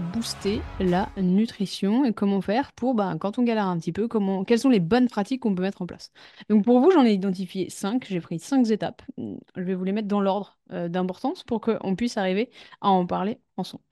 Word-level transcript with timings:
booster 0.00 0.60
la 0.80 1.08
nutrition 1.16 2.04
et 2.04 2.12
comment 2.12 2.40
faire 2.40 2.72
pour, 2.72 2.94
bah, 2.94 3.14
quand 3.20 3.38
on 3.38 3.42
galère 3.42 3.66
un 3.66 3.78
petit 3.78 3.92
peu, 3.92 4.08
comment, 4.08 4.44
quelles 4.44 4.58
sont 4.58 4.68
les 4.68 4.80
bonnes 4.80 5.08
pratiques 5.08 5.42
qu'on 5.42 5.54
peut 5.54 5.62
mettre 5.62 5.82
en 5.82 5.86
place. 5.86 6.12
Donc 6.48 6.64
pour 6.64 6.80
vous, 6.80 6.90
j'en 6.90 7.04
ai 7.04 7.12
identifié 7.12 7.70
cinq. 7.70 8.06
J'ai 8.08 8.20
pris 8.20 8.38
cinq 8.38 8.70
étapes. 8.70 9.02
Je 9.18 9.62
vais 9.62 9.74
vous 9.74 9.84
les 9.84 9.92
mettre 9.92 10.08
dans 10.08 10.20
l'ordre 10.20 10.58
euh, 10.72 10.88
d'importance 10.88 11.42
pour 11.44 11.60
qu'on 11.60 11.96
puisse 11.96 12.16
arriver 12.16 12.50
à 12.80 12.90
en 12.90 13.06
parler 13.06 13.38
ensemble. 13.56 13.84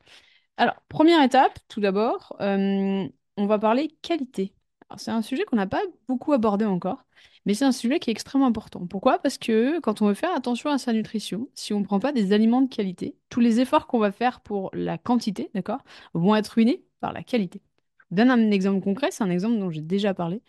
Alors, 0.57 0.75
première 0.89 1.23
étape, 1.23 1.59
tout 1.69 1.81
d'abord, 1.81 2.37
euh, 2.41 3.09
on 3.37 3.47
va 3.47 3.59
parler 3.59 3.89
qualité. 4.03 4.55
C'est 4.97 5.11
un 5.11 5.23
sujet 5.23 5.45
qu'on 5.45 5.57
n'a 5.57 5.67
pas 5.67 5.81
beaucoup 6.09 6.33
abordé 6.33 6.65
encore. 6.67 7.05
Mais 7.45 7.55
c'est 7.55 7.65
un 7.65 7.73
sujet 7.73 7.99
qui 7.99 8.11
est 8.11 8.13
extrêmement 8.13 8.47
important. 8.47 8.87
Pourquoi? 8.87 9.19
Parce 9.19 9.39
que 9.39 9.81
quand 9.81 10.01
on 10.03 10.07
veut 10.07 10.15
faire 10.15 10.35
attention 10.35 10.71
à 10.71 10.79
sa 10.79 10.93
nutrition, 10.93 11.49
si 11.55 11.73
on 11.73 11.81
ne 11.81 11.85
prend 11.85 11.99
pas 11.99 12.13
des 12.13 12.33
aliments 12.33 12.63
de 12.63 12.73
qualité, 12.73 13.17
tous 13.31 13.41
les 13.41 13.61
efforts 13.61 13.87
qu'on 13.87 13.99
va 13.99 14.13
faire 14.13 14.41
pour 14.41 14.71
la 14.73 14.99
quantité, 14.99 15.51
d'accord, 15.55 15.83
vont 16.15 16.37
être 16.37 16.49
ruinés 16.49 16.85
par 17.01 17.13
la 17.13 17.23
qualité. 17.23 17.61
Je 17.99 18.05
vous 18.11 18.17
donne 18.17 18.31
un 18.31 18.51
exemple 18.51 18.81
concret, 18.81 19.09
c'est 19.11 19.25
un 19.25 19.31
exemple 19.31 19.59
dont 19.59 19.71
j'ai 19.71 19.81
déjà 19.81 20.15
parlé. 20.15 20.41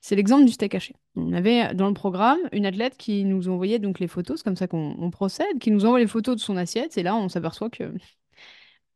C'est 0.00 0.16
l'exemple 0.16 0.44
du 0.44 0.52
steak 0.52 0.74
haché. 0.74 0.96
On 1.14 1.32
avait 1.32 1.74
dans 1.74 1.86
le 1.86 1.94
programme 1.94 2.40
une 2.50 2.66
athlète 2.66 2.96
qui 2.96 3.24
nous 3.24 3.48
envoyait 3.48 3.78
donc 3.78 4.00
les 4.00 4.08
photos, 4.08 4.38
c'est 4.38 4.44
comme 4.44 4.56
ça 4.56 4.66
qu'on 4.66 5.10
procède, 5.12 5.60
qui 5.60 5.70
nous 5.70 5.84
envoie 5.84 6.00
les 6.00 6.08
photos 6.08 6.34
de 6.34 6.40
son 6.40 6.56
assiette, 6.56 6.98
et 6.98 7.04
là 7.04 7.14
on 7.14 7.28
s'aperçoit 7.28 7.70
que 7.70 7.92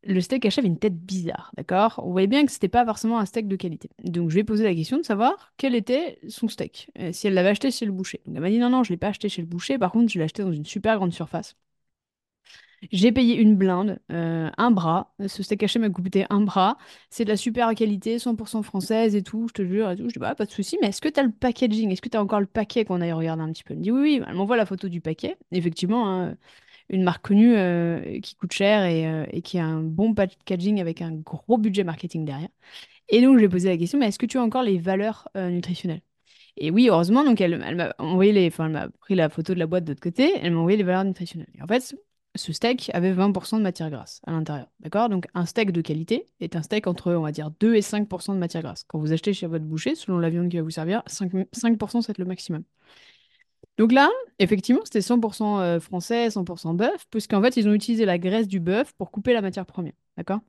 le 0.07 0.21
steak 0.21 0.45
haché 0.45 0.59
avait 0.59 0.67
une 0.69 0.79
tête 0.79 0.95
bizarre, 0.97 1.51
d'accord? 1.57 2.01
On 2.05 2.11
voyait 2.11 2.27
bien 2.27 2.45
que 2.45 2.51
c'était 2.51 2.67
pas 2.69 2.85
forcément 2.85 3.19
un 3.19 3.25
steak 3.25 3.47
de 3.47 3.55
qualité. 3.55 3.89
Donc 4.03 4.29
je 4.29 4.35
lui 4.35 4.41
ai 4.41 4.43
posé 4.43 4.63
la 4.63 4.73
question 4.75 4.97
de 4.97 5.03
savoir 5.03 5.53
quel 5.57 5.75
était 5.75 6.19
son 6.29 6.47
steak, 6.47 6.89
euh, 6.99 7.11
si 7.13 7.27
elle 7.27 7.33
l'avait 7.35 7.49
acheté 7.49 7.71
chez 7.71 7.85
le 7.85 7.91
boucher. 7.91 8.21
Donc 8.25 8.35
elle 8.37 8.41
m'a 8.41 8.49
dit 8.49 8.59
non, 8.59 8.69
non, 8.69 8.83
je 8.83 8.91
l'ai 8.91 8.97
pas 8.97 9.07
acheté 9.09 9.29
chez 9.29 9.41
le 9.41 9.47
boucher, 9.47 9.77
par 9.77 9.91
contre 9.91 10.11
je 10.11 10.17
l'ai 10.19 10.25
acheté 10.25 10.43
dans 10.43 10.51
une 10.53 10.65
super 10.65 10.95
grande 10.97 11.13
surface. 11.13 11.55
J'ai 12.91 13.11
payé 13.11 13.35
une 13.37 13.55
blinde, 13.55 13.99
euh, 14.11 14.49
un 14.57 14.71
bras. 14.71 15.13
Ce 15.27 15.41
steak 15.41 15.63
haché 15.63 15.79
m'a 15.79 15.89
coûté 15.89 16.25
un 16.29 16.41
bras. 16.41 16.77
C'est 17.09 17.23
de 17.25 17.29
la 17.29 17.37
super 17.37 17.73
qualité, 17.73 18.19
100% 18.19 18.61
française 18.61 19.15
et 19.15 19.23
tout, 19.23 19.47
je 19.47 19.53
te 19.53 19.65
jure. 19.65 19.89
Et 19.91 19.95
tout. 19.95 20.07
Je 20.09 20.13
dis, 20.13 20.19
bah, 20.19 20.35
pas 20.35 20.45
de 20.45 20.51
souci, 20.51 20.77
mais 20.81 20.89
est-ce 20.89 21.01
que 21.01 21.09
tu 21.09 21.19
as 21.19 21.23
le 21.23 21.31
packaging? 21.31 21.91
Est-ce 21.91 22.01
que 22.01 22.09
tu 22.09 22.17
as 22.17 22.21
encore 22.21 22.39
le 22.39 22.45
paquet? 22.45 22.85
Qu'on 22.85 23.01
aille 23.01 23.13
regarder 23.13 23.41
un 23.43 23.51
petit 23.51 23.63
peu 23.63 23.73
Elle 23.73 23.79
me 23.79 23.83
dit, 23.83 23.91
oui, 23.91 24.01
oui. 24.01 24.23
Elle 24.27 24.35
m'envoie 24.35 24.57
la 24.57 24.65
photo 24.67 24.89
du 24.89 25.01
paquet. 25.01 25.37
Effectivement, 25.51 26.07
hein, 26.09 26.37
une 26.89 27.03
marque 27.03 27.27
connue 27.27 27.55
euh, 27.55 28.19
qui 28.21 28.35
coûte 28.35 28.53
cher 28.53 28.81
euh, 28.83 29.25
et, 29.31 29.41
qui 29.41 29.59
a 29.59 29.65
un 29.65 29.81
bon 29.81 30.13
packaging 30.13 30.79
avec 30.81 31.01
un 31.01 31.11
gros 31.13 31.57
budget 31.57 31.83
marketing 31.83 32.25
derrière. 32.25 32.49
Et 33.09 33.21
donc, 33.21 33.35
je 33.35 33.39
lui 33.39 33.45
ai 33.45 33.49
posé 33.49 33.69
la 33.69 33.77
question, 33.77 33.99
mais 33.99 34.07
est-ce 34.07 34.19
que 34.19 34.25
tu 34.25 34.37
as 34.37 34.41
encore 34.41 34.63
les 34.63 34.77
valeurs 34.77 35.29
euh, 35.37 35.49
nutritionnelles? 35.49 36.01
Et 36.57 36.71
oui, 36.71 36.89
heureusement, 36.89 37.23
donc 37.23 37.39
elle, 37.39 37.57
m'a 37.75 37.93
envoyé 37.99 38.31
les, 38.33 38.47
enfin, 38.47 38.65
elle 38.65 38.71
m'a 38.71 38.89
pris 38.89 39.15
la 39.15 39.29
photo 39.29 39.53
de 39.53 39.59
la 39.59 39.67
boîte 39.67 39.83
de 39.83 39.91
l'autre 39.91 40.01
côté, 40.01 40.33
elle 40.41 40.51
m'a 40.53 40.59
envoyé 40.59 40.77
les 40.77 40.83
valeurs 40.83 41.03
nutritionnelles. 41.03 41.49
Et 41.57 41.61
en 41.61 41.67
fait, 41.67 41.95
ce 42.35 42.53
steak 42.53 42.89
avait 42.93 43.13
20% 43.13 43.57
de 43.57 43.63
matière 43.63 43.89
grasse 43.89 44.21
à 44.25 44.31
l'intérieur. 44.31 44.67
D'accord? 44.79 45.09
Donc, 45.09 45.27
un 45.33 45.45
steak 45.45 45.71
de 45.71 45.81
qualité 45.81 46.25
est 46.39 46.55
un 46.55 46.61
steak 46.63 46.87
entre, 46.87 47.13
on 47.13 47.21
va 47.21 47.31
dire, 47.31 47.51
2 47.59 47.75
et 47.75 47.81
5% 47.81 48.33
de 48.33 48.39
matière 48.39 48.63
grasse. 48.63 48.85
Quand 48.87 48.99
vous 48.99 49.13
achetez 49.13 49.33
chez 49.33 49.47
votre 49.47 49.65
boucher, 49.65 49.95
selon 49.95 50.17
la 50.19 50.29
viande 50.29 50.49
qui 50.49 50.57
va 50.57 50.63
vous 50.63 50.69
servir, 50.71 51.03
5%, 51.07 51.47
5% 51.51 52.01
c'est 52.01 52.17
le 52.17 52.25
maximum. 52.25 52.63
Donc 53.77 53.91
là, 53.91 54.09
effectivement, 54.39 54.81
c'était 54.85 55.01
100% 55.01 55.59
euh, 55.59 55.79
français, 55.79 56.29
100% 56.29 56.73
bœuf, 56.73 57.05
puisqu'en 57.11 57.41
fait, 57.41 57.57
ils 57.57 57.67
ont 57.67 57.73
utilisé 57.73 58.05
la 58.05 58.17
graisse 58.17 58.47
du 58.47 58.59
bœuf 58.59 58.93
pour 58.93 59.11
couper 59.11 59.33
la 59.33 59.41
matière 59.41 59.65
première. 59.65 59.93
D'accord? 60.17 60.39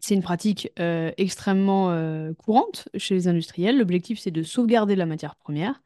C'est 0.00 0.14
une 0.14 0.22
pratique 0.22 0.70
euh, 0.80 1.12
extrêmement 1.18 1.90
euh, 1.90 2.32
courante 2.34 2.88
chez 2.96 3.14
les 3.14 3.28
industriels. 3.28 3.78
L'objectif, 3.78 4.18
c'est 4.20 4.30
de 4.30 4.42
sauvegarder 4.42 4.96
la 4.96 5.06
matière 5.06 5.36
première, 5.36 5.82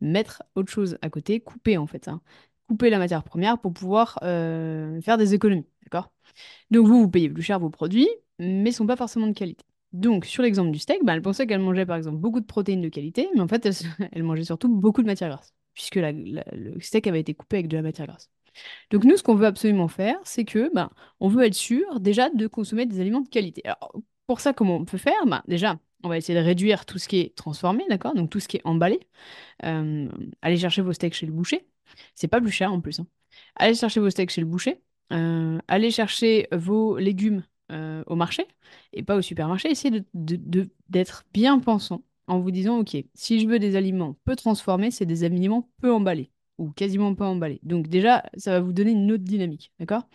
mettre 0.00 0.42
autre 0.54 0.72
chose 0.72 0.98
à 1.02 1.10
côté, 1.10 1.40
couper 1.40 1.78
en 1.78 1.86
fait. 1.86 2.08
Hein. 2.08 2.22
Couper 2.68 2.90
la 2.90 2.98
matière 2.98 3.24
première 3.24 3.58
pour 3.58 3.72
pouvoir 3.72 4.18
faire 4.22 5.18
des 5.18 5.34
économies. 5.34 5.66
D'accord? 5.84 6.12
Donc 6.70 6.86
vous, 6.86 7.00
vous 7.02 7.10
payez 7.10 7.30
plus 7.30 7.42
cher 7.42 7.60
vos 7.60 7.70
produits, 7.70 8.08
mais 8.38 8.70
ils 8.70 8.72
sont 8.72 8.86
pas 8.86 8.96
forcément 8.96 9.28
de 9.28 9.34
qualité. 9.34 9.64
Donc, 9.92 10.26
sur 10.26 10.42
l'exemple 10.42 10.72
du 10.72 10.78
steak, 10.78 11.04
bah, 11.04 11.14
elle 11.14 11.22
pensait 11.22 11.46
qu'elle 11.46 11.60
mangeait 11.60 11.86
par 11.86 11.96
exemple 11.96 12.18
beaucoup 12.18 12.40
de 12.40 12.46
protéines 12.46 12.82
de 12.82 12.88
qualité, 12.88 13.28
mais 13.34 13.40
en 13.40 13.48
fait, 13.48 13.68
elle 14.12 14.22
mangeait 14.24 14.44
surtout 14.44 14.68
beaucoup 14.68 15.02
de 15.02 15.06
matière 15.06 15.30
grasse 15.30 15.54
puisque 15.76 15.96
le 15.96 16.80
steak 16.80 17.06
avait 17.06 17.20
été 17.20 17.34
coupé 17.34 17.58
avec 17.58 17.68
de 17.68 17.76
la 17.76 17.82
matière 17.82 18.08
grasse. 18.08 18.30
Donc 18.90 19.04
nous, 19.04 19.16
ce 19.16 19.22
qu'on 19.22 19.34
veut 19.36 19.46
absolument 19.46 19.86
faire, 19.86 20.18
c'est 20.24 20.44
que 20.44 20.72
ben, 20.74 20.90
on 21.20 21.28
veut 21.28 21.44
être 21.44 21.54
sûr 21.54 22.00
déjà 22.00 22.30
de 22.30 22.46
consommer 22.48 22.86
des 22.86 23.00
aliments 23.00 23.20
de 23.20 23.28
qualité. 23.28 23.62
Alors 23.64 23.94
pour 24.26 24.40
ça, 24.40 24.52
comment 24.52 24.76
on 24.76 24.84
peut 24.84 24.98
faire? 24.98 25.26
Ben, 25.26 25.42
Déjà, 25.46 25.78
on 26.02 26.08
va 26.08 26.16
essayer 26.16 26.38
de 26.38 26.44
réduire 26.44 26.86
tout 26.86 26.98
ce 26.98 27.06
qui 27.06 27.20
est 27.20 27.36
transformé, 27.36 27.84
d'accord? 27.88 28.14
Donc 28.14 28.30
tout 28.30 28.40
ce 28.40 28.48
qui 28.48 28.56
est 28.56 28.66
emballé. 28.66 29.00
Euh, 29.64 30.08
allez 30.42 30.56
chercher 30.56 30.82
vos 30.82 30.92
steaks 30.92 31.14
chez 31.14 31.26
le 31.26 31.32
boucher. 31.32 31.66
C'est 32.14 32.28
pas 32.28 32.40
plus 32.40 32.50
cher 32.50 32.72
en 32.72 32.80
plus. 32.80 32.98
Hein. 33.00 33.06
Allez 33.56 33.74
chercher 33.74 34.00
vos 34.00 34.10
steaks 34.10 34.30
chez 34.30 34.40
le 34.40 34.46
boucher. 34.46 34.80
Euh, 35.12 35.58
allez 35.68 35.90
chercher 35.90 36.48
vos 36.52 36.96
légumes 36.98 37.44
euh, 37.72 38.02
au 38.06 38.16
marché 38.16 38.46
et 38.92 39.02
pas 39.02 39.16
au 39.16 39.22
supermarché. 39.22 39.70
Essayez 39.70 40.02
d'être 40.14 41.24
bien 41.32 41.58
pensant 41.60 42.02
en 42.26 42.40
vous 42.40 42.50
disant, 42.50 42.78
OK, 42.78 42.96
si 43.14 43.40
je 43.40 43.46
veux 43.48 43.58
des 43.58 43.76
aliments 43.76 44.16
peu 44.24 44.36
transformés, 44.36 44.90
c'est 44.90 45.06
des 45.06 45.24
aliments 45.24 45.68
peu 45.80 45.92
emballés 45.92 46.30
ou 46.58 46.70
quasiment 46.70 47.14
pas 47.14 47.26
emballés. 47.26 47.60
Donc 47.62 47.88
déjà, 47.88 48.24
ça 48.36 48.52
va 48.52 48.60
vous 48.60 48.72
donner 48.72 48.92
une 48.92 49.12
autre 49.12 49.24
dynamique, 49.24 49.72
d'accord? 49.78 50.08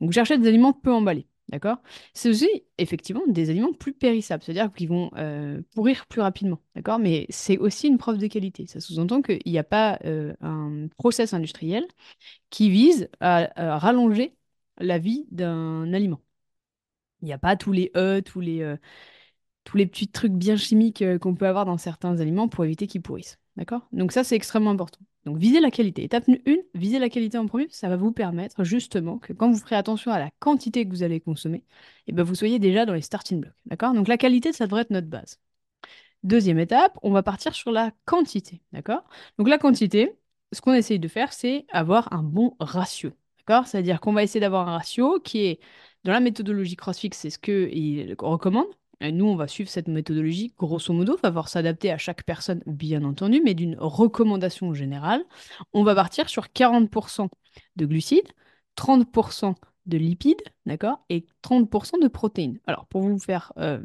Donc 0.00 0.12
cherchez 0.12 0.38
des 0.38 0.48
aliments 0.48 0.72
peu 0.72 0.92
emballés, 0.92 1.26
d'accord? 1.48 1.78
C'est 2.14 2.28
aussi 2.30 2.48
effectivement 2.78 3.22
des 3.28 3.50
aliments 3.50 3.72
plus 3.72 3.92
périssables, 3.92 4.42
c'est-à-dire 4.42 4.72
qu'ils 4.72 4.88
vont 4.88 5.10
euh, 5.16 5.60
pourrir 5.74 6.06
plus 6.06 6.20
rapidement, 6.20 6.60
d'accord? 6.74 6.98
Mais 6.98 7.26
c'est 7.30 7.58
aussi 7.58 7.88
une 7.88 7.98
preuve 7.98 8.18
de 8.18 8.26
qualité. 8.26 8.66
Ça 8.66 8.80
sous-entend 8.80 9.22
qu'il 9.22 9.40
n'y 9.46 9.58
a 9.58 9.64
pas 9.64 9.98
euh, 10.04 10.34
un 10.40 10.88
process 10.98 11.34
industriel 11.34 11.86
qui 12.50 12.70
vise 12.70 13.10
à, 13.20 13.78
rallonger 13.78 14.36
la 14.78 14.98
vie 14.98 15.26
d'un 15.30 15.92
aliment. 15.92 16.20
Il 17.22 17.26
n'y 17.26 17.32
a 17.32 17.38
pas 17.38 17.56
tous 17.56 17.72
les 17.72 17.90
E, 17.96 18.20
tous 18.20 18.40
les, 18.40 18.62
euh, 18.62 18.76
tous 19.64 19.76
les 19.76 19.86
petits 19.86 20.08
trucs 20.08 20.32
bien 20.32 20.56
chimiques 20.56 21.02
euh, 21.02 21.18
qu'on 21.18 21.34
peut 21.34 21.46
avoir 21.46 21.64
dans 21.64 21.78
certains 21.78 22.18
aliments 22.20 22.48
pour 22.48 22.64
éviter 22.64 22.86
qu'ils 22.86 23.02
pourrissent. 23.02 23.38
D'accord? 23.56 23.86
Donc 23.92 24.12
ça, 24.12 24.24
c'est 24.24 24.36
extrêmement 24.36 24.70
important. 24.70 25.00
Donc 25.24 25.36
visez 25.38 25.60
la 25.60 25.70
qualité. 25.70 26.02
Étape 26.02 26.28
1, 26.28 26.54
visez 26.74 26.98
la 26.98 27.08
qualité 27.08 27.38
en 27.38 27.46
premier, 27.46 27.68
ça 27.70 27.88
va 27.88 27.96
vous 27.96 28.12
permettre 28.12 28.64
justement 28.64 29.18
que 29.18 29.32
quand 29.32 29.50
vous 29.50 29.58
ferez 29.58 29.76
attention 29.76 30.10
à 30.10 30.18
la 30.18 30.30
quantité 30.40 30.84
que 30.84 30.90
vous 30.90 31.02
allez 31.02 31.20
consommer, 31.20 31.58
et 31.58 31.64
eh 32.08 32.12
ben 32.12 32.24
vous 32.24 32.34
soyez 32.34 32.58
déjà 32.58 32.86
dans 32.86 32.94
les 32.94 33.02
starting 33.02 33.40
blocks. 33.40 33.94
Donc 33.94 34.08
la 34.08 34.16
qualité, 34.16 34.52
ça 34.52 34.66
devrait 34.66 34.82
être 34.82 34.90
notre 34.90 35.08
base. 35.08 35.38
Deuxième 36.24 36.58
étape, 36.58 36.98
on 37.02 37.12
va 37.12 37.22
partir 37.22 37.54
sur 37.54 37.72
la 37.72 37.92
quantité. 38.04 38.62
D'accord? 38.72 39.04
Donc 39.38 39.48
la 39.48 39.58
quantité, 39.58 40.16
ce 40.52 40.60
qu'on 40.60 40.74
essaye 40.74 40.98
de 40.98 41.08
faire, 41.08 41.32
c'est 41.32 41.66
avoir 41.70 42.12
un 42.12 42.22
bon 42.22 42.56
ratio. 42.60 43.12
D'accord? 43.38 43.66
C'est-à-dire 43.66 44.00
qu'on 44.00 44.12
va 44.12 44.22
essayer 44.22 44.40
d'avoir 44.40 44.68
un 44.68 44.76
ratio 44.78 45.20
qui 45.20 45.46
est, 45.46 45.60
dans 46.04 46.12
la 46.12 46.20
méthodologie 46.20 46.76
CrossFit, 46.76 47.10
c'est 47.12 47.30
ce 47.30 47.38
qu'il 47.38 48.14
recommande, 48.18 48.66
nous, 49.10 49.26
on 49.26 49.36
va 49.36 49.48
suivre 49.48 49.68
cette 49.68 49.88
méthodologie, 49.88 50.52
grosso 50.58 50.92
modo, 50.92 51.14
va 51.14 51.30
falloir 51.30 51.48
s'adapter 51.48 51.90
à 51.90 51.98
chaque 51.98 52.22
personne, 52.24 52.62
bien 52.66 53.02
entendu, 53.02 53.40
mais 53.42 53.54
d'une 53.54 53.76
recommandation 53.78 54.74
générale, 54.74 55.24
on 55.72 55.82
va 55.82 55.94
partir 55.94 56.28
sur 56.28 56.46
40% 56.46 57.28
de 57.76 57.86
glucides, 57.86 58.28
30% 58.76 59.54
de 59.86 59.98
lipides, 59.98 60.42
d'accord, 60.66 61.04
et 61.08 61.26
30% 61.42 62.00
de 62.00 62.08
protéines. 62.08 62.60
Alors, 62.66 62.86
pour 62.86 63.02
vous 63.02 63.18
faire 63.18 63.52
euh, 63.58 63.80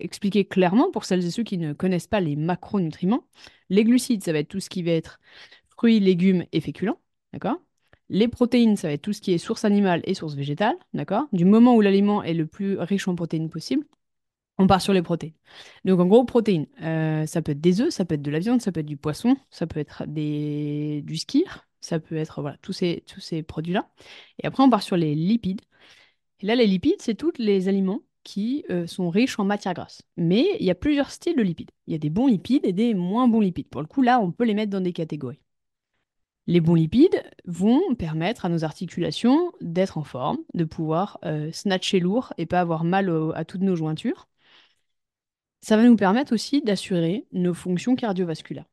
expliquer 0.00 0.44
clairement, 0.46 0.90
pour 0.90 1.04
celles 1.04 1.24
et 1.24 1.30
ceux 1.30 1.42
qui 1.42 1.58
ne 1.58 1.72
connaissent 1.72 2.06
pas 2.06 2.20
les 2.20 2.36
macronutriments, 2.36 3.24
les 3.68 3.84
glucides, 3.84 4.24
ça 4.24 4.32
va 4.32 4.38
être 4.38 4.48
tout 4.48 4.60
ce 4.60 4.70
qui 4.70 4.82
va 4.82 4.92
être 4.92 5.20
fruits, 5.68 6.00
légumes 6.00 6.44
et 6.52 6.60
féculents, 6.60 6.98
d'accord. 7.32 7.60
Les 8.10 8.28
protéines, 8.28 8.76
ça 8.76 8.88
va 8.88 8.94
être 8.94 9.02
tout 9.02 9.14
ce 9.14 9.20
qui 9.20 9.32
est 9.32 9.38
source 9.38 9.64
animale 9.64 10.02
et 10.04 10.14
source 10.14 10.34
végétale, 10.34 10.76
d'accord. 10.92 11.26
Du 11.32 11.44
moment 11.44 11.74
où 11.74 11.80
l'aliment 11.80 12.22
est 12.22 12.34
le 12.34 12.46
plus 12.46 12.78
riche 12.78 13.08
en 13.08 13.14
protéines 13.14 13.48
possible, 13.48 13.84
on 14.58 14.66
part 14.66 14.80
sur 14.80 14.92
les 14.92 15.02
protéines. 15.02 15.34
Donc 15.84 16.00
en 16.00 16.06
gros, 16.06 16.24
protéines, 16.24 16.66
euh, 16.82 17.26
ça 17.26 17.42
peut 17.42 17.52
être 17.52 17.60
des 17.60 17.80
œufs, 17.80 17.90
ça 17.90 18.04
peut 18.04 18.14
être 18.14 18.22
de 18.22 18.30
la 18.30 18.38
viande, 18.38 18.60
ça 18.62 18.72
peut 18.72 18.80
être 18.80 18.86
du 18.86 18.96
poisson, 18.96 19.36
ça 19.50 19.66
peut 19.66 19.80
être 19.80 20.04
du 20.06 21.16
skir, 21.16 21.66
ça 21.80 21.98
peut 22.00 22.16
être 22.16 22.56
tous 22.62 22.72
ces, 22.72 23.42
produits-là. 23.42 23.90
Et 24.42 24.46
après, 24.46 24.62
on 24.62 24.70
part 24.70 24.82
sur 24.82 24.96
les 24.96 25.14
lipides. 25.14 25.60
Là, 26.42 26.54
les 26.54 26.66
lipides, 26.66 27.00
c'est 27.00 27.14
tous 27.14 27.32
les 27.38 27.68
aliments 27.68 28.00
qui 28.22 28.64
euh, 28.70 28.86
sont 28.86 29.10
riches 29.10 29.38
en 29.38 29.44
matière 29.44 29.74
grasse. 29.74 30.02
Mais 30.16 30.46
il 30.58 30.66
y 30.66 30.70
a 30.70 30.74
plusieurs 30.74 31.10
styles 31.10 31.36
de 31.36 31.42
lipides. 31.42 31.70
Il 31.86 31.92
y 31.92 31.94
a 31.94 31.98
des 31.98 32.10
bons 32.10 32.26
lipides 32.26 32.64
et 32.64 32.72
des 32.72 32.94
moins 32.94 33.28
bons 33.28 33.40
lipides. 33.40 33.68
Pour 33.68 33.82
le 33.82 33.86
coup, 33.86 34.02
là, 34.02 34.20
on 34.20 34.32
peut 34.32 34.44
les 34.44 34.54
mettre 34.54 34.70
dans 34.70 34.80
des 34.80 34.92
catégories. 34.92 35.40
Les 36.46 36.60
bons 36.60 36.74
lipides 36.74 37.22
vont 37.46 37.94
permettre 37.94 38.44
à 38.44 38.48
nos 38.50 38.64
articulations 38.64 39.52
d'être 39.60 39.98
en 39.98 40.04
forme, 40.04 40.38
de 40.52 40.64
pouvoir 40.64 41.18
euh, 41.24 41.50
snatcher 41.52 42.00
lourd 42.00 42.34
et 42.36 42.46
pas 42.46 42.60
avoir 42.60 42.84
mal 42.84 43.10
à 43.34 43.44
toutes 43.44 43.62
nos 43.62 43.76
jointures 43.76 44.28
ça 45.64 45.78
va 45.78 45.84
nous 45.84 45.96
permettre 45.96 46.34
aussi 46.34 46.60
d'assurer 46.60 47.26
nos 47.32 47.54
fonctions 47.54 47.96
cardiovasculaires. 47.96 48.66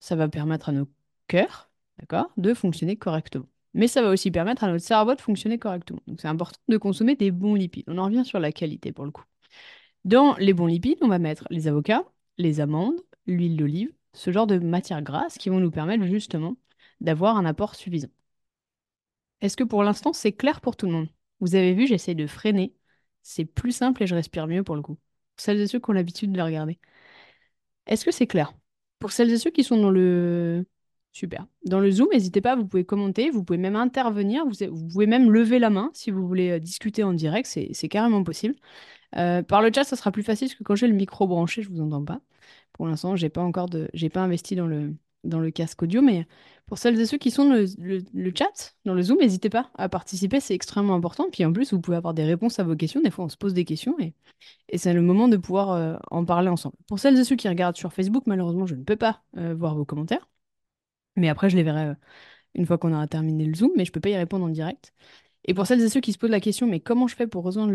ça 0.00 0.16
va 0.16 0.28
permettre 0.28 0.68
à 0.70 0.72
nos 0.72 0.88
cœurs, 1.28 1.70
d'accord, 1.98 2.30
de 2.36 2.54
fonctionner 2.54 2.96
correctement. 2.96 3.46
Mais 3.74 3.88
ça 3.88 4.02
va 4.02 4.10
aussi 4.10 4.30
permettre 4.30 4.64
à 4.64 4.68
notre 4.68 4.84
cerveau 4.84 5.14
de 5.14 5.20
fonctionner 5.22 5.58
correctement. 5.58 6.00
Donc 6.06 6.20
c'est 6.20 6.28
important 6.28 6.60
de 6.68 6.76
consommer 6.76 7.16
des 7.16 7.30
bons 7.30 7.54
lipides. 7.54 7.84
On 7.88 7.98
en 7.98 8.04
revient 8.06 8.24
sur 8.24 8.40
la 8.40 8.52
qualité 8.52 8.92
pour 8.92 9.06
le 9.06 9.12
coup. 9.12 9.24
Dans 10.04 10.36
les 10.36 10.52
bons 10.54 10.66
lipides, 10.66 10.98
on 11.02 11.08
va 11.08 11.18
mettre 11.18 11.46
les 11.50 11.68
avocats, 11.68 12.04
les 12.38 12.60
amandes, 12.60 13.00
l'huile 13.26 13.56
d'olive, 13.56 13.92
ce 14.12 14.30
genre 14.30 14.46
de 14.46 14.58
matières 14.58 15.02
grasses 15.02 15.38
qui 15.38 15.48
vont 15.48 15.60
nous 15.60 15.70
permettre 15.70 16.04
justement 16.04 16.56
d'avoir 17.00 17.38
un 17.38 17.46
apport 17.46 17.74
suffisant. 17.76 18.10
Est-ce 19.40 19.56
que 19.56 19.64
pour 19.64 19.82
l'instant 19.82 20.12
c'est 20.12 20.32
clair 20.32 20.60
pour 20.60 20.76
tout 20.76 20.86
le 20.86 20.92
monde? 20.92 21.08
Vous 21.40 21.54
avez 21.54 21.72
vu, 21.74 21.86
j'essaie 21.86 22.14
de 22.14 22.26
freiner. 22.26 22.74
C'est 23.22 23.46
plus 23.46 23.72
simple 23.72 24.02
et 24.02 24.06
je 24.06 24.14
respire 24.14 24.46
mieux 24.46 24.62
pour 24.64 24.76
le 24.76 24.82
coup. 24.82 24.98
Pour 25.36 25.42
celles 25.44 25.60
et 25.60 25.66
ceux 25.66 25.78
qui 25.80 25.90
ont 25.90 25.92
l'habitude 25.92 26.32
de 26.32 26.36
le 26.38 26.42
regarder. 26.44 26.78
Est-ce 27.86 28.04
que 28.04 28.10
c'est 28.10 28.26
clair? 28.26 28.52
Pour 28.98 29.12
celles 29.12 29.30
et 29.30 29.38
ceux 29.38 29.50
qui 29.50 29.64
sont 29.64 29.76
dans 29.76 29.90
le... 29.90 30.66
Super. 31.12 31.46
Dans 31.64 31.80
le 31.80 31.90
Zoom, 31.90 32.08
n'hésitez 32.12 32.42
pas, 32.42 32.56
vous 32.56 32.66
pouvez 32.66 32.84
commenter, 32.84 33.30
vous 33.30 33.42
pouvez 33.42 33.58
même 33.58 33.76
intervenir, 33.76 34.44
vous, 34.44 34.88
pouvez 34.88 35.06
même 35.06 35.30
lever 35.32 35.58
la 35.58 35.70
main 35.70 35.90
si 35.94 36.10
vous 36.10 36.26
voulez 36.26 36.50
euh, 36.50 36.58
discuter 36.58 37.04
en 37.04 37.14
direct, 37.14 37.46
c'est 37.46 37.88
carrément 37.88 38.22
possible. 38.22 38.54
Euh, 39.16 39.42
par 39.42 39.62
le 39.62 39.70
chat, 39.74 39.84
ça 39.84 39.96
sera 39.96 40.12
plus 40.12 40.22
facile 40.22 40.48
parce 40.48 40.58
que 40.58 40.64
quand 40.64 40.74
j'ai 40.76 40.88
le 40.88 40.94
micro 40.94 41.26
branché, 41.26 41.62
je 41.62 41.70
vous 41.70 41.80
entends 41.80 42.04
pas. 42.04 42.20
Pour 42.74 42.86
l'instant, 42.86 43.16
j'ai 43.16 43.30
pas 43.30 43.42
encore 43.42 43.68
de, 43.68 43.88
pas 44.10 44.20
investi 44.22 44.56
dans 44.56 44.66
le, 44.66 44.94
dans 45.26 45.40
le 45.40 45.50
casque 45.50 45.82
audio, 45.82 46.02
mais 46.02 46.26
pour 46.66 46.78
celles 46.78 46.98
et 47.00 47.06
ceux 47.06 47.18
qui 47.18 47.30
sont 47.30 47.44
dans 47.48 47.54
le, 47.54 48.32
chat, 48.36 48.76
dans 48.84 48.94
le 48.94 49.02
Zoom, 49.02 49.18
n'hésitez 49.18 49.50
pas 49.50 49.70
à 49.76 49.88
participer, 49.88 50.40
c'est 50.40 50.54
extrêmement 50.54 50.94
important. 50.94 51.26
Puis 51.30 51.44
en 51.44 51.52
plus, 51.52 51.72
vous 51.72 51.80
pouvez 51.80 51.96
avoir 51.96 52.14
des 52.14 52.24
réponses 52.24 52.58
à 52.58 52.64
vos 52.64 52.76
questions. 52.76 53.00
Des 53.00 53.10
fois, 53.10 53.24
on 53.26 53.28
se 53.28 53.36
pose 53.36 53.54
des 53.54 53.64
questions 53.64 53.96
et, 54.00 54.14
c'est 54.76 54.92
le 54.94 55.02
moment 55.02 55.28
de 55.28 55.36
pouvoir 55.36 55.70
euh, 55.72 55.96
en 56.10 56.24
parler 56.24 56.48
ensemble. 56.48 56.76
Pour 56.88 56.98
celles 56.98 57.18
et 57.18 57.24
ceux 57.24 57.36
qui 57.36 57.48
regardent 57.48 57.76
sur 57.76 57.92
Facebook, 57.92 58.24
malheureusement, 58.26 58.66
je 58.66 58.74
ne 58.74 58.84
peux 58.84 58.96
pas 58.96 59.22
euh, 59.36 59.54
voir 59.54 59.74
vos 59.76 59.84
commentaires. 59.84 60.28
Mais 61.16 61.28
après, 61.28 61.50
je 61.50 61.56
les 61.56 61.62
verrai 61.62 61.94
une 62.54 62.66
fois 62.66 62.78
qu'on 62.78 62.92
aura 62.92 63.06
terminé 63.06 63.44
le 63.46 63.54
Zoom, 63.54 63.70
mais 63.76 63.84
je 63.84 63.92
peux 63.92 64.00
pas 64.00 64.10
y 64.10 64.16
répondre 64.16 64.44
en 64.44 64.48
direct. 64.48 64.92
Et 65.46 65.54
pour 65.54 65.66
celles 65.66 65.80
et 65.80 65.88
ceux 65.88 66.00
qui 66.00 66.12
se 66.12 66.18
posent 66.18 66.30
la 66.30 66.40
question, 66.40 66.66
mais 66.66 66.80
comment 66.80 67.06
je 67.06 67.14
fais 67.14 67.28
pour 67.28 67.44
rejoindre 67.44 67.72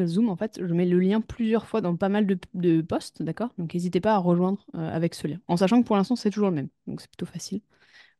le, 0.00 0.06
Zoom 0.06 0.28
En 0.28 0.36
fait, 0.36 0.58
je 0.60 0.74
mets 0.74 0.84
le 0.84 0.98
lien 0.98 1.20
plusieurs 1.20 1.66
fois 1.66 1.80
dans 1.80 1.96
pas 1.96 2.08
mal 2.08 2.26
de, 2.26 2.80
posts, 2.82 3.22
d'accord? 3.22 3.50
Donc 3.56 3.72
n'hésitez 3.72 4.00
pas 4.00 4.14
à 4.14 4.18
rejoindre 4.18 4.66
euh, 4.74 4.94
avec 4.94 5.14
ce 5.14 5.28
lien. 5.28 5.38
En 5.46 5.56
sachant 5.56 5.80
que 5.80 5.86
pour 5.86 5.96
l'instant, 5.96 6.16
c'est 6.16 6.30
toujours 6.30 6.50
le 6.50 6.56
même. 6.56 6.68
Donc 6.88 7.00
c'est 7.00 7.08
plutôt 7.08 7.26
facile. 7.26 7.62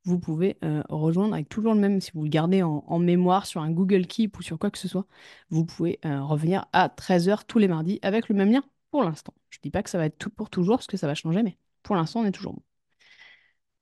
Vous 0.05 0.21
pouvez 0.21 0.59
euh, 0.65 0.83
rejoindre 0.89 1.35
avec 1.35 1.49
toujours 1.49 1.75
le 1.75 1.81
même, 1.81 2.01
si 2.01 2.13
vous 2.15 2.25
le 2.25 2.29
gardez 2.29 2.63
en, 2.63 2.99
mémoire 2.99 3.47
sur 3.47 3.63
un 3.63 3.71
Google 3.71 4.07
Keep 4.07 4.39
ou 4.39 4.43
sur 4.43 4.59
quoi 4.59 4.71
que 4.71 4.79
ce 4.79 4.89
soit, 4.89 5.07
vous 5.51 5.65
pouvez 5.65 5.99
euh, 6.05 6.23
revenir 6.23 6.67
à 6.73 6.89
13h 6.89 7.47
tous 7.47 7.59
les 7.59 7.69
mardis 7.69 7.99
avec 8.03 8.29
le 8.29 8.35
même 8.37 8.53
lien 8.53 8.63
pour 8.91 9.03
l'instant. 9.03 9.35
Je 9.51 9.59
ne 9.59 9.63
dis 9.63 9.71
pas 9.71 9.83
que 9.83 9.91
ça 9.91 9.99
va 9.99 10.07
être 10.07 10.19
tout 10.19 10.31
pour 10.31 10.51
toujours, 10.51 10.77
parce 10.77 10.87
que 10.87 10.97
ça 10.97 11.07
va 11.07 11.15
changer, 11.15 11.43
mais 11.43 11.59
pour 11.83 11.97
l'instant, 11.97 12.21
on 12.21 12.27
est 12.27 12.33
toujours 12.33 12.55
bon. 12.55 12.63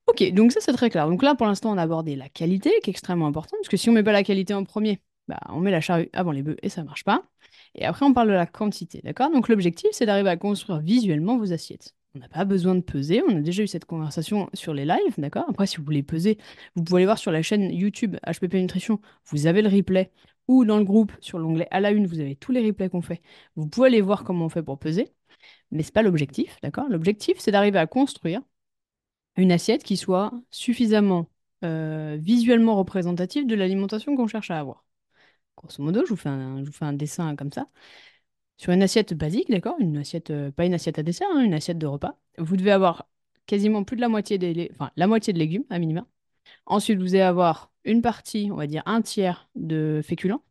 Ok, 0.06 0.32
donc 0.32 0.52
ça 0.52 0.60
c'est 0.60 0.72
très 0.72 0.90
clair. 0.90 1.08
Donc 1.08 1.22
là, 1.22 1.34
pour 1.34 1.46
l'instant, 1.46 1.72
on 1.72 1.78
a 1.78 1.82
abordé 1.82 2.16
la 2.16 2.28
qualité, 2.28 2.70
qui 2.82 2.90
est 2.90 2.92
extrêmement 2.92 3.26
importante, 3.26 3.58
parce 3.60 3.68
que 3.68 3.76
si 3.76 3.88
on 3.88 3.92
met 3.92 4.02
pas 4.02 4.12
la 4.12 4.24
qualité 4.24 4.52
en 4.52 4.64
premier, 4.64 5.00
bah, 5.28 5.38
on 5.48 5.60
met 5.60 5.70
la 5.70 5.80
charrue 5.80 6.10
avant 6.12 6.32
les 6.32 6.42
bœufs 6.42 6.56
et 6.62 6.68
ça 6.68 6.82
marche 6.84 7.04
pas. 7.04 7.22
Et 7.74 7.84
après, 7.84 8.04
on 8.04 8.12
parle 8.12 8.28
de 8.28 8.32
la 8.34 8.46
quantité, 8.46 9.00
d'accord? 9.02 9.30
Donc 9.30 9.48
l'objectif, 9.48 9.90
c'est 9.92 10.06
d'arriver 10.06 10.28
à 10.30 10.36
construire 10.36 10.80
visuellement 10.80 11.38
vos 11.38 11.52
assiettes. 11.52 11.94
On 12.14 12.18
n'a 12.18 12.28
pas 12.28 12.44
besoin 12.44 12.74
de 12.74 12.80
peser, 12.80 13.22
on 13.26 13.36
a 13.36 13.40
déjà 13.40 13.62
eu 13.62 13.66
cette 13.66 13.86
conversation 13.86 14.50
sur 14.52 14.74
les 14.74 14.84
lives, 14.84 15.14
d'accord? 15.18 15.46
Après, 15.48 15.66
si 15.66 15.78
vous 15.78 15.84
voulez 15.84 16.02
peser, 16.02 16.36
vous 16.76 16.82
pouvez 16.84 16.98
aller 16.98 17.06
voir 17.06 17.18
sur 17.18 17.32
la 17.32 17.40
chaîne 17.42 17.70
YouTube 17.72 18.16
HPP 18.26 18.54
Nutrition, 18.54 19.00
vous 19.26 19.46
avez 19.46 19.62
le 19.62 19.68
replay, 19.68 20.10
ou 20.48 20.64
dans 20.66 20.76
le 20.76 20.84
groupe, 20.84 21.12
sur 21.20 21.38
l'onglet 21.38 21.68
à 21.70 21.80
la 21.80 21.90
une, 21.92 22.06
vous 22.06 22.20
avez 22.20 22.36
tous 22.36 22.52
les 22.52 22.62
replays 22.66 22.90
qu'on 22.90 23.00
fait. 23.00 23.22
Vous 23.56 23.66
pouvez 23.66 23.86
aller 23.86 24.02
voir 24.02 24.24
comment 24.24 24.46
on 24.46 24.48
fait 24.50 24.62
pour 24.62 24.78
peser, 24.78 25.08
mais 25.70 25.82
c'est 25.82 25.94
pas 25.94 26.02
l'objectif, 26.02 26.58
d'accord? 26.62 26.86
L'objectif, 26.90 27.38
c'est 27.38 27.50
d'arriver 27.52 27.78
à 27.78 27.86
construire 27.86 28.42
une 29.36 29.52
assiette 29.52 29.82
qui 29.82 29.96
soit 29.96 30.32
suffisamment 30.50 31.28
euh, 31.64 32.18
visuellement 32.20 32.76
représentative 32.76 33.46
de 33.46 33.54
l'alimentation 33.54 34.16
qu'on 34.16 34.26
cherche 34.26 34.50
à 34.50 34.58
avoir. 34.58 34.84
Grosso 35.56 35.82
modo, 35.82 36.04
je 36.04 36.10
vous 36.10 36.16
fais 36.16 36.28
un, 36.28 36.92
dessin 36.92 37.36
comme 37.36 37.52
ça. 37.52 37.68
Sur 38.56 38.72
une 38.72 38.82
assiette 38.82 39.14
basique, 39.14 39.50
d'accord 39.50 39.76
Une 39.80 39.98
assiette, 39.98 40.30
euh, 40.30 40.50
pas 40.50 40.66
une 40.66 40.74
assiette 40.74 40.98
à 40.98 41.02
dessert, 41.02 41.28
hein, 41.34 41.42
une 41.42 41.54
assiette 41.54 41.78
de 41.78 41.86
repas. 41.86 42.18
Vous 42.38 42.56
devez 42.56 42.72
avoir 42.72 43.08
quasiment 43.46 43.84
plus 43.84 43.96
de 43.96 44.00
la 44.02 44.08
moitié 44.08 44.38
des, 44.38 44.70
la 44.96 45.06
moitié 45.06 45.32
de 45.32 45.38
légumes, 45.38 45.64
à 45.70 45.78
minima. 45.78 46.06
Ensuite, 46.66 46.98
vous 47.00 47.14
allez 47.14 47.22
avoir 47.22 47.72
une 47.84 48.02
partie, 48.02 48.50
on 48.52 48.56
va 48.56 48.66
dire 48.66 48.82
un 48.86 49.02
tiers 49.02 49.48
de 49.54 50.00
féculents, 50.04 50.44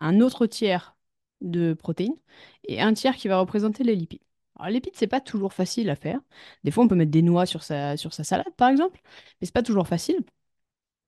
un 0.00 0.20
autre 0.20 0.46
tiers 0.46 0.96
de 1.40 1.74
protéines 1.74 2.16
et 2.64 2.80
un 2.80 2.94
tiers 2.94 3.16
qui 3.16 3.28
va 3.28 3.38
représenter 3.40 3.84
les 3.84 3.96
lipides. 3.96 4.22
Alors, 4.58 4.68
les 4.68 4.74
lipides, 4.74 4.94
c'est 4.96 5.06
pas 5.06 5.20
toujours 5.20 5.52
facile 5.52 5.88
à 5.90 5.96
faire. 5.96 6.20
Des 6.64 6.70
fois, 6.70 6.84
on 6.84 6.88
peut 6.88 6.96
mettre 6.96 7.10
des 7.12 7.22
noix 7.22 7.46
sur 7.46 7.62
sa, 7.62 7.96
salade, 7.96 8.52
par 8.56 8.68
exemple, 8.70 9.00
mais 9.40 9.46
c'est 9.46 9.54
pas 9.54 9.62
toujours 9.62 9.86
facile. 9.86 10.24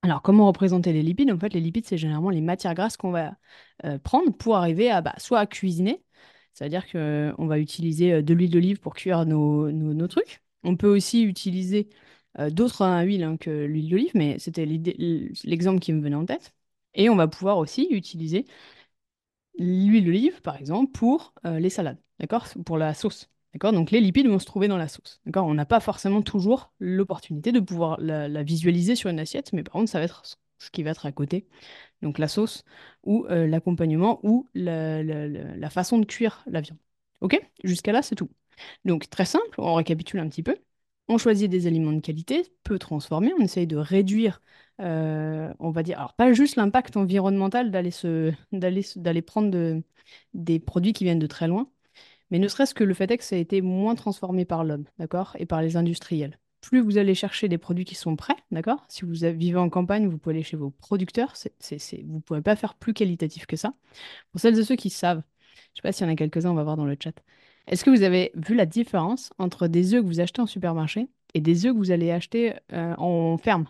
Alors, 0.03 0.21
comment 0.21 0.47
représenter 0.47 0.93
les 0.93 1.03
lipides? 1.03 1.31
En 1.31 1.39
fait, 1.39 1.53
les 1.53 1.61
lipides, 1.61 1.85
c'est 1.85 1.97
généralement 1.97 2.29
les 2.31 2.41
matières 2.41 2.73
grasses 2.73 2.97
qu'on 2.97 3.11
va 3.11 3.35
euh, 3.85 3.99
prendre 3.99 4.31
pour 4.35 4.55
arriver 4.57 4.89
à 4.89 5.01
bah, 5.01 5.13
soit 5.17 5.39
à 5.39 5.45
cuisiner, 5.45 6.03
c'est-à-dire 6.53 6.89
qu'on 6.91 7.47
va 7.47 7.59
utiliser 7.59 8.13
euh, 8.13 8.21
de 8.23 8.33
l'huile 8.33 8.51
d'olive 8.51 8.79
pour 8.79 8.95
cuire 8.95 9.25
nos, 9.25 10.07
trucs. 10.07 10.43
On 10.63 10.75
peut 10.75 10.87
aussi 10.87 11.23
utiliser 11.23 11.89
euh, 12.39 12.49
d'autres 12.49 12.83
huiles 13.05 13.23
hein, 13.23 13.37
que 13.37 13.51
l'huile 13.65 13.89
d'olive, 13.89 14.11
mais 14.15 14.39
c'était 14.39 14.65
l'exemple 14.65 15.79
qui 15.79 15.93
me 15.93 16.01
venait 16.01 16.15
en 16.15 16.25
tête. 16.25 16.53
Et 16.95 17.09
on 17.09 17.15
va 17.15 17.27
pouvoir 17.27 17.57
aussi 17.57 17.87
utiliser 17.91 18.45
l'huile 19.57 20.05
d'olive, 20.05 20.41
par 20.41 20.55
exemple, 20.57 20.91
pour 20.91 21.33
les 21.45 21.69
salades, 21.69 21.99
d'accord? 22.19 22.47
Pour 22.65 22.77
la 22.77 22.93
sauce. 22.93 23.30
D'accord? 23.53 23.73
Donc 23.73 23.91
les 23.91 23.99
lipides 23.99 24.27
vont 24.27 24.39
se 24.39 24.45
trouver 24.45 24.67
dans 24.67 24.77
la 24.77 24.87
sauce. 24.87 25.19
D'accord? 25.25 25.45
On 25.45 25.53
n'a 25.53 25.65
pas 25.65 25.79
forcément 25.79 26.21
toujours 26.21 26.71
l'opportunité 26.79 27.51
de 27.51 27.59
pouvoir 27.59 27.99
la, 27.99 28.43
visualiser 28.43 28.95
sur 28.95 29.09
une 29.09 29.19
assiette, 29.19 29.51
mais 29.53 29.63
par 29.63 29.73
contre, 29.73 29.89
ça 29.91 29.99
va 29.99 30.05
être 30.05 30.23
ce 30.59 30.69
qui 30.71 30.83
va 30.83 30.91
être 30.91 31.05
à 31.05 31.11
côté. 31.11 31.47
Donc 32.01 32.19
la 32.19 32.27
sauce 32.27 32.63
ou 33.03 33.25
euh, 33.29 33.47
l'accompagnement 33.47 34.19
ou 34.23 34.47
la, 34.55 35.69
façon 35.69 35.99
de 35.99 36.05
cuire 36.05 36.43
la 36.47 36.61
viande. 36.61 36.79
Ok? 37.21 37.39
Jusqu'à 37.63 37.91
là, 37.91 38.01
c'est 38.01 38.15
tout. 38.15 38.29
Donc 38.85 39.09
très 39.09 39.25
simple, 39.25 39.59
on 39.59 39.73
récapitule 39.75 40.19
un 40.19 40.29
petit 40.29 40.43
peu. 40.43 40.57
On 41.07 41.17
choisit 41.17 41.49
des 41.49 41.67
aliments 41.67 41.91
de 41.93 41.99
qualité, 41.99 42.53
peu 42.63 42.79
transformés, 42.79 43.33
on 43.37 43.41
essaye 43.43 43.67
de 43.67 43.75
réduire, 43.75 44.41
euh, 44.79 45.53
on 45.59 45.71
va 45.71 45.83
dire, 45.83 45.97
alors 45.99 46.13
pas 46.13 46.31
juste 46.31 46.55
l'impact 46.55 46.95
environnemental 46.95 47.71
d'aller 47.71 49.21
prendre 49.21 49.81
des 50.33 50.59
produits 50.59 50.93
qui 50.93 51.03
viennent 51.03 51.19
de 51.19 51.27
très 51.27 51.47
loin, 51.47 51.69
mais 52.31 52.39
ne 52.39 52.47
serait-ce 52.47 52.73
que 52.73 52.83
le 52.83 52.93
fait 52.93 53.11
est 53.11 53.17
que 53.17 53.23
ça 53.23 53.35
a 53.35 53.39
été 53.39 53.61
moins 53.61 53.95
transformé 53.95 54.45
par 54.45 54.63
l'homme, 54.63 54.85
d'accord, 54.97 55.35
et 55.39 55.45
par 55.45 55.61
les 55.61 55.77
industriels. 55.77 56.39
Plus 56.61 56.79
vous 56.79 56.97
allez 56.97 57.15
chercher 57.15 57.49
des 57.49 57.57
produits 57.57 57.85
qui 57.85 57.95
sont 57.95 58.15
prêts, 58.15 58.35
d'accord 58.51 58.85
Si 58.87 59.03
vous 59.03 59.13
vivez 59.13 59.57
en 59.57 59.69
campagne, 59.69 60.07
vous 60.07 60.17
pouvez 60.17 60.35
aller 60.35 60.43
chez 60.43 60.57
vos 60.57 60.69
producteurs. 60.69 61.33
vous 61.35 62.15
ne 62.15 62.19
pouvez 62.21 62.41
pas 62.41 62.55
faire 62.55 62.75
plus 62.75 62.93
qualitatif 62.93 63.45
que 63.47 63.55
ça. 63.55 63.73
Pour 64.31 64.41
celles 64.41 64.57
et 64.59 64.63
ceux 64.63 64.75
qui 64.75 64.89
savent, 64.89 65.23
je 65.53 65.59
ne 65.71 65.75
sais 65.77 65.81
pas 65.83 65.91
s'il 65.91 66.05
y 66.07 66.09
en 66.09 66.13
a 66.13 66.15
quelques-uns, 66.15 66.51
on 66.51 66.55
va 66.55 66.63
voir 66.63 66.77
dans 66.77 66.85
le 66.85 66.97
chat. 67.01 67.13
Est-ce 67.67 67.83
que 67.83 67.89
vous 67.89 68.03
avez 68.03 68.31
vu 68.35 68.55
la 68.55 68.65
différence 68.65 69.31
entre 69.39 69.67
des 69.67 69.93
œufs 69.93 70.01
que 70.01 70.07
vous 70.07 70.19
achetez 70.19 70.41
en 70.41 70.47
supermarché 70.47 71.07
et 71.33 71.41
des 71.41 71.65
œufs 71.65 71.73
que 71.73 71.77
vous 71.77 71.91
allez 71.91 72.11
acheter 72.11 72.55
euh, 72.73 72.95
en 72.97 73.37
ferme? 73.37 73.67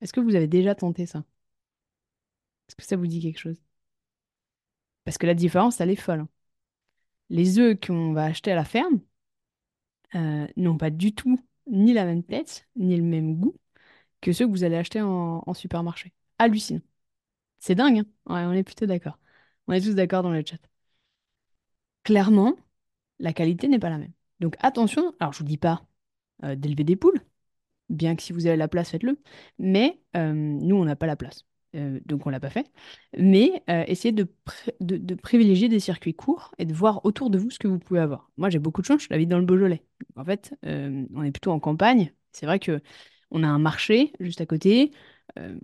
Est-ce 0.00 0.12
que 0.12 0.20
vous 0.20 0.34
avez 0.36 0.48
déjà 0.48 0.74
tenté 0.74 1.06
ça? 1.06 1.24
Est-ce 2.68 2.76
que 2.76 2.82
ça 2.84 2.96
vous 2.96 3.06
dit 3.06 3.20
quelque 3.20 3.38
chose? 3.38 3.60
Parce 5.04 5.18
que 5.18 5.26
la 5.26 5.34
différence, 5.34 5.80
elle 5.80 5.90
est 5.90 5.96
folle. 5.96 6.26
Les 7.30 7.58
œufs 7.58 7.78
qu'on 7.80 8.12
va 8.12 8.24
acheter 8.24 8.52
à 8.52 8.56
la 8.56 8.64
ferme 8.64 9.00
euh, 10.14 10.46
n'ont 10.56 10.78
pas 10.78 10.90
du 10.90 11.14
tout 11.14 11.38
ni 11.66 11.92
la 11.92 12.04
même 12.04 12.22
tête, 12.24 12.68
ni 12.76 12.96
le 12.96 13.02
même 13.02 13.36
goût 13.36 13.56
que 14.20 14.32
ceux 14.32 14.46
que 14.46 14.50
vous 14.52 14.64
allez 14.64 14.76
acheter 14.76 15.00
en, 15.02 15.54
supermarché. 15.54 16.12
Hallucinant. 16.38 16.80
C'est 17.58 17.74
dingue, 17.74 18.00
hein 18.00 18.06
ouais, 18.34 18.44
on 18.46 18.52
est 18.52 18.64
plutôt 18.64 18.86
d'accord. 18.86 19.18
On 19.68 19.72
est 19.72 19.80
tous 19.82 19.94
d'accord 19.94 20.22
dans 20.22 20.32
le 20.32 20.42
chat. 20.46 20.58
Clairement, 22.02 22.56
la 23.18 23.32
qualité 23.32 23.68
n'est 23.68 23.78
pas 23.78 23.90
la 23.90 23.98
même. 23.98 24.12
Donc 24.40 24.56
attention, 24.60 25.14
alors 25.20 25.32
je 25.32 25.38
vous 25.40 25.44
dis 25.44 25.58
pas 25.58 25.86
euh, 26.44 26.56
d'élever 26.56 26.84
des 26.84 26.96
poules, 26.96 27.20
bien 27.90 28.16
que 28.16 28.22
si 28.22 28.32
vous 28.32 28.46
avez 28.46 28.56
la 28.56 28.68
place, 28.68 28.90
faites-le, 28.90 29.20
mais 29.58 30.00
euh, 30.16 30.32
nous, 30.32 30.76
on 30.76 30.84
n'a 30.84 30.96
pas 30.96 31.06
la 31.06 31.16
place. 31.16 31.44
Euh, 31.74 32.00
donc 32.06 32.26
on 32.26 32.30
l'a 32.30 32.40
pas 32.40 32.50
fait. 32.50 32.70
Mais 33.16 33.62
euh, 33.68 33.84
essayez 33.86 34.12
de, 34.12 34.26
de, 34.80 35.14
privilégier 35.14 35.68
des 35.68 35.80
circuits 35.80 36.14
courts 36.14 36.54
et 36.58 36.64
de 36.64 36.72
voir 36.72 37.04
autour 37.04 37.30
de 37.30 37.38
vous 37.38 37.50
ce 37.50 37.58
que 37.58 37.68
vous 37.68 37.78
pouvez 37.78 38.00
avoir. 38.00 38.30
Moi, 38.36 38.50
j'ai 38.50 38.58
beaucoup 38.58 38.80
de 38.80 38.86
chance, 38.86 39.02
je 39.02 39.08
l'habite 39.10 39.28
dans 39.28 39.38
le 39.38 39.44
Beaujolais. 39.44 39.82
En 40.16 40.24
fait, 40.24 40.54
euh, 40.64 41.04
on 41.14 41.22
est 41.22 41.30
plutôt 41.30 41.52
en 41.52 41.60
campagne. 41.60 42.12
C'est 42.32 42.46
vrai 42.46 42.58
que 42.58 42.80
on 43.30 43.42
a 43.42 43.46
un 43.46 43.58
marché 43.58 44.12
juste 44.20 44.40
à 44.40 44.46
côté, 44.46 44.92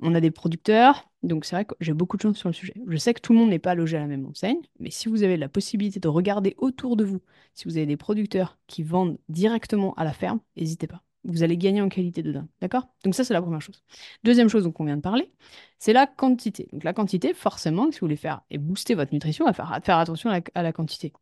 on 0.02 0.14
a 0.14 0.20
des 0.20 0.30
producteurs, 0.30 1.10
donc 1.22 1.46
c'est 1.46 1.56
vrai 1.56 1.64
que 1.64 1.74
j'ai 1.80 1.94
beaucoup 1.94 2.16
de 2.18 2.22
chance 2.22 2.36
sur 2.36 2.48
le 2.50 2.52
sujet. 2.52 2.74
Je 2.86 2.96
sais 2.98 3.14
que 3.14 3.20
tout 3.20 3.32
le 3.32 3.38
monde 3.38 3.48
n'est 3.48 3.58
pas 3.58 3.74
logé 3.74 3.96
à 3.96 4.00
la 4.00 4.06
même 4.06 4.26
enseigne, 4.26 4.60
mais 4.78 4.90
si 4.90 5.08
vous 5.08 5.22
avez 5.22 5.38
la 5.38 5.48
possibilité 5.48 5.98
de 5.98 6.06
regarder 6.06 6.54
autour 6.58 6.96
de 6.96 7.04
vous, 7.04 7.22
si 7.54 7.64
vous 7.64 7.78
avez 7.78 7.86
des 7.86 7.96
producteurs 7.96 8.58
qui 8.66 8.82
vendent 8.82 9.18
directement 9.30 9.94
à 9.94 10.04
la 10.04 10.12
ferme, 10.12 10.40
n'hésitez 10.56 10.86
pas 10.86 11.02
vous 11.24 11.42
allez 11.42 11.56
gagner 11.56 11.80
en 11.80 11.88
qualité 11.88 12.22
de 12.22 12.32
dingue. 12.32 12.48
D'accord? 12.60 12.88
Donc 13.04 13.14
ça, 13.14 13.24
c'est 13.24 13.34
la 13.34 13.42
première 13.42 13.60
chose. 13.60 13.82
Deuxième 14.24 14.48
chose 14.48 14.64
dont 14.64 14.74
on 14.78 14.84
vient 14.84 14.96
de 14.96 15.02
parler, 15.02 15.32
c'est 15.78 15.92
la 15.92 16.06
quantité. 16.06 16.68
Donc 16.72 16.84
la 16.84 16.92
quantité, 16.92 17.34
forcément, 17.34 17.90
si 17.90 18.00
vous 18.00 18.06
voulez 18.06 18.16
faire 18.16 18.42
et 18.50 18.58
booster 18.58 18.94
votre 18.94 19.12
nutrition, 19.12 19.46
à 19.46 19.52
faire, 19.52 19.80
faire 19.82 19.98
attention 19.98 20.30
à 20.30 20.62
la, 20.62 20.72
quantité. 20.72 21.12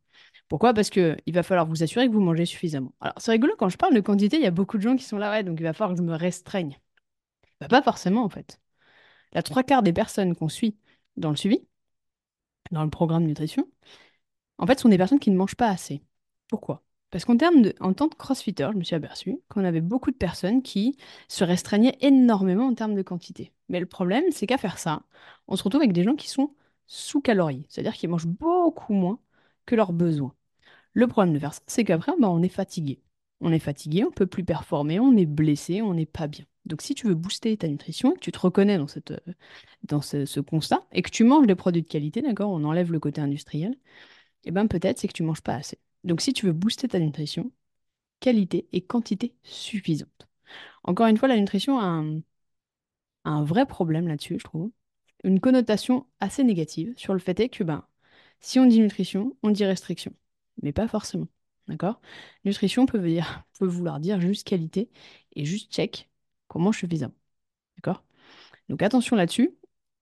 Pourquoi? 0.48 0.74
Parce 0.74 0.90
que 0.90 1.16
il 1.26 1.34
va 1.34 1.42
falloir 1.42 1.66
vous 1.66 1.82
assurer 1.82 2.08
que 2.08 2.12
vous 2.12 2.20
mangez 2.20 2.46
suffisamment. 2.46 2.92
Alors, 3.00 3.14
c'est 3.18 3.32
rigolo, 3.32 3.54
quand 3.58 3.68
je 3.68 3.76
parle 3.76 3.94
de 3.94 4.00
quantité, 4.00 4.36
il 4.36 4.42
y 4.42 4.46
a 4.46 4.50
beaucoup 4.50 4.76
de 4.76 4.82
gens 4.82 4.96
qui 4.96 5.04
sont 5.04 5.18
là, 5.18 5.30
ouais, 5.30 5.44
donc 5.44 5.58
il 5.60 5.62
va 5.62 5.72
falloir 5.72 5.96
que 5.96 6.02
je 6.02 6.06
me 6.06 6.14
restreigne. 6.14 6.78
Bah, 7.60 7.68
pas 7.68 7.82
forcément, 7.82 8.24
en 8.24 8.28
fait. 8.28 8.60
La 9.32 9.42
trois 9.42 9.62
quarts 9.62 9.82
des 9.82 9.92
personnes 9.92 10.34
qu'on 10.36 10.48
suit 10.48 10.76
dans 11.16 11.30
le 11.30 11.36
suivi, 11.36 11.66
dans 12.70 12.84
le 12.84 12.90
programme 12.90 13.22
de 13.22 13.28
nutrition, 13.28 13.68
en 14.58 14.66
fait, 14.66 14.80
sont 14.80 14.88
des 14.88 14.98
personnes 14.98 15.18
qui 15.20 15.30
ne 15.30 15.36
mangent 15.36 15.56
pas 15.56 15.68
assez. 15.68 16.02
Pourquoi? 16.48 16.82
Parce 17.12 17.26
qu'en 17.26 17.36
termes 17.36 17.62
de, 17.62 17.74
en 17.80 17.92
tant 17.92 18.08
que 18.08 18.16
crossfitter, 18.16 18.68
je 18.72 18.78
me 18.78 18.84
suis 18.84 18.96
aperçu 18.96 19.38
qu'on 19.48 19.64
avait 19.64 19.82
beaucoup 19.82 20.10
de 20.10 20.16
personnes 20.16 20.62
qui 20.62 20.96
se 21.28 21.44
restreignaient 21.44 21.96
énormément 22.00 22.66
en 22.66 22.74
termes 22.74 22.94
de 22.94 23.02
quantité. 23.02 23.52
Mais 23.68 23.80
le 23.80 23.86
problème, 23.86 24.24
c'est 24.32 24.46
qu'à 24.48 24.58
faire 24.58 24.78
ça, 24.78 25.02
on 25.46 25.56
se 25.56 25.62
retrouve 25.62 25.82
avec 25.82 25.92
des 25.92 26.04
gens 26.04 26.16
qui 26.16 26.28
sont 26.28 26.54
sous-calories, 26.86 27.66
c'est-à-dire 27.68 27.94
qu'ils 27.94 28.08
mangent 28.10 28.26
beaucoup 28.26 28.94
moins 28.94 29.20
que 29.66 29.76
leurs 29.76 29.92
besoins. 29.92 30.34
Le 30.94 31.06
problème 31.06 31.34
de 31.34 31.38
faire 31.38 31.54
ça, 31.54 31.60
c'est 31.66 31.84
qu'après, 31.84 32.12
bah, 32.18 32.30
on 32.30 32.42
est 32.42 32.48
fatigué. 32.48 33.00
On 33.40 33.52
est 33.52 33.58
fatigué, 33.58 34.04
on 34.04 34.10
peut 34.10 34.26
plus 34.26 34.44
performer, 34.44 35.00
on 35.00 35.16
est 35.16 35.26
blessé, 35.26 35.82
on 35.82 35.94
n'est 35.94 36.06
pas 36.06 36.28
bien. 36.28 36.46
Donc 36.64 36.82
si 36.82 36.94
tu 36.94 37.08
veux 37.08 37.14
booster 37.14 37.56
ta 37.56 37.68
nutrition, 37.68 38.12
que 38.12 38.20
tu 38.20 38.32
te 38.32 38.38
reconnais 38.38 38.78
dans, 38.78 38.88
cette, 38.88 39.10
euh, 39.12 39.34
dans 39.84 40.00
ce, 40.00 40.40
constat, 40.40 40.86
et 40.92 41.02
que 41.02 41.10
tu 41.10 41.24
manges 41.24 41.46
des 41.46 41.54
produits 41.56 41.82
de 41.82 41.88
qualité, 41.88 42.22
d'accord, 42.22 42.50
on 42.50 42.64
enlève 42.64 42.92
le 42.92 43.00
côté 43.00 43.20
industriel, 43.20 43.76
eh 44.44 44.50
ben 44.52 44.68
peut-être 44.68 44.98
c'est 44.98 45.08
que 45.08 45.12
tu 45.14 45.22
manges 45.24 45.42
pas 45.42 45.54
assez. 45.54 45.78
Donc 46.04 46.20
si 46.20 46.32
tu 46.32 46.46
veux 46.46 46.52
booster 46.52 46.88
ta 46.88 46.98
nutrition, 46.98 47.52
qualité 48.20 48.68
et 48.72 48.82
quantité 48.82 49.34
suffisante. 49.42 50.28
Encore 50.84 51.06
une 51.06 51.16
fois, 51.18 51.28
la 51.28 51.36
nutrition 51.36 51.78
a 51.80 52.04
un, 53.24 53.44
vrai 53.44 53.66
problème 53.66 54.08
là-dessus, 54.08 54.38
je 54.38 54.44
trouve. 54.44 54.70
Une 55.24 55.40
connotation 55.40 56.06
assez 56.20 56.44
négative 56.44 56.94
sur 56.96 57.12
le 57.14 57.20
fait 57.20 57.38
est 57.40 57.48
que 57.48 57.64
ben, 57.64 57.86
si 58.40 58.58
on 58.58 58.66
dit 58.66 58.80
nutrition, 58.80 59.36
on 59.42 59.50
dit 59.50 59.64
restriction. 59.64 60.14
Mais 60.62 60.72
pas 60.72 60.88
forcément. 60.88 61.28
D'accord? 61.68 62.00
Nutrition 62.44 62.86
peut, 62.86 63.00
vouloir 63.60 64.00
dire 64.00 64.20
juste 64.20 64.46
qualité 64.46 64.90
et 65.36 65.44
juste 65.44 65.72
check 65.72 66.10
comment 66.48 66.72
je 66.72 66.78
suis 66.78 66.86
suffisamment. 66.86 67.14
D'accord? 67.76 68.04
Donc 68.68 68.82
attention 68.82 69.16
là-dessus. 69.16 69.56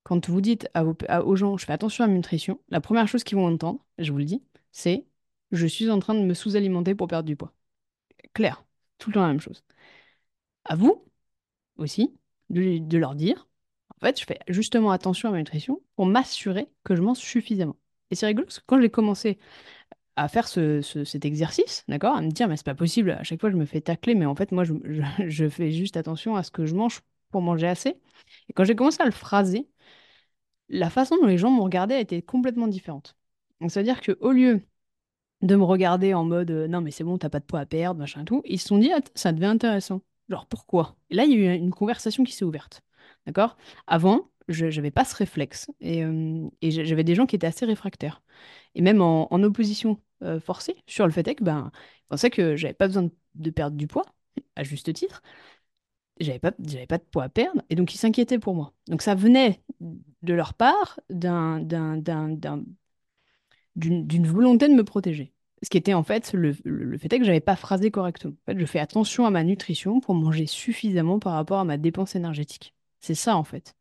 Quand 0.04 0.28
vous 0.28 0.40
dites 0.40 0.69
aux 1.25 1.37
gens, 1.37 1.57
je 1.59 1.66
fais 1.66 1.73
attention 1.75 2.04
à 2.04 2.09
ma 2.09 2.14
nutrition, 2.14 2.61
la 2.71 2.80
première 2.80 3.07
chose 3.09 3.25
qu'ils 3.25 3.37
vont 3.38 3.47
entendre, 3.47 3.85
je 3.99 4.12
vous 4.12 4.19
le 4.19 4.25
dis, 4.25 4.42
c'est 4.73 5.07
je 5.52 5.66
suis 5.66 5.90
en 5.90 5.99
train 5.99 6.14
de 6.14 6.21
me 6.21 6.35
sous-alimenter 6.35 6.95
pour 6.95 7.09
perdre 7.09 7.26
du 7.26 7.37
poids. 7.37 7.52
Clair, 8.35 8.64
tout 8.99 9.11
le 9.11 9.14
temps 9.14 9.23
la 9.23 9.28
même 9.28 9.40
chose. 9.40 9.64
À 10.64 10.75
vous 10.76 11.04
aussi 11.78 12.14
de, 12.50 12.99
leur 12.99 13.14
dire, 13.16 13.49
en 13.97 14.00
fait, 14.07 14.21
je 14.21 14.26
fais 14.26 14.40
justement 14.49 14.90
attention 14.92 15.28
à 15.30 15.33
ma 15.33 15.38
nutrition 15.38 15.83
pour 15.97 16.07
m'assurer 16.07 16.69
que 16.85 16.97
je 16.97 17.02
mange 17.02 17.19
suffisamment. 17.19 17.76
Et 18.11 18.16
c'est 18.16 18.26
rigolo 18.26 18.47
parce 18.47 18.61
que 18.61 18.64
quand 18.66 18.80
j'ai 18.80 18.90
commencé 18.90 19.38
à 20.16 20.28
faire 20.28 20.49
ce- 20.49 20.83
ce- 20.83 21.04
cet 21.04 21.25
exercice, 21.26 21.85
d'accord, 21.88 22.16
à 22.16 22.23
me 22.23 22.30
dire, 22.30 22.49
mais 22.49 22.57
c'est 22.57 22.66
pas 22.66 22.75
possible, 22.76 23.12
à 23.12 23.25
chaque 23.25 23.40
fois 23.40 23.50
je 23.50 23.57
me 23.57 23.66
fais 23.66 23.80
tacler, 23.83 24.14
mais 24.16 24.26
en 24.26 24.35
fait, 24.37 24.52
moi, 24.52 24.64
je, 24.64 24.75
fais 25.50 25.73
juste 25.73 25.97
attention 25.99 26.37
à 26.37 26.42
ce 26.45 26.50
que 26.52 26.66
je 26.66 26.75
mange 26.76 27.02
pour 27.30 27.42
manger 27.42 27.69
assez. 27.69 27.90
Et 28.49 28.54
quand 28.54 28.64
j'ai 28.64 28.76
commencé 28.76 29.02
à 29.02 29.07
le 29.07 29.12
phraser, 29.12 29.69
la 30.69 30.90
façon 30.90 31.16
dont 31.16 31.26
les 31.26 31.38
gens 31.38 31.59
regardé 31.62 31.95
a 31.95 32.00
été 32.00 32.23
complètement 32.23 32.66
différente. 32.69 33.16
Donc, 33.61 33.71
c'est-à-dire 33.71 34.00
qu'au 34.00 34.33
lieu 34.33 34.62
de 35.42 35.56
me 35.56 35.64
regarder 35.64 36.14
en 36.14 36.25
mode 36.25 36.50
euh, 36.50 36.68
non, 36.68 36.80
mais 36.80 36.90
c'est 36.90 37.04
bon, 37.04 37.18
t'as 37.18 37.28
pas 37.30 37.40
de 37.40 37.44
poids 37.44 37.61
à 37.61 37.66
perdre, 37.66 37.99
machin 38.00 38.25
tout, 38.25 38.42
ils 38.44 38.59
se 38.61 38.68
sont 38.68 38.78
dit, 38.78 38.92
Ah, 38.92 39.00
ça 39.14 39.32
devient 39.32 39.47
intéressant. 39.47 40.02
Genre, 40.28 40.47
pourquoi? 40.47 40.97
Et 41.11 41.14
là, 41.14 41.25
il 41.25 41.30
y 41.32 41.35
a 41.49 41.54
eu 41.54 41.59
une 41.59 41.70
conversation 41.73 42.25
qui 42.25 42.32
s'est 42.32 42.44
ouverte. 42.44 42.82
D'accord? 43.26 43.56
Avant, 43.87 44.30
je 44.49 44.66
n'avais 44.66 44.90
pas 44.90 45.04
ce 45.04 45.14
réflexe. 45.16 45.70
Et, 45.80 46.04
euh, 46.04 46.49
et 46.62 46.70
j'a- 46.70 46.85
j'avais 46.85 47.04
des 47.04 47.14
gens 47.14 47.26
qui 47.26 47.37
étaient 47.37 47.47
assez 47.47 47.66
réfractaires. 47.66 48.23
Et 48.75 48.82
même 48.82 49.02
en, 49.02 49.28
opposition 49.42 50.00
euh, 50.23 50.40
forcée 50.40 50.76
sur 50.87 51.06
le 51.06 51.12
fait 51.12 51.35
que 51.35 51.44
ben, 51.44 51.73
ils 52.04 52.09
pensaient 52.09 52.30
que 52.30 52.56
j'avais 52.56 52.75
pas 52.75 52.87
besoin 52.88 53.04
de, 53.04 53.11
de 53.37 53.50
perdre 53.50 53.76
du 53.76 53.87
poids, 53.87 54.04
à 54.56 54.62
juste 54.64 54.92
titre. 54.92 55.23
J'avais 56.20 56.38
pas, 56.38 56.52
j'avais 56.66 56.87
pas 56.87 56.99
de 56.99 57.04
poids 57.04 57.25
à 57.25 57.28
perdre. 57.30 57.62
Et 57.70 57.75
donc, 57.76 57.94
ils 57.94 57.99
s'inquiétaient 57.99 58.38
pour 58.38 58.54
moi. 58.54 58.75
Donc, 58.88 59.00
ça 59.02 59.14
venait 59.14 59.62
de 59.80 60.35
leur 60.35 60.52
part 60.54 61.00
d'un, 61.09 61.61
d'un 61.61 61.97
d'une 63.80 64.26
volonté 64.26 64.68
de 64.68 64.75
me 64.75 64.84
protéger. 64.84 65.32
Ce 65.62 65.68
qui 65.68 65.76
était 65.76 65.94
en 65.94 66.02
fait, 66.02 66.32
le 66.32 66.52
fait 66.52 67.12
est 67.12 67.18
que 67.18 67.25
j'avais 67.25 67.40
pas 67.40 67.56
phrasé 67.56 67.90
correctement. 67.90 68.34
En 68.46 68.52
fait, 68.52 68.58
je 68.58 68.64
fais 68.66 68.78
attention 68.78 69.26
à 69.26 69.30
ma 69.30 69.44
nutrition 69.44 70.00
pour 70.00 70.14
manger 70.14 70.46
suffisamment 70.46 71.18
par 71.18 71.34
rapport 71.34 71.58
à 71.58 71.64
ma 71.64 71.76
dépense 71.76 72.14
énergétique. 72.14 72.75
C'est 73.00 73.14
ça 73.14 73.37
en 73.37 73.44
fait. 73.44 73.75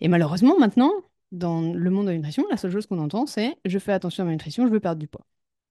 Et 0.00 0.08
malheureusement, 0.08 0.58
maintenant, 0.58 0.92
dans 1.30 1.60
le 1.72 1.90
monde 1.90 2.06
de 2.06 2.10
la 2.10 2.16
nutrition, 2.16 2.44
la 2.50 2.56
seule 2.56 2.72
chose 2.72 2.86
qu'on 2.86 2.98
entend, 2.98 3.26
c'est 3.26 3.56
je 3.64 3.78
fais 3.78 3.92
attention 3.92 4.24
à 4.24 4.26
ma 4.26 4.32
nutrition, 4.32 4.66
je 4.66 4.72
veux 4.72 4.80
perdre 4.80 4.98
du 4.98 5.06
poids. 5.06 5.26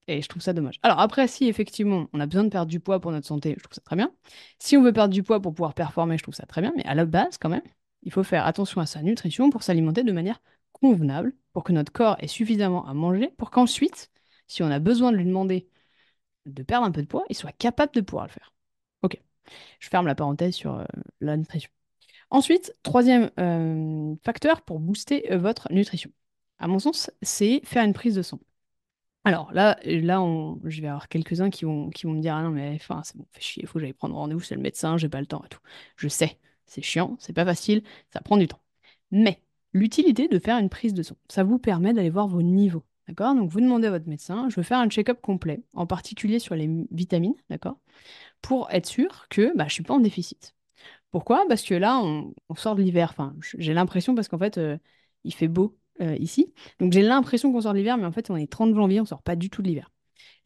Et 0.08 0.22
je 0.22 0.28
trouve 0.28 0.42
ça 0.42 0.52
dommage. 0.52 0.80
Alors 0.82 0.98
après, 1.00 1.28
si 1.28 1.46
effectivement 1.46 2.06
on 2.12 2.20
a 2.20 2.26
besoin 2.26 2.44
de 2.44 2.48
perdre 2.48 2.70
du 2.70 2.80
poids 2.80 3.00
pour 3.00 3.12
notre 3.12 3.26
santé, 3.26 3.54
je 3.58 3.62
trouve 3.62 3.74
ça 3.74 3.82
très 3.82 3.96
bien. 3.96 4.12
Si 4.58 4.76
on 4.76 4.82
veut 4.82 4.92
perdre 4.92 5.12
du 5.12 5.22
poids 5.22 5.40
pour 5.40 5.54
pouvoir 5.54 5.74
performer, 5.74 6.16
je 6.16 6.22
trouve 6.22 6.34
ça 6.34 6.46
très 6.46 6.62
bien. 6.62 6.72
Mais 6.76 6.84
à 6.86 6.94
la 6.94 7.04
base, 7.04 7.38
quand 7.38 7.50
même, 7.50 7.62
il 8.02 8.12
faut 8.12 8.24
faire 8.24 8.46
attention 8.46 8.80
à 8.80 8.86
sa 8.86 9.02
nutrition 9.02 9.50
pour 9.50 9.62
s'alimenter 9.62 10.02
de 10.02 10.12
manière 10.12 10.40
convenable, 10.80 11.34
pour 11.52 11.64
que 11.64 11.72
notre 11.72 11.92
corps 11.92 12.16
ait 12.20 12.28
suffisamment 12.28 12.86
à 12.86 12.94
manger, 12.94 13.28
pour 13.38 13.50
qu'ensuite, 13.50 14.10
si 14.46 14.62
on 14.62 14.70
a 14.70 14.78
besoin 14.78 15.12
de 15.12 15.16
lui 15.16 15.24
demander 15.24 15.68
de 16.46 16.62
perdre 16.62 16.86
un 16.86 16.90
peu 16.92 17.02
de 17.02 17.06
poids, 17.06 17.24
il 17.28 17.36
soit 17.36 17.52
capable 17.52 17.92
de 17.94 18.00
pouvoir 18.00 18.26
le 18.26 18.32
faire. 18.32 18.52
Ok, 19.02 19.20
je 19.80 19.88
ferme 19.88 20.06
la 20.06 20.14
parenthèse 20.14 20.54
sur 20.54 20.76
euh, 20.76 20.84
la 21.20 21.36
nutrition. 21.36 21.70
Ensuite, 22.30 22.74
troisième 22.82 23.30
euh, 23.38 24.14
facteur 24.24 24.62
pour 24.62 24.80
booster 24.80 25.32
euh, 25.32 25.38
votre 25.38 25.72
nutrition. 25.72 26.10
À 26.58 26.68
mon 26.68 26.78
sens, 26.78 27.10
c'est 27.22 27.60
faire 27.64 27.84
une 27.84 27.92
prise 27.94 28.14
de 28.14 28.22
sang. 28.22 28.40
Alors 29.24 29.52
là, 29.52 29.78
là 29.84 30.20
je 30.64 30.80
vais 30.80 30.88
avoir 30.88 31.08
quelques-uns 31.08 31.50
qui 31.50 31.64
vont, 31.64 31.90
qui 31.90 32.06
me 32.06 32.20
dire, 32.20 32.34
ah 32.34 32.42
non 32.42 32.50
mais 32.50 32.72
enfin, 32.76 33.02
c'est 33.04 33.16
bon, 33.16 33.26
fait 33.32 33.40
chier, 33.42 33.62
il 33.62 33.66
faut 33.68 33.74
que 33.74 33.80
j'aille 33.84 33.92
prendre 33.92 34.14
rendez-vous 34.14 34.40
chez 34.40 34.54
le 34.54 34.62
médecin, 34.62 34.96
j'ai 34.96 35.08
pas 35.10 35.20
le 35.20 35.26
temps 35.26 35.42
et 35.44 35.48
tout. 35.48 35.60
Je 35.96 36.08
sais, 36.08 36.38
c'est 36.66 36.82
chiant, 36.82 37.16
c'est 37.18 37.34
pas 37.34 37.44
facile, 37.44 37.82
ça 38.12 38.20
prend 38.22 38.38
du 38.38 38.48
temps. 38.48 38.62
Mais 39.10 39.42
l'utilité 39.72 40.28
de 40.28 40.38
faire 40.38 40.58
une 40.58 40.68
prise 40.68 40.94
de 40.94 41.02
sang, 41.02 41.16
ça 41.28 41.44
vous 41.44 41.58
permet 41.58 41.92
d'aller 41.92 42.10
voir 42.10 42.28
vos 42.28 42.42
niveaux. 42.42 42.84
D'accord? 43.08 43.34
Donc 43.34 43.50
vous 43.50 43.60
demandez 43.60 43.88
à 43.88 43.90
votre 43.90 44.08
médecin, 44.08 44.48
je 44.48 44.56
veux 44.56 44.62
faire 44.62 44.78
un 44.78 44.88
check-up 44.88 45.20
complet, 45.20 45.62
en 45.74 45.86
particulier 45.86 46.38
sur 46.38 46.54
les 46.54 46.70
vitamines, 46.92 47.34
d'accord? 47.48 47.78
Pour 48.42 48.70
être 48.70 48.86
sûr 48.86 49.26
que 49.30 49.56
bah, 49.56 49.66
je 49.68 49.74
suis 49.74 49.82
pas 49.82 49.94
en 49.94 50.00
déficit. 50.00 50.54
Pourquoi? 51.10 51.44
Parce 51.48 51.62
que 51.62 51.74
là, 51.74 52.00
on, 52.00 52.34
sort 52.54 52.76
de 52.76 52.82
l'hiver. 52.82 53.08
Enfin, 53.10 53.34
j'ai 53.58 53.74
l'impression 53.74 54.14
parce 54.14 54.28
qu'en 54.28 54.38
fait, 54.38 54.58
euh, 54.58 54.78
il 55.24 55.34
fait 55.34 55.48
beau 55.48 55.76
euh, 56.00 56.16
ici. 56.16 56.54
Donc 56.78 56.92
j'ai 56.92 57.02
l'impression 57.02 57.52
qu'on 57.52 57.60
sort 57.62 57.72
de 57.72 57.78
l'hiver, 57.78 57.96
mais 57.98 58.06
en 58.06 58.12
fait, 58.12 58.30
on 58.30 58.36
est 58.36 58.50
30 58.50 58.74
janvier, 58.74 59.00
on 59.00 59.04
sort 59.06 59.22
pas 59.22 59.36
du 59.36 59.50
tout 59.50 59.62
de 59.62 59.68
l'hiver. 59.68 59.90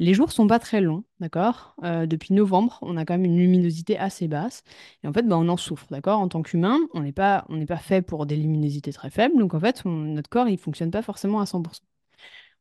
Les 0.00 0.12
jours 0.14 0.32
sont 0.32 0.46
pas 0.46 0.58
très 0.58 0.80
longs, 0.80 1.04
d'accord? 1.20 1.76
Euh, 1.84 2.06
depuis 2.06 2.34
novembre, 2.34 2.78
on 2.82 2.96
a 2.96 3.04
quand 3.04 3.14
même 3.14 3.24
une 3.24 3.38
luminosité 3.38 3.96
assez 3.96 4.26
basse. 4.28 4.62
Et 5.02 5.06
en 5.08 5.12
fait, 5.12 5.22
bah, 5.22 5.36
on 5.38 5.48
en 5.48 5.56
souffre, 5.56 5.86
d'accord? 5.90 6.18
En 6.20 6.28
tant 6.28 6.42
qu'humain, 6.42 6.78
on 6.94 7.02
n'est 7.02 7.12
pas, 7.12 7.46
fait 7.80 8.02
pour 8.02 8.26
des 8.26 8.36
luminosités 8.36 8.92
très 8.92 9.10
faibles. 9.10 9.38
Donc 9.38 9.54
en 9.54 9.60
fait, 9.60 9.84
notre 9.84 10.28
corps, 10.28 10.48
il 10.48 10.58
fonctionne 10.58 10.90
pas 10.90 11.02
forcément 11.02 11.40
à 11.40 11.46
100%. 11.46 11.82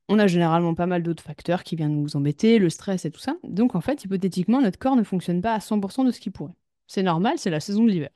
On 0.09 0.19
a 0.19 0.27
généralement 0.27 0.75
pas 0.75 0.85
mal 0.85 1.03
d'autres 1.03 1.23
facteurs 1.23 1.63
qui 1.63 1.75
viennent 1.75 2.01
nous 2.01 2.15
embêter, 2.17 2.59
le 2.59 2.69
stress 2.69 3.05
et 3.05 3.11
tout 3.11 3.21
ça. 3.21 3.35
Donc 3.43 3.75
en 3.75 3.81
fait, 3.81 4.03
hypothétiquement, 4.03 4.61
notre 4.61 4.79
corps 4.79 4.95
ne 4.95 5.03
fonctionne 5.03 5.41
pas 5.41 5.53
à 5.53 5.59
100% 5.59 6.05
de 6.05 6.11
ce 6.11 6.19
qu'il 6.19 6.31
pourrait. 6.33 6.53
C'est 6.87 7.03
normal, 7.03 7.35
c'est 7.37 7.49
la 7.49 7.59
saison 7.59 7.83
de 7.83 7.89
l'hiver. 7.89 8.09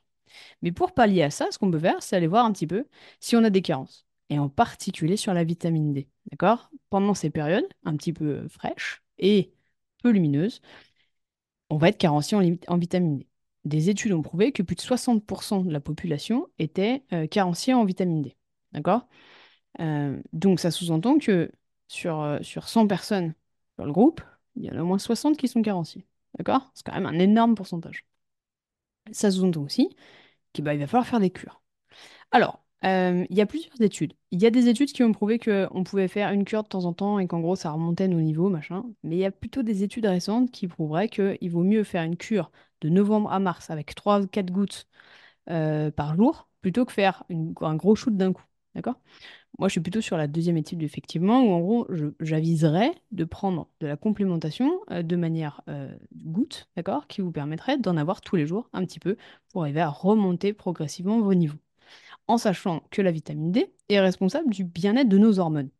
Mais 0.62 0.72
pour 0.72 0.92
pallier 0.94 1.22
à 1.22 1.30
ça, 1.30 1.46
ce 1.50 1.58
qu'on 1.58 1.70
peut 1.70 1.78
faire, 1.80 2.02
c'est 2.02 2.16
aller 2.16 2.26
voir 2.26 2.44
un 2.44 2.52
petit 2.52 2.66
peu 2.66 2.86
si 3.20 3.36
on 3.36 3.44
a 3.44 3.50
des 3.50 3.62
carences. 3.62 4.07
Et 4.30 4.38
en 4.38 4.48
particulier 4.48 5.16
sur 5.16 5.34
la 5.34 5.44
vitamine 5.44 5.92
D. 5.92 6.08
D'accord? 6.30 6.70
Pendant 6.90 7.14
ces 7.14 7.30
périodes 7.30 7.66
un 7.84 7.96
petit 7.96 8.12
peu 8.12 8.46
fraîches 8.48 9.02
et 9.18 9.52
peu 10.02 10.10
lumineuses, 10.10 10.60
on 11.70 11.76
va 11.76 11.88
être 11.88 11.98
carencé 11.98 12.36
en, 12.36 12.78
vitamine 12.78 13.18
D. 13.18 13.26
Des 13.64 13.90
études 13.90 14.12
ont 14.12 14.22
prouvé 14.22 14.52
que 14.52 14.62
plus 14.62 14.76
de 14.76 14.80
60% 14.80 15.64
de 15.64 15.70
la 15.70 15.80
population 15.80 16.48
était 16.58 17.04
euh, 17.12 17.26
en 17.74 17.84
vitamine 17.84 18.22
D. 18.22 18.36
D'accord? 18.72 19.08
Euh, 19.80 20.20
donc 20.32 20.60
ça 20.60 20.70
sous-entend 20.70 21.18
que 21.18 21.50
sur, 21.88 22.20
euh, 22.20 22.38
sur 22.42 22.68
100 22.68 22.86
personnes 22.86 23.34
dans 23.78 23.84
le 23.84 23.92
groupe, 23.92 24.22
il 24.56 24.64
y 24.64 24.70
en 24.70 24.76
a 24.76 24.82
au 24.82 24.86
moins 24.86 24.98
60 24.98 25.36
qui 25.36 25.48
sont 25.48 25.62
carenciées. 25.62 26.06
D'accord? 26.38 26.70
C'est 26.74 26.84
quand 26.84 26.94
même 26.94 27.06
un 27.06 27.18
énorme 27.18 27.54
pourcentage. 27.54 28.04
Ça 29.12 29.30
sous-entend 29.30 29.62
aussi 29.62 29.88
qu'il 30.52 30.64
va 30.64 30.74
falloir 30.86 31.06
faire 31.06 31.20
des 31.20 31.30
cures. 31.30 31.62
Alors, 32.30 32.64
euh, 32.84 33.24
il 33.28 33.36
y 33.36 33.40
a 33.40 33.46
plusieurs 33.46 33.80
études. 33.80 34.14
Il 34.30 34.40
y 34.40 34.46
a 34.46 34.50
des 34.50 34.68
études 34.68 34.92
qui 34.92 35.02
ont 35.02 35.12
prouvé 35.12 35.38
qu'on 35.38 35.84
pouvait 35.84 36.08
faire 36.08 36.30
une 36.32 36.44
cure 36.44 36.62
de 36.62 36.68
temps 36.68 36.84
en 36.84 36.92
temps 36.92 37.18
et 37.18 37.26
qu'en 37.26 37.40
gros 37.40 37.56
ça 37.56 37.70
remontait 37.72 38.08
nos 38.08 38.20
niveaux, 38.20 38.50
machin. 38.50 38.84
Mais 39.02 39.16
il 39.16 39.18
y 39.18 39.24
a 39.24 39.32
plutôt 39.32 39.62
des 39.62 39.82
études 39.82 40.06
récentes 40.06 40.50
qui 40.52 40.68
prouveraient 40.68 41.08
qu'il 41.08 41.50
vaut 41.50 41.64
mieux 41.64 41.82
faire 41.84 42.04
une 42.04 42.16
cure 42.16 42.50
de 42.80 42.88
novembre 42.88 43.32
à 43.32 43.40
mars 43.40 43.70
avec 43.70 43.94
trois 43.94 44.20
ou 44.20 44.26
4 44.28 44.50
gouttes 44.52 44.86
euh, 45.50 45.90
par 45.90 46.16
jour 46.16 46.48
plutôt 46.60 46.84
que 46.84 46.92
faire 46.92 47.24
un 47.60 47.76
gros 47.76 47.94
shoot 47.96 48.16
d'un 48.16 48.32
coup. 48.32 48.44
D'accord? 48.74 49.00
Moi, 49.58 49.68
je 49.68 49.72
suis 49.72 49.80
plutôt 49.80 50.00
sur 50.00 50.16
la 50.16 50.28
deuxième 50.28 50.56
étude, 50.56 50.82
effectivement, 50.82 51.42
où 51.42 51.50
en 51.50 51.60
gros, 51.60 51.88
j'aviserais 52.20 52.92
de 53.10 53.24
prendre 53.24 53.68
de 53.80 53.86
la 53.88 53.96
complémentation 53.96 54.70
euh, 54.90 55.02
de 55.02 55.16
manière 55.16 55.62
goutte, 56.14 56.68
d'accord, 56.76 57.06
qui 57.08 57.22
vous 57.22 57.32
permettrait 57.32 57.78
d'en 57.78 57.96
avoir 57.96 58.20
tous 58.20 58.36
les 58.36 58.46
jours 58.46 58.68
un 58.72 58.84
petit 58.84 59.00
peu 59.00 59.16
pour 59.52 59.62
arriver 59.62 59.80
à 59.80 59.88
remonter 59.88 60.52
progressivement 60.52 61.20
vos 61.20 61.34
niveaux 61.34 61.58
en 62.28 62.38
sachant 62.38 62.82
que 62.90 63.02
la 63.02 63.10
vitamine 63.10 63.52
D 63.52 63.72
est 63.88 64.00
responsable 64.00 64.50
du 64.50 64.64
bien-être 64.64 65.08
de 65.08 65.18
nos 65.18 65.38
hormones. 65.38 65.70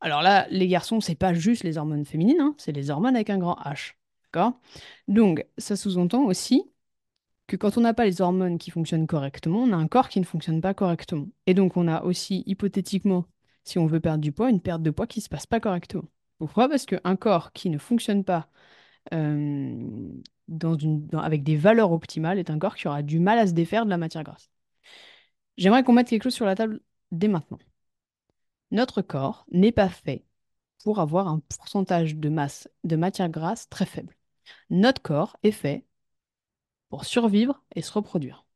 Alors 0.00 0.22
là, 0.22 0.46
les 0.50 0.66
garçons, 0.66 1.00
c'est 1.00 1.14
pas 1.14 1.34
juste 1.34 1.62
les 1.64 1.78
hormones 1.78 2.04
féminines, 2.04 2.40
hein, 2.40 2.54
c'est 2.58 2.72
les 2.72 2.90
hormones 2.90 3.14
avec 3.14 3.30
un 3.30 3.38
grand 3.38 3.56
H. 3.64 3.92
D'accord? 4.32 4.60
Donc, 5.08 5.46
ça 5.58 5.76
sous-entend 5.76 6.24
aussi 6.24 6.64
que 7.46 7.56
quand 7.56 7.76
on 7.76 7.82
n'a 7.82 7.94
pas 7.94 8.04
les 8.04 8.20
hormones 8.20 8.58
qui 8.58 8.70
fonctionnent 8.70 9.06
correctement, 9.06 9.62
on 9.62 9.72
a 9.72 9.76
un 9.76 9.88
corps 9.88 10.08
qui 10.08 10.20
ne 10.20 10.24
fonctionne 10.24 10.60
pas 10.60 10.74
correctement. 10.74 11.28
Et 11.46 11.54
donc, 11.54 11.76
on 11.76 11.86
a 11.86 12.02
aussi, 12.02 12.42
hypothétiquement, 12.46 13.26
si 13.64 13.78
on 13.78 13.86
veut 13.86 14.00
perdre 14.00 14.22
du 14.22 14.32
poids, 14.32 14.50
une 14.50 14.60
perte 14.60 14.82
de 14.82 14.90
poids 14.90 15.06
qui 15.06 15.20
ne 15.20 15.24
se 15.24 15.28
passe 15.28 15.46
pas 15.46 15.60
correctement. 15.60 16.04
Pourquoi? 16.38 16.68
Parce 16.68 16.86
qu'un 16.86 17.16
corps 17.16 17.52
qui 17.52 17.70
ne 17.70 17.78
fonctionne 17.78 18.24
pas 18.24 18.48
euh, 19.12 20.12
avec 21.12 21.42
des 21.44 21.56
valeurs 21.56 21.92
optimales 21.92 22.38
est 22.38 22.50
un 22.50 22.58
corps 22.58 22.74
qui 22.74 22.88
aura 22.88 23.02
du 23.02 23.20
mal 23.20 23.38
à 23.38 23.46
se 23.46 23.52
défaire 23.52 23.84
de 23.84 23.90
la 23.90 23.98
matière 23.98 24.24
grasse. 24.24 24.50
J'aimerais 25.56 25.84
qu'on 25.84 25.92
mette 25.92 26.08
quelque 26.08 26.24
chose 26.24 26.34
sur 26.34 26.46
la 26.46 26.54
table 26.54 26.80
dès 27.10 27.28
maintenant. 27.28 27.58
Notre 28.70 29.02
corps 29.02 29.44
n'est 29.52 29.72
pas 29.72 29.88
fait 29.88 30.24
pour 30.82 30.98
avoir 30.98 31.28
un 31.28 31.40
pourcentage 31.40 32.16
de 32.16 32.28
masse 32.28 32.68
de 32.84 32.96
matière 32.96 33.28
grasse 33.28 33.68
très 33.68 33.86
faible. 33.86 34.16
Notre 34.70 35.02
corps 35.02 35.36
est 35.42 35.52
fait 35.52 35.86
pour 36.88 37.04
survivre 37.04 37.62
et 37.74 37.82
se 37.82 37.92
reproduire. 37.92 38.46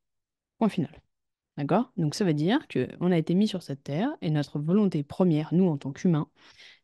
Point 0.59 0.69
final. 0.69 1.03
D'accord? 1.57 1.93
Donc 1.97 2.15
ça 2.15 2.25
veut 2.25 2.35
dire 2.35 2.67
qu'on 2.69 3.13
a 3.13 3.19
été 3.19 3.35
mis 3.35 3.49
sur 3.49 3.63
cette 3.63 3.83
terre 3.85 4.11
et 4.21 4.31
notre 4.31 4.59
volonté 4.59 5.03
première, 5.03 5.55
nous 5.55 5.69
en 5.69 5.79
tant 5.79 5.93
qu'humains, 5.93 6.29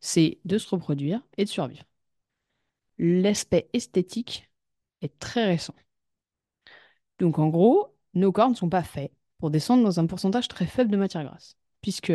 c'est 0.01 0.39
de 0.45 0.59
se 0.59 0.69
reproduire 0.71 1.23
et 1.37 1.45
de 1.45 1.51
survivre. 1.51 1.85
L'aspect 2.99 3.69
esthétique 3.73 4.51
est 5.03 5.19
très 5.19 5.45
récent. 5.45 5.75
Donc 7.19 7.39
en 7.39 7.49
gros, 7.49 7.95
nos 8.15 8.33
corps 8.33 8.51
ne 8.51 8.55
sont 8.55 8.69
pas 8.69 8.83
faits 8.83 9.13
pour 9.43 9.51
descendre 9.51 9.83
dans 9.83 9.99
un 9.99 10.07
pourcentage 10.07 10.47
très 10.47 10.67
faible 10.67 10.93
de 10.93 10.97
matière 10.97 11.25
grasse, 11.25 11.57
puisque 11.81 12.13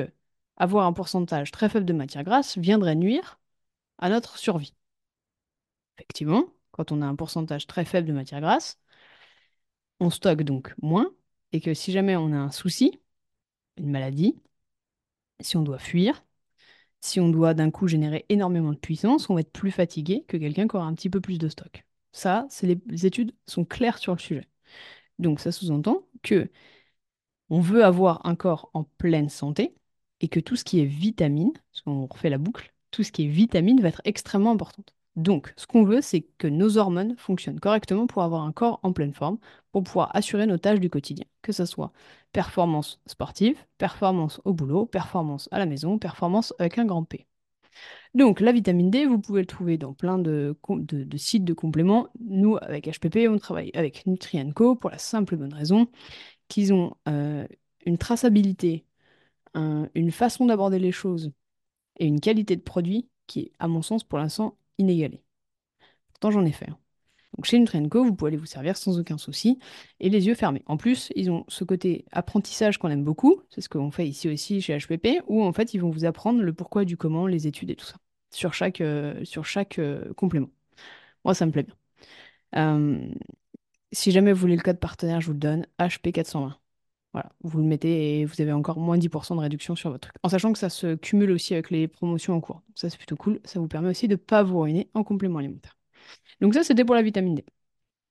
avoir 0.56 0.86
un 0.86 0.94
pourcentage 0.94 1.52
très 1.52 1.68
faible 1.68 1.86
de 1.86 1.92
matière 1.92 2.24
grasse 2.24 2.58
viendrait 2.58 2.96
nuire 2.96 3.38
à 3.98 4.08
notre 4.08 4.38
survie. 4.38 4.74
Effectivement, 5.98 6.46
quand 6.72 6.94
on 6.94 7.02
a 7.02 7.06
un 7.06 7.18
pourcentage 7.18 7.68
très 7.68 7.84
faible 7.84 8.08
de 8.08 8.14
matière 8.14 8.40
grasse, 8.40 8.80
on 10.00 10.10
stocke 10.10 10.44
donc 10.44 10.74
moins, 10.82 11.12
et 11.52 11.60
que 11.60 11.74
si 11.74 11.92
jamais 11.92 12.16
on 12.16 12.32
a 12.32 12.38
un 12.38 12.50
souci, 12.50 12.98
une 13.76 13.92
maladie, 13.92 14.40
si 15.42 15.58
on 15.58 15.64
doit 15.64 15.80
fuir, 15.80 16.24
si 17.02 17.20
on 17.20 17.28
doit 17.28 17.54
d'un 17.54 17.72
coup 17.72 17.90
générer 17.90 18.26
énormément 18.30 18.72
de 18.72 18.80
puissance, 18.80 19.30
on 19.30 19.34
va 19.34 19.42
être 19.42 19.52
plus 19.52 19.72
fatigué 19.72 20.24
que 20.30 20.38
quelqu'un 20.38 20.66
qui 20.66 20.78
aura 20.78 20.86
un 20.86 20.94
petit 20.94 21.10
peu 21.10 21.20
plus 21.20 21.40
de 21.40 21.50
stock. 21.50 21.86
Ça, 22.14 22.48
les, 22.62 22.80
les 22.88 23.06
études 23.06 23.36
sont 23.48 23.66
claires 23.66 23.98
sur 23.98 24.14
le 24.14 24.20
sujet. 24.20 24.48
Donc 25.20 25.42
ça 25.42 25.52
sous-entend 25.52 26.08
que 26.24 26.50
on 27.50 27.62
veut 27.62 27.84
avoir 27.84 28.26
un 28.26 28.36
corps 28.36 28.70
en 28.74 28.84
pleine 28.84 29.30
santé 29.30 29.76
et 30.22 30.28
que 30.28 30.40
tout 30.40 30.56
ce 30.56 30.64
qui 30.64 30.80
est 30.82 30.86
vitamine, 30.86 31.54
parce 31.54 31.82
qu'on 31.82 32.06
refait 32.08 32.30
la 32.30 32.38
boucle, 32.38 32.74
tout 32.92 33.04
ce 33.04 33.12
qui 33.12 33.26
est 33.26 33.28
vitamine 33.28 33.82
va 33.82 33.90
être 33.90 34.02
extrêmement 34.06 34.52
important. 34.52 34.84
Donc, 35.16 35.52
ce 35.58 35.66
qu'on 35.66 35.84
veut, 35.84 36.02
c'est 36.02 36.22
que 36.38 36.48
nos 36.48 36.78
hormones 36.78 37.16
fonctionnent 37.18 37.60
correctement 37.60 38.06
pour 38.06 38.22
avoir 38.22 38.44
un 38.44 38.52
corps 38.52 38.80
en 38.84 38.94
pleine 38.94 39.14
forme, 39.14 39.40
pour 39.72 39.84
pouvoir 39.84 40.16
assurer 40.16 40.46
nos 40.46 40.60
tâches 40.60 40.80
du 40.80 40.92
quotidien, 40.92 41.26
que 41.42 41.52
ce 41.52 41.66
soit 41.66 41.92
performance 42.34 43.02
sportive, 43.08 43.58
performance 43.80 44.40
au 44.46 44.54
boulot, 44.54 44.86
performance 44.86 45.50
à 45.52 45.58
la 45.58 45.66
maison, 45.66 45.98
performance 45.98 46.54
avec 46.60 46.78
un 46.78 46.86
grand 46.86 47.04
P. 47.04 47.26
Donc, 48.14 48.40
la 48.40 48.52
vitamine 48.52 48.92
D, 48.92 49.06
vous 49.06 49.20
pouvez 49.20 49.42
le 49.42 49.48
trouver 49.48 49.78
dans 49.78 49.94
plein 49.94 50.18
de, 50.20 50.56
sites 51.18 51.46
de 51.46 51.54
compléments. 51.54 52.08
Nous, 52.20 52.58
avec 52.62 52.88
HPP, 52.88 53.28
on 53.28 53.38
travaille 53.38 53.72
avec 53.74 54.06
Nutri 54.06 54.40
Co 54.54 54.76
pour 54.76 54.90
la 54.90 54.98
simple 54.98 55.36
bonne 55.36 55.54
raison 55.54 55.88
qu'ils 56.48 56.74
ont 56.74 56.96
euh, 57.08 57.48
une 57.86 57.98
traçabilité, 57.98 58.86
un- 59.56 59.90
une 59.96 60.12
façon 60.12 60.46
d'aborder 60.48 60.80
les 60.80 60.92
choses 60.94 61.32
et 62.00 62.06
une 62.08 62.20
qualité 62.22 62.56
de 62.56 62.62
produit 62.62 63.10
qui 63.28 63.42
est, 63.42 63.52
à 63.60 63.68
mon 63.70 63.82
sens, 63.84 64.04
pour 64.06 64.20
l'instant, 64.20 64.58
inégalée. 64.80 65.24
Pourtant, 66.14 66.32
j'en 66.32 66.46
ai 66.46 66.52
fait. 66.52 66.70
hein. 66.70 66.78
Donc, 67.38 67.46
chez 67.46 67.60
Nutri 67.60 67.88
Co, 67.90 68.04
vous 68.04 68.16
pouvez 68.16 68.30
aller 68.30 68.38
vous 68.38 68.46
servir 68.48 68.78
sans 68.78 69.00
aucun 69.00 69.18
souci 69.18 69.60
et 70.00 70.10
les 70.10 70.28
yeux 70.28 70.36
fermés. 70.36 70.64
En 70.68 70.78
plus, 70.78 71.12
ils 71.16 71.32
ont 71.32 71.46
ce 71.50 71.64
côté 71.64 72.06
apprentissage 72.12 72.78
qu'on 72.80 72.90
aime 72.90 73.04
beaucoup, 73.04 73.42
c'est 73.50 73.62
ce 73.62 73.70
qu'on 73.70 73.92
fait 73.92 74.08
ici 74.08 74.30
aussi 74.30 74.62
chez 74.62 74.78
HPP, 74.78 75.22
où 75.28 75.44
en 75.44 75.54
fait, 75.54 75.74
ils 75.74 75.80
vont 75.82 75.92
vous 75.92 76.06
apprendre 76.06 76.42
le 76.42 76.54
pourquoi 76.54 76.86
du 76.86 76.98
comment, 76.98 77.28
les 77.28 77.48
études 77.48 77.72
et 77.72 77.76
tout 77.76 77.86
ça, 77.86 77.98
sur 78.32 78.54
chaque, 78.54 78.82
euh, 78.82 79.24
sur 79.26 79.46
chaque 79.46 79.80
euh, 79.80 80.14
complément. 80.16 80.50
Moi, 81.26 81.34
ça 81.36 81.46
me 81.46 81.52
plaît 81.52 81.64
bien. 81.64 81.76
Si 83.92 84.12
jamais 84.12 84.34
vous 84.34 84.40
voulez 84.40 84.56
le 84.56 84.62
code 84.62 84.80
partenaire, 84.80 85.22
je 85.22 85.28
vous 85.28 85.34
le 85.34 85.40
donne, 85.40 85.66
HP420. 85.80 86.54
Voilà, 87.14 87.32
vous 87.42 87.58
le 87.60 87.64
mettez 87.64 88.20
et 88.20 88.26
vous 88.26 88.42
avez 88.42 88.52
encore 88.52 88.78
moins 88.80 88.98
10% 88.98 89.36
de 89.36 89.42
réduction 89.42 89.76
sur 89.76 89.90
votre 89.90 90.10
truc. 90.10 90.16
En 90.24 90.30
sachant 90.30 90.54
que 90.54 90.60
ça 90.60 90.70
se 90.70 90.96
cumule 90.96 91.32
aussi 91.32 91.54
avec 91.54 91.72
les 91.72 91.88
promotions 91.88 92.36
en 92.36 92.42
cours. 92.42 92.62
Ça, 92.76 92.90
c'est 92.90 92.98
plutôt 92.98 93.16
cool. 93.16 93.40
Ça 93.44 93.60
vous 93.60 93.68
permet 93.68 93.90
aussi 93.90 94.08
de 94.08 94.14
ne 94.14 94.18
pas 94.18 94.44
vous 94.44 94.60
ruiner 94.60 94.90
en 94.94 95.04
complément 95.04 95.40
alimentaire. 95.40 95.78
Donc 96.42 96.54
ça, 96.54 96.64
c'était 96.64 96.86
pour 96.86 96.96
la 96.96 97.02
vitamine 97.02 97.36
D. 97.36 97.46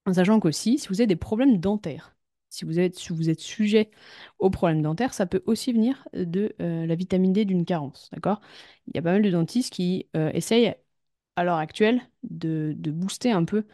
En 0.06 0.14
sachant 0.14 0.40
qu'aussi, 0.40 0.78
si 0.78 0.88
vous 0.88 1.00
avez 1.00 1.06
des 1.06 1.16
problèmes 1.16 1.58
dentaires, 1.58 2.16
si 2.48 2.64
vous 2.64 2.78
êtes, 2.78 2.96
sujet 3.38 3.90
aux 4.38 4.50
problèmes 4.50 4.82
dentaires, 4.82 5.14
ça 5.14 5.26
peut 5.26 5.42
aussi 5.46 5.72
venir 5.72 6.08
de 6.14 6.54
euh, 6.60 6.86
la 6.86 6.94
vitamine 6.94 7.32
D 7.32 7.44
d'une 7.44 7.64
carence. 7.64 8.08
D'accord? 8.12 8.40
Il 8.88 8.96
y 8.96 8.98
a 8.98 9.02
pas 9.02 9.12
mal 9.12 9.22
de 9.22 9.30
dentistes 9.30 9.72
qui 9.72 10.08
euh, 10.16 10.30
essayent 10.32 10.74
à 11.36 11.44
l'heure 11.44 11.56
actuelle 11.56 12.00
de, 12.22 12.74
booster 12.90 13.30
un 13.30 13.44
peu 13.44 13.64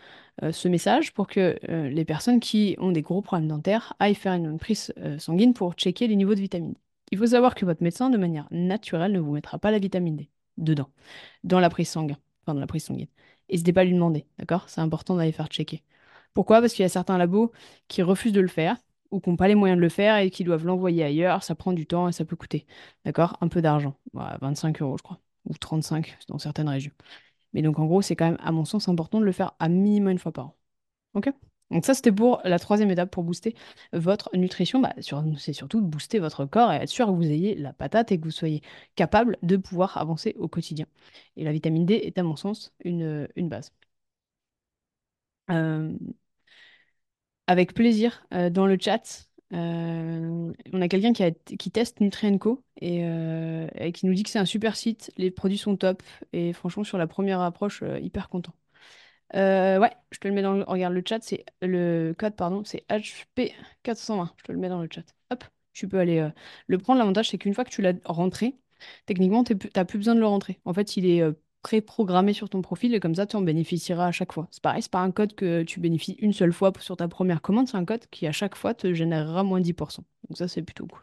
euh, 0.43 0.53
ce 0.53 0.69
message 0.69 1.13
pour 1.15 1.27
que 1.27 1.59
euh, 1.69 1.89
les 1.89 2.05
personnes 2.05 2.41
qui 2.41 2.77
ont 2.79 2.93
des 2.93 3.03
gros 3.03 3.23
problèmes 3.23 3.49
dentaires 3.49 3.95
aillent 4.01 4.15
faire 4.15 4.35
une 4.35 4.59
prise 4.59 4.93
euh, 4.99 5.19
sanguine 5.19 5.55
pour 5.55 5.75
checker 5.75 6.07
les 6.09 6.17
niveaux 6.17 6.35
de 6.35 6.41
vitamine 6.41 6.73
D. 6.73 6.79
Il 7.13 7.19
faut 7.19 7.27
savoir 7.27 7.55
que 7.55 7.65
votre 7.65 7.83
médecin, 7.83 8.11
de 8.11 8.19
manière 8.19 8.49
naturelle, 8.51 9.13
ne 9.13 9.21
vous 9.21 9.33
mettra 9.33 9.59
pas 9.59 9.71
la 9.71 9.79
vitamine 9.79 10.17
D 10.17 10.31
dedans, 10.59 10.89
dans 11.45 11.61
la 11.61 11.71
prise 11.71 11.89
sanguine. 11.89 12.17
Enfin, 12.43 12.55
dans 12.55 12.61
la 12.61 12.67
prise 12.67 12.85
sanguine. 12.85 13.09
N'hésitez 13.51 13.73
pas 13.73 13.83
à 13.83 13.85
lui 13.85 13.93
demander, 13.93 14.27
d'accord? 14.39 14.69
C'est 14.69 14.81
important 14.81 15.17
d'aller 15.17 15.33
faire 15.33 15.49
checker. 15.49 15.83
Pourquoi? 16.35 16.61
Parce 16.61 16.73
qu'il 16.73 16.83
y 16.83 16.87
a 16.87 16.89
certains 16.89 17.19
labos 17.19 17.53
qui 17.89 18.03
refusent 18.03 18.33
de 18.33 18.41
le 18.41 18.49
faire 18.49 18.77
ou 19.11 19.21
qui 19.21 19.31
n'ont 19.31 19.37
pas 19.37 19.49
les 19.49 19.55
moyens 19.55 19.77
de 19.77 19.83
le 19.83 19.89
faire 19.91 20.17
et 20.17 20.31
qui 20.31 20.43
doivent 20.45 20.65
l'envoyer 20.67 21.05
ailleurs. 21.05 21.43
Ça 21.43 21.55
prend 21.55 21.73
du 21.73 21.87
temps 21.87 22.09
et 22.09 22.13
ça 22.13 22.25
peut 22.25 22.37
coûter, 22.37 22.67
d'accord? 23.05 23.37
Un 23.41 23.49
peu 23.49 23.63
d'argent, 23.63 23.95
Voilà, 24.13 24.39
25 24.41 24.81
euros, 24.83 24.97
je 24.99 25.03
crois, 25.03 25.21
ou 25.45 25.55
35 25.55 26.19
dans 26.29 26.39
certaines 26.39 26.69
régions. 26.69 26.93
Mais 27.53 27.63
donc, 27.63 27.79
en 27.79 27.87
gros, 27.87 28.03
c'est 28.03 28.17
quand 28.17 28.27
même, 28.27 28.39
à 28.41 28.53
mon 28.53 28.65
sens, 28.65 28.89
important 28.89 29.21
de 29.21 29.25
le 29.25 29.33
faire 29.33 29.53
à 29.59 29.69
minimum 29.69 30.13
une 30.13 30.19
fois 30.19 30.33
par 30.33 30.47
an. 30.47 30.57
OK? 31.15 31.31
Donc 31.71 31.87
ça, 31.87 31.95
c'était 31.95 32.13
pour 32.13 32.41
la 32.45 32.59
troisième 32.59 32.91
étape 32.91 33.11
pour 33.11 33.25
booster 33.25 33.55
votre 33.93 34.31
nutrition. 34.37 34.81
Bah, 34.81 34.95
c'est 35.39 35.53
surtout 35.55 35.81
de 35.81 35.87
booster 35.87 36.19
votre 36.19 36.45
corps 36.47 36.73
et 36.73 36.77
être 36.77 36.89
sûr 36.91 37.07
que 37.07 37.13
vous 37.13 37.25
ayez 37.31 37.55
la 37.57 37.73
patate 37.73 38.13
et 38.13 38.19
que 38.21 38.25
vous 38.25 38.31
soyez 38.31 38.63
capable 38.97 39.39
de 39.43 39.57
pouvoir 39.57 39.97
avancer 39.99 40.35
au 40.39 40.49
quotidien. 40.49 40.87
Et 41.37 41.45
la 41.45 41.53
vitamine 41.53 41.87
D 41.87 41.95
est, 41.95 42.19
à 42.19 42.23
mon 42.25 42.37
sens, 42.37 42.73
une, 42.85 43.29
une 43.37 43.49
base. 43.49 43.73
Euh, 45.51 45.97
avec 47.47 47.75
plaisir, 47.75 48.27
euh, 48.35 48.51
dans 48.51 48.67
le 48.67 48.77
chat, 48.81 49.29
euh, 49.53 50.53
on 50.73 50.81
a 50.81 50.89
quelqu'un 50.89 51.13
qui, 51.13 51.71
teste 51.71 52.01
Nutrien.co 52.01 52.63
et, 52.81 53.05
euh, 53.05 53.67
et 53.75 53.93
qui 53.93 54.07
nous 54.07 54.15
dit 54.15 54.23
que 54.23 54.31
c'est 54.31 54.39
un 54.39 54.45
super 54.45 54.77
site, 54.77 55.13
les 55.17 55.31
produits 55.31 55.59
sont 55.59 55.77
top 55.77 56.03
et 56.33 56.53
franchement, 56.53 56.85
sur 56.85 56.99
la 56.99 57.07
première 57.07 57.41
approche, 57.41 57.83
euh, 57.83 57.99
hyper 58.01 58.29
content. 58.29 58.55
Ouais, 59.35 59.91
je 60.11 60.19
te 60.19 60.29
le 60.29 60.35
mets 60.35 60.43
dans 60.43 60.53
le... 60.53 60.65
Regarde, 60.65 60.93
le 60.95 61.03
chat, 61.07 61.23
c'est... 61.23 61.45
Le 61.63 62.15
code, 62.19 62.37
pardon, 62.37 62.65
c'est 62.65 62.85
HP420. 62.89 64.31
Je 64.37 64.45
te 64.45 64.53
le 64.53 64.59
mets 64.59 64.69
dans 64.69 64.83
le 64.83 64.89
chat. 64.91 65.05
Hop, 65.31 65.45
tu 65.73 65.89
peux 65.89 65.99
aller 65.99 66.29
le 66.67 66.79
prendre. 66.79 66.99
L'avantage, 66.99 67.31
c'est 67.31 67.39
qu'une 67.39 67.55
fois 67.55 67.65
que 67.65 67.71
tu 67.71 67.81
l'as 67.81 67.95
rentré, 68.05 68.57
techniquement, 69.07 69.43
tu 69.43 69.57
n'as 69.75 69.85
plus 69.87 69.99
besoin 69.99 70.15
de 70.15 70.21
le 70.21 70.27
rentrer. 70.27 70.61
En 70.67 70.75
fait, 70.75 70.99
il 70.99 71.07
est 71.07 71.23
pré-programmé 71.63 72.33
sur 72.33 72.49
ton 72.51 72.63
profil 72.63 72.95
et 72.95 73.01
comme 73.01 73.15
ça, 73.15 73.27
tu 73.27 73.37
en 73.37 73.43
bénéficieras 73.43 74.07
à 74.07 74.13
chaque 74.13 74.33
fois. 74.33 74.49
C'est 74.51 74.63
pareil, 74.63 74.83
c'est 74.83 74.91
pas 74.91 75.01
un 75.01 75.11
code 75.13 75.35
que 75.35 75.63
tu 75.63 75.81
bénéficies 75.81 76.17
une 76.19 76.33
seule 76.33 76.53
fois 76.53 76.73
sur 76.81 76.97
ta 76.97 77.09
première 77.09 77.41
commande, 77.43 77.69
c'est 77.69 77.77
un 77.77 77.85
code 77.85 78.07
qui, 78.11 78.27
à 78.27 78.33
chaque 78.33 78.57
fois, 78.57 78.75
te 78.75 78.93
générera 78.95 79.43
moins 79.45 79.61
10%. 79.61 80.05
Donc 80.29 80.39
ça, 80.39 80.49
c'est 80.49 80.63
plutôt 80.63 80.87
cool. 80.87 81.01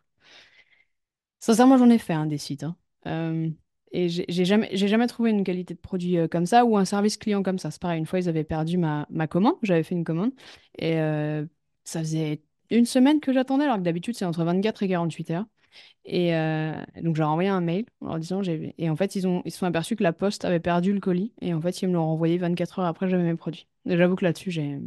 Sincèrement, 1.39 1.77
j'en 1.77 1.89
ai 1.89 1.97
fait 1.97 2.13
un 2.13 2.25
des 2.25 2.37
sites. 2.37 2.63
hein. 2.63 2.75
Euh, 3.07 3.49
et 3.91 4.09
j'ai 4.09 4.45
jamais, 4.45 5.07
trouvé 5.07 5.31
une 5.31 5.43
qualité 5.43 5.73
de 5.73 5.79
produit 5.79 6.17
euh, 6.17 6.27
comme 6.27 6.45
ça 6.45 6.65
ou 6.65 6.77
un 6.77 6.85
service 6.85 7.17
client 7.17 7.41
comme 7.41 7.57
ça. 7.57 7.71
C'est 7.71 7.81
pareil, 7.81 7.97
une 7.99 8.05
fois, 8.05 8.19
ils 8.19 8.29
avaient 8.29 8.43
perdu 8.43 8.77
ma, 8.77 9.07
ma 9.09 9.27
commande. 9.27 9.55
J'avais 9.63 9.83
fait 9.83 9.95
une 9.95 10.03
commande. 10.03 10.31
Et 10.77 10.99
euh, 10.99 11.45
ça 11.85 11.99
faisait 12.01 12.43
une 12.77 12.85
semaine 12.85 13.19
que 13.19 13.33
j'attendais, 13.33 13.65
alors 13.65 13.77
que 13.77 13.81
d'habitude, 13.81 14.15
c'est 14.15 14.25
entre 14.25 14.43
24 14.43 14.83
et 14.83 14.87
48 14.89 15.31
heures. 15.31 15.45
Et 16.05 16.35
euh, 16.35 16.73
donc, 17.03 17.15
j'ai 17.15 17.23
envoyé 17.23 17.49
un 17.49 17.61
mail 17.61 17.85
en 18.01 18.07
leur 18.07 18.19
disant. 18.19 18.41
Et 18.43 18.89
en 18.89 18.95
fait, 18.95 19.15
ils 19.15 19.41
ils 19.45 19.51
se 19.51 19.59
sont 19.59 19.65
aperçus 19.65 19.95
que 19.95 20.03
la 20.03 20.13
poste 20.13 20.45
avait 20.45 20.59
perdu 20.59 20.93
le 20.93 20.99
colis. 20.99 21.33
Et 21.41 21.53
en 21.53 21.61
fait, 21.61 21.81
ils 21.81 21.87
me 21.87 21.93
l'ont 21.93 22.05
renvoyé 22.05 22.37
24 22.37 22.79
heures 22.79 22.85
après, 22.85 23.09
j'avais 23.09 23.23
mes 23.23 23.35
produits. 23.35 23.67
J'avoue 23.85 24.15
que 24.15 24.25
là-dessus, 24.25 24.51
j'ai... 24.51 24.79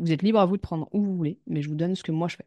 Vous 0.00 0.12
êtes 0.12 0.22
libre 0.22 0.40
à 0.40 0.46
vous 0.46 0.56
de 0.56 0.62
prendre 0.62 0.88
où 0.92 1.00
vous 1.02 1.16
voulez, 1.16 1.38
mais 1.46 1.62
je 1.62 1.68
vous 1.68 1.76
donne 1.76 1.94
ce 1.94 2.02
que 2.02 2.10
moi 2.10 2.26
je 2.26 2.36
fais. 2.36 2.46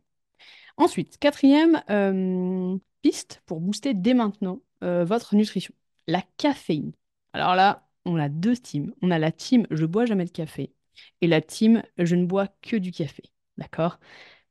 Ensuite, 0.77 1.17
quatrième 1.17 1.81
euh, 1.89 2.77
piste 3.01 3.41
pour 3.45 3.61
booster 3.61 3.93
dès 3.93 4.13
maintenant 4.13 4.61
euh, 4.83 5.05
votre 5.05 5.35
nutrition, 5.35 5.73
la 6.07 6.23
caféine. 6.37 6.91
Alors 7.33 7.55
là, 7.55 7.87
on 8.05 8.17
a 8.17 8.29
deux 8.29 8.57
teams. 8.57 8.93
On 9.01 9.11
a 9.11 9.19
la 9.19 9.31
team 9.31 9.65
je 9.71 9.85
bois 9.85 10.05
jamais 10.05 10.25
de 10.25 10.31
café 10.31 10.73
et 11.21 11.27
la 11.27 11.41
team 11.41 11.83
je 11.97 12.15
ne 12.15 12.25
bois 12.25 12.47
que 12.61 12.75
du 12.75 12.91
café. 12.91 13.23
D'accord? 13.61 13.99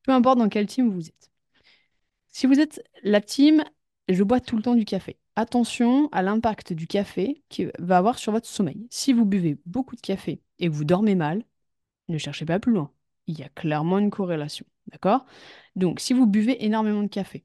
Peu 0.04 0.12
importe 0.12 0.38
dans 0.38 0.48
quelle 0.48 0.66
team 0.66 0.88
vous 0.90 1.08
êtes. 1.08 1.30
Si 2.28 2.46
vous 2.46 2.60
êtes 2.60 2.82
la 3.02 3.20
team 3.20 3.64
je 4.08 4.22
bois 4.24 4.40
tout 4.40 4.56
le 4.56 4.62
temps 4.62 4.74
du 4.74 4.84
café, 4.84 5.18
attention 5.36 6.08
à 6.12 6.22
l'impact 6.22 6.72
du 6.72 6.86
café 6.86 7.42
qu'il 7.48 7.70
va 7.78 7.98
avoir 7.98 8.18
sur 8.18 8.32
votre 8.32 8.48
sommeil. 8.48 8.86
Si 8.90 9.12
vous 9.12 9.24
buvez 9.24 9.58
beaucoup 9.66 9.96
de 9.96 10.00
café 10.00 10.42
et 10.58 10.66
que 10.68 10.72
vous 10.72 10.84
dormez 10.84 11.14
mal, 11.14 11.44
ne 12.08 12.18
cherchez 12.18 12.44
pas 12.44 12.58
plus 12.58 12.72
loin. 12.72 12.90
Il 13.26 13.38
y 13.38 13.42
a 13.42 13.48
clairement 13.48 13.98
une 13.98 14.10
corrélation. 14.10 14.66
D'accord? 14.92 15.26
Donc, 15.76 16.00
si 16.00 16.12
vous 16.12 16.26
buvez 16.26 16.64
énormément 16.64 17.02
de 17.02 17.08
café, 17.08 17.44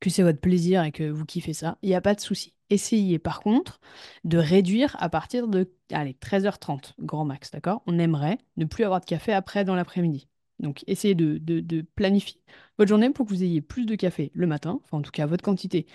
que 0.00 0.10
c'est 0.10 0.22
votre 0.22 0.40
plaisir 0.40 0.84
et 0.84 0.92
que 0.92 1.08
vous 1.08 1.24
kiffez 1.24 1.54
ça, 1.54 1.78
il 1.82 1.88
n'y 1.88 1.94
a 1.94 2.00
pas 2.00 2.14
de 2.14 2.20
souci. 2.20 2.54
Essayez 2.70 3.18
par 3.18 3.40
contre 3.40 3.80
de 4.24 4.38
réduire 4.38 4.96
à 5.00 5.08
partir 5.08 5.48
de 5.48 5.72
allez, 5.90 6.14
13h30, 6.14 6.94
grand 7.00 7.24
max, 7.24 7.50
d'accord? 7.50 7.82
On 7.86 7.98
aimerait 7.98 8.38
ne 8.56 8.64
plus 8.64 8.84
avoir 8.84 9.00
de 9.00 9.06
café 9.06 9.32
après 9.32 9.64
dans 9.64 9.74
l'après-midi. 9.74 10.28
Donc 10.60 10.84
essayez 10.86 11.14
de, 11.14 11.82
planifier 11.94 12.40
votre 12.78 12.88
journée 12.88 13.10
pour 13.10 13.26
que 13.26 13.30
vous 13.30 13.42
ayez 13.44 13.60
plus 13.60 13.86
de 13.86 13.94
café 13.94 14.30
le 14.34 14.46
matin, 14.46 14.80
enfin 14.84 14.98
en 14.98 15.02
tout 15.02 15.10
cas 15.10 15.26
votre 15.26 15.44
quantité 15.44 15.86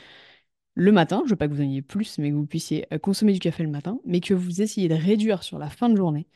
le 0.76 0.91
matin, 0.91 1.19
je 1.19 1.26
ne 1.26 1.30
veux 1.32 1.36
pas 1.36 1.47
que 1.47 1.54
vous 1.54 1.62
en 1.62 1.65
ayez 1.65 1.82
plus, 1.82 2.17
mais 2.17 2.30
que 2.30 2.36
vous 2.36 2.45
puissiez 2.45 2.88
euh, 2.93 2.97
consommer 2.97 3.34
du 3.34 3.39
café 3.39 3.63
le 3.63 3.69
matin, 3.69 4.00
mais 4.06 4.21
que 4.21 4.34
vous 4.34 4.62
essayez 4.62 4.88
de 4.88 4.95
réduire 4.95 5.43
sur 5.43 5.60
la 5.60 5.69
fin 5.69 5.89
de 5.89 5.97
journée. 5.97 6.28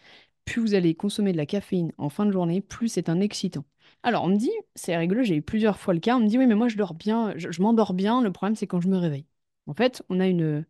Plus 0.46 0.62
vous 0.62 0.76
allez 0.76 0.96
consommer 0.96 1.32
de 1.32 1.38
la 1.38 1.46
caféine 1.46 1.92
en 1.98 2.10
fin 2.10 2.26
de 2.26 2.32
journée, 2.32 2.62
plus 2.62 2.90
c'est 2.90 3.10
un 3.10 3.22
excitant. 3.22 3.66
Alors, 4.04 4.24
on 4.26 4.30
me 4.30 4.38
dit, 4.38 4.52
c'est 4.76 4.96
rigolo, 4.98 5.24
j'ai 5.24 5.38
eu 5.38 5.42
plusieurs 5.42 5.80
fois 5.80 5.94
le 5.94 6.00
cas, 6.00 6.18
on 6.18 6.22
me 6.22 6.28
dit, 6.28 6.38
oui, 6.38 6.48
mais 6.48 6.56
moi, 6.56 6.68
je 6.70 6.78
dors 6.78 6.94
bien, 6.94 7.34
je, 7.38 7.62
m'endors 7.62 7.94
bien, 7.94 8.22
le 8.22 8.32
problème, 8.32 8.56
c'est 8.56 8.68
quand 8.68 8.82
je 8.82 8.90
me 8.90 8.98
réveille. 8.98 9.26
En 9.68 9.74
fait, 9.74 10.04
on 10.10 10.20
a 10.20 10.28
une 10.28 10.66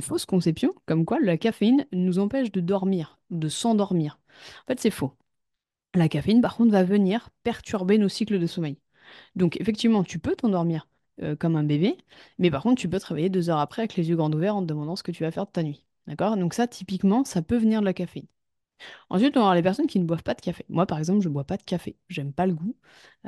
fausse 0.00 0.26
conception, 0.26 0.74
comme 0.86 1.04
quoi 1.04 1.18
la 1.20 1.36
caféine 1.38 1.86
nous 1.92 2.18
empêche 2.18 2.52
de 2.52 2.60
dormir, 2.60 3.18
de 3.30 3.48
s'endormir. 3.48 4.20
En 4.64 4.66
fait, 4.68 4.80
c'est 4.80 4.90
faux. 4.90 5.12
La 5.94 6.08
caféine, 6.08 6.40
par 6.42 6.56
contre, 6.56 6.72
va 6.72 6.84
venir 6.84 7.30
perturber 7.42 7.98
nos 7.98 8.08
cycles 8.08 8.38
de 8.38 8.46
sommeil. 8.46 8.78
Donc, 9.36 9.60
effectivement, 9.60 10.04
tu 10.04 10.18
peux 10.18 10.36
t'endormir 10.36 10.88
euh, 11.22 11.36
comme 11.36 11.56
un 11.56 11.64
bébé, 11.64 11.98
mais 12.38 12.50
par 12.50 12.62
contre, 12.62 12.80
tu 12.80 12.88
peux 12.88 13.00
travailler 13.00 13.30
deux 13.30 13.50
heures 13.50 13.58
après 13.60 13.82
avec 13.82 13.96
les 13.96 14.08
yeux 14.10 14.16
grands 14.16 14.32
ouverts 14.32 14.56
en 14.56 14.62
te 14.62 14.66
demandant 14.66 14.96
ce 14.96 15.02
que 15.02 15.12
tu 15.12 15.24
vas 15.24 15.30
faire 15.30 15.46
de 15.46 15.52
ta 15.52 15.62
nuit. 15.62 15.86
D'accord? 16.06 16.36
Donc, 16.36 16.54
ça, 16.54 16.66
typiquement, 16.68 17.24
ça 17.24 17.42
peut 17.42 17.56
venir 17.58 17.80
de 17.80 17.86
la 17.86 17.94
caféine. 17.94 18.26
Ensuite, 19.10 19.36
on 19.36 19.40
va 19.40 19.46
avoir 19.46 19.54
les 19.56 19.62
personnes 19.62 19.86
qui 19.86 19.98
ne 20.00 20.04
boivent 20.04 20.22
pas 20.22 20.34
de 20.34 20.40
café. 20.40 20.64
Moi, 20.68 20.86
par 20.86 20.98
exemple, 20.98 21.22
je 21.22 21.28
ne 21.28 21.34
bois 21.34 21.44
pas 21.44 21.56
de 21.56 21.62
café. 21.64 21.96
J'aime 22.08 22.32
pas 22.32 22.46
le 22.46 22.54
goût. 22.54 22.76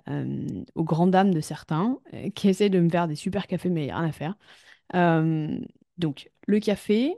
Euh, 0.09 0.65
aux 0.77 0.85
grandes 0.85 1.13
dames 1.13 1.35
de 1.35 1.41
certains 1.41 2.01
euh, 2.15 2.31
qui 2.31 2.49
essaient 2.49 2.71
de 2.71 2.81
me 2.81 2.91
faire 2.91 3.09
des 3.09 3.17
super 3.17 3.47
cafés, 3.47 3.71
mais 3.71 3.85
rien 3.93 4.05
à 4.05 4.13
faire. 4.13 4.37
Euh, 4.95 5.59
donc, 5.99 6.31
le 6.47 6.61
café, 6.61 7.17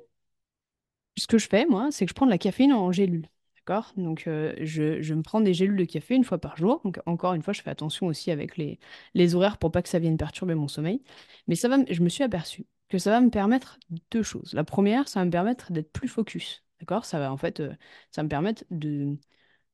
ce 1.16 1.26
que 1.26 1.38
je 1.38 1.48
fais, 1.48 1.64
moi, 1.66 1.90
c'est 1.90 2.04
que 2.06 2.10
je 2.10 2.14
prends 2.14 2.26
de 2.26 2.30
la 2.30 2.38
caféine 2.38 2.72
en 2.72 2.92
gélule. 2.92 3.28
D'accord? 3.66 3.92
Donc, 3.96 4.22
je, 4.26 5.14
me 5.14 5.22
prends 5.22 5.40
des 5.40 5.54
gélules 5.54 5.76
de 5.76 5.84
café 5.84 6.16
une 6.16 6.24
fois 6.24 6.38
par 6.38 6.56
jour. 6.56 6.82
Encore 7.06 7.34
une 7.34 7.42
fois, 7.42 7.52
je 7.52 7.62
fais 7.62 7.70
attention 7.70 8.06
aussi 8.06 8.32
avec 8.32 8.56
les, 8.56 9.34
horaires 9.34 9.58
pour 9.58 9.70
pas 9.70 9.82
que 9.82 9.88
ça 9.88 10.00
vienne 10.00 10.16
perturber 10.16 10.56
mon 10.56 10.66
sommeil. 10.66 11.00
Mais 11.46 11.54
ça 11.54 11.68
va, 11.68 11.78
je 11.88 12.02
me 12.02 12.08
suis 12.08 12.24
aperçu 12.24 12.66
que 12.88 12.98
ça 12.98 13.10
va 13.10 13.20
me 13.20 13.30
permettre 13.30 13.78
deux 14.10 14.24
choses. 14.24 14.52
La 14.52 14.64
première, 14.64 15.08
ça 15.08 15.20
va 15.20 15.26
me 15.26 15.30
permettre 15.30 15.72
d'être 15.72 15.92
plus 15.92 16.08
focus. 16.08 16.64
D'accord? 16.80 17.04
Ça 17.04 17.20
va 17.20 17.32
en 17.32 17.36
fait, 17.36 17.62
ça 18.10 18.24
me 18.24 18.28
permettre 18.28 18.64
de, 18.70 19.16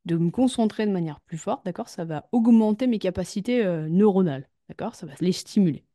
me 0.07 0.31
concentrer 0.31 0.87
de 0.87 0.93
manière 0.93 1.21
plus 1.21 1.39
forte. 1.39 1.65
D'accord? 1.65 1.89
Ça 1.89 2.05
va 2.05 2.29
augmenter 2.33 2.87
mes 2.87 2.99
capacités 2.99 3.65
neuronales. 3.89 4.49
D'accord? 4.69 4.95
Ça 4.95 5.07
va 5.07 5.15
les 5.21 5.33
stimuler. 5.33 5.88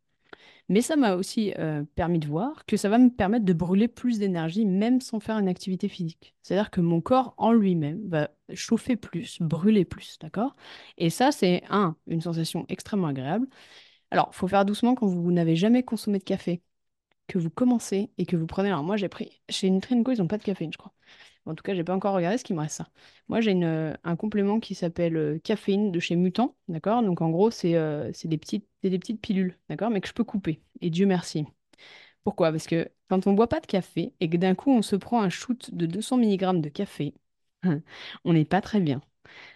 Mais 0.69 0.81
ça 0.81 0.95
m'a 0.95 1.15
aussi 1.15 1.53
euh, 1.59 1.83
permis 1.95 2.19
de 2.19 2.27
voir 2.27 2.65
que 2.65 2.77
ça 2.77 2.89
va 2.89 2.97
me 2.97 3.09
permettre 3.09 3.45
de 3.45 3.53
brûler 3.53 3.87
plus 3.87 4.19
d'énergie 4.19 4.65
même 4.65 5.01
sans 5.01 5.19
faire 5.19 5.37
une 5.37 5.47
activité 5.47 5.89
physique. 5.89 6.35
C'est-à-dire 6.41 6.71
que 6.71 6.81
mon 6.81 7.01
corps 7.01 7.33
en 7.37 7.51
lui-même 7.51 8.07
va 8.09 8.29
chauffer 8.53 8.95
plus, 8.95 9.41
brûler 9.41 9.85
plus, 9.85 10.17
d'accord? 10.19 10.55
Et 10.97 11.09
ça, 11.09 11.31
c'est 11.31 11.63
un, 11.69 11.95
une 12.07 12.21
sensation 12.21 12.65
extrêmement 12.69 13.07
agréable. 13.07 13.47
Alors, 14.11 14.29
il 14.33 14.35
faut 14.37 14.47
faire 14.47 14.65
doucement 14.65 14.95
quand 14.95 15.07
vous 15.07 15.31
n'avez 15.31 15.55
jamais 15.55 15.83
consommé 15.83 16.19
de 16.19 16.23
café, 16.23 16.61
que 17.27 17.39
vous 17.39 17.49
commencez 17.49 18.11
et 18.17 18.25
que 18.25 18.35
vous 18.37 18.47
prenez. 18.47 18.69
Alors, 18.69 18.83
moi, 18.83 18.97
j'ai 18.97 19.09
pris 19.09 19.41
chez 19.49 19.69
Nutrienco, 19.69 20.11
ils 20.11 20.19
n'ont 20.19 20.27
pas 20.27 20.37
de 20.37 20.43
caféine, 20.43 20.73
je 20.73 20.77
crois. 20.77 20.93
En 21.45 21.55
tout 21.55 21.63
cas, 21.63 21.73
j'ai 21.75 21.83
pas 21.83 21.93
encore 21.93 22.15
regardé 22.15 22.37
ce 22.37 22.43
qui 22.43 22.53
me 22.53 22.59
reste. 22.61 22.81
Moi, 23.27 23.41
j'ai 23.41 23.53
euh, 23.63 23.93
un 24.03 24.15
complément 24.15 24.59
qui 24.59 24.75
s'appelle 24.75 25.17
euh, 25.17 25.39
caféine 25.39 25.91
de 25.91 25.99
chez 25.99 26.15
Mutant, 26.15 26.55
d'accord? 26.69 27.03
Donc 27.03 27.21
en 27.21 27.29
gros, 27.29 27.51
c'est 27.51 27.75
euh, 27.75 28.11
des 28.23 28.37
petites, 28.37 28.67
des 28.81 28.97
petites 28.99 29.21
pilules, 29.21 29.57
d'accord? 29.69 29.89
Mais 29.89 29.99
que 30.01 30.07
je 30.07 30.13
peux 30.13 30.23
couper. 30.23 30.61
Et 30.81 30.89
Dieu 30.89 31.05
merci. 31.05 31.45
Pourquoi? 32.23 32.51
Parce 32.51 32.67
que 32.67 32.89
quand 33.09 33.27
on 33.27 33.33
boit 33.33 33.49
pas 33.49 33.59
de 33.59 33.65
café 33.67 34.13
et 34.19 34.29
que 34.29 34.37
d'un 34.37 34.55
coup 34.55 34.71
on 34.71 34.81
se 34.81 34.95
prend 34.95 35.21
un 35.21 35.29
shoot 35.29 35.73
de 35.73 35.85
200 35.85 36.17
mg 36.17 36.61
de 36.61 36.69
café, 36.69 37.15
on 38.25 38.33
n'est 38.33 38.45
pas 38.45 38.61
très 38.61 38.79
bien. 38.79 39.01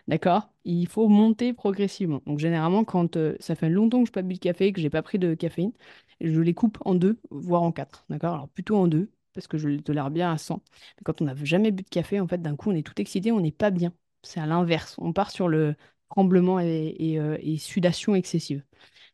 D'accord? 0.08 0.52
Il 0.66 0.88
faut 0.88 1.08
monter 1.08 1.54
progressivement. 1.54 2.22
Donc 2.26 2.40
généralement, 2.40 2.84
quand 2.86 3.18
ça 3.40 3.56
fait 3.56 3.70
longtemps 3.70 4.04
que 4.04 4.08
je 4.08 4.12
n'ai 4.12 4.14
pas 4.14 4.22
bu 4.24 4.36
de 4.36 4.40
café, 4.40 4.74
que 4.74 4.82
j'ai 4.82 4.90
pas 4.90 5.02
pris 5.04 5.20
de 5.20 5.36
caféine, 5.36 5.74
je 6.22 6.42
les 6.42 6.54
coupe 6.54 6.78
en 6.86 6.96
deux, 6.96 7.20
voire 7.32 7.64
en 7.64 7.72
quatre. 7.72 8.06
D'accord? 8.10 8.34
Alors 8.34 8.50
plutôt 8.50 8.78
en 8.78 8.88
deux, 8.88 9.10
parce 9.38 9.48
que 9.48 9.60
je 9.60 9.70
le 9.70 9.82
tolère 9.82 10.10
bien 10.10 10.32
à 10.32 10.38
100. 10.40 10.64
Mais 10.98 11.04
quand 11.06 11.22
on 11.22 11.26
n'a 11.26 11.36
jamais 11.36 11.72
bu 11.72 11.84
de 11.84 11.90
café, 11.90 12.20
en 12.20 12.28
fait, 12.28 12.42
d'un 12.42 12.56
coup, 12.56 12.72
on 12.72 12.76
est 12.76 12.82
tout 12.82 13.00
excité, 13.00 13.32
on 13.32 13.40
n'est 13.40 13.52
pas 13.52 13.70
bien. 13.70 13.94
C'est 14.24 14.40
à 14.40 14.48
l'inverse. 14.48 14.96
On 14.98 15.14
part 15.14 15.30
sur 15.30 15.48
le 15.48 15.76
tremblement 16.10 16.60
et, 16.60 17.20
euh, 17.20 17.38
sudation 17.58 18.16
excessive. 18.16 18.64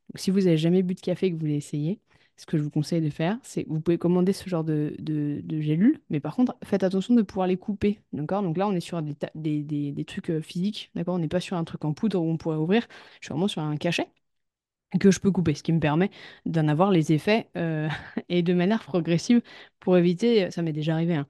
Donc, 0.10 0.20
si 0.20 0.32
vous 0.32 0.42
n'avez 0.42 0.58
jamais 0.58 0.82
bu 0.82 0.96
de 0.96 1.02
café 1.02 1.26
et 1.28 1.30
que 1.32 1.36
vous 1.36 1.42
voulez 1.42 1.56
essayer, 1.56 2.00
ce 2.38 2.46
que 2.46 2.58
je 2.58 2.64
vous 2.64 2.70
conseille 2.70 3.02
de 3.02 3.10
faire, 3.10 3.38
c'est 3.44 3.66
vous 3.68 3.82
pouvez 3.82 3.98
commander 3.98 4.32
ce 4.32 4.50
genre 4.50 4.64
de, 4.64 4.96
de, 5.00 5.60
gélules, 5.60 6.00
mais 6.10 6.22
par 6.22 6.36
contre, 6.36 6.56
faites 6.64 6.84
attention 6.84 7.14
de 7.16 7.22
pouvoir 7.22 7.48
les 7.48 7.58
couper. 7.58 8.00
D'accord? 8.14 8.44
Donc 8.44 8.58
là, 8.58 8.66
on 8.68 8.74
est 8.74 8.80
sur 8.80 9.02
des, 9.02 9.14
des, 9.36 9.92
des, 9.92 10.06
trucs 10.06 10.30
euh, 10.30 10.42
physiques. 10.42 10.90
D'accord? 10.96 11.16
On 11.16 11.20
n'est 11.20 11.28
pas 11.28 11.42
sur 11.42 11.58
un 11.58 11.66
truc 11.66 11.84
en 11.86 11.94
poudre 11.94 12.22
où 12.22 12.30
on 12.30 12.38
pourrait 12.38 12.58
ouvrir. 12.58 12.88
Je 13.20 13.26
suis 13.28 13.34
vraiment 13.34 13.50
sur 13.50 13.62
un 13.62 13.76
cachet 13.76 14.08
que 15.00 15.12
je 15.12 15.20
peux 15.20 15.32
couper, 15.32 15.56
ce 15.56 15.64
qui 15.64 15.74
me 15.74 15.80
permet 15.80 16.10
d'en 16.46 16.68
avoir 16.68 16.92
les 16.92 17.12
effets 17.14 17.50
euh, 17.58 17.88
et 18.30 18.42
de 18.44 18.54
manière 18.54 18.84
progressive 18.84 19.42
pour 19.80 19.98
éviter, 19.98 20.52
ça 20.52 20.62
m'est 20.62 20.74
déjà 20.74 20.94
arrivé, 20.94 21.16
hein, 21.16 21.28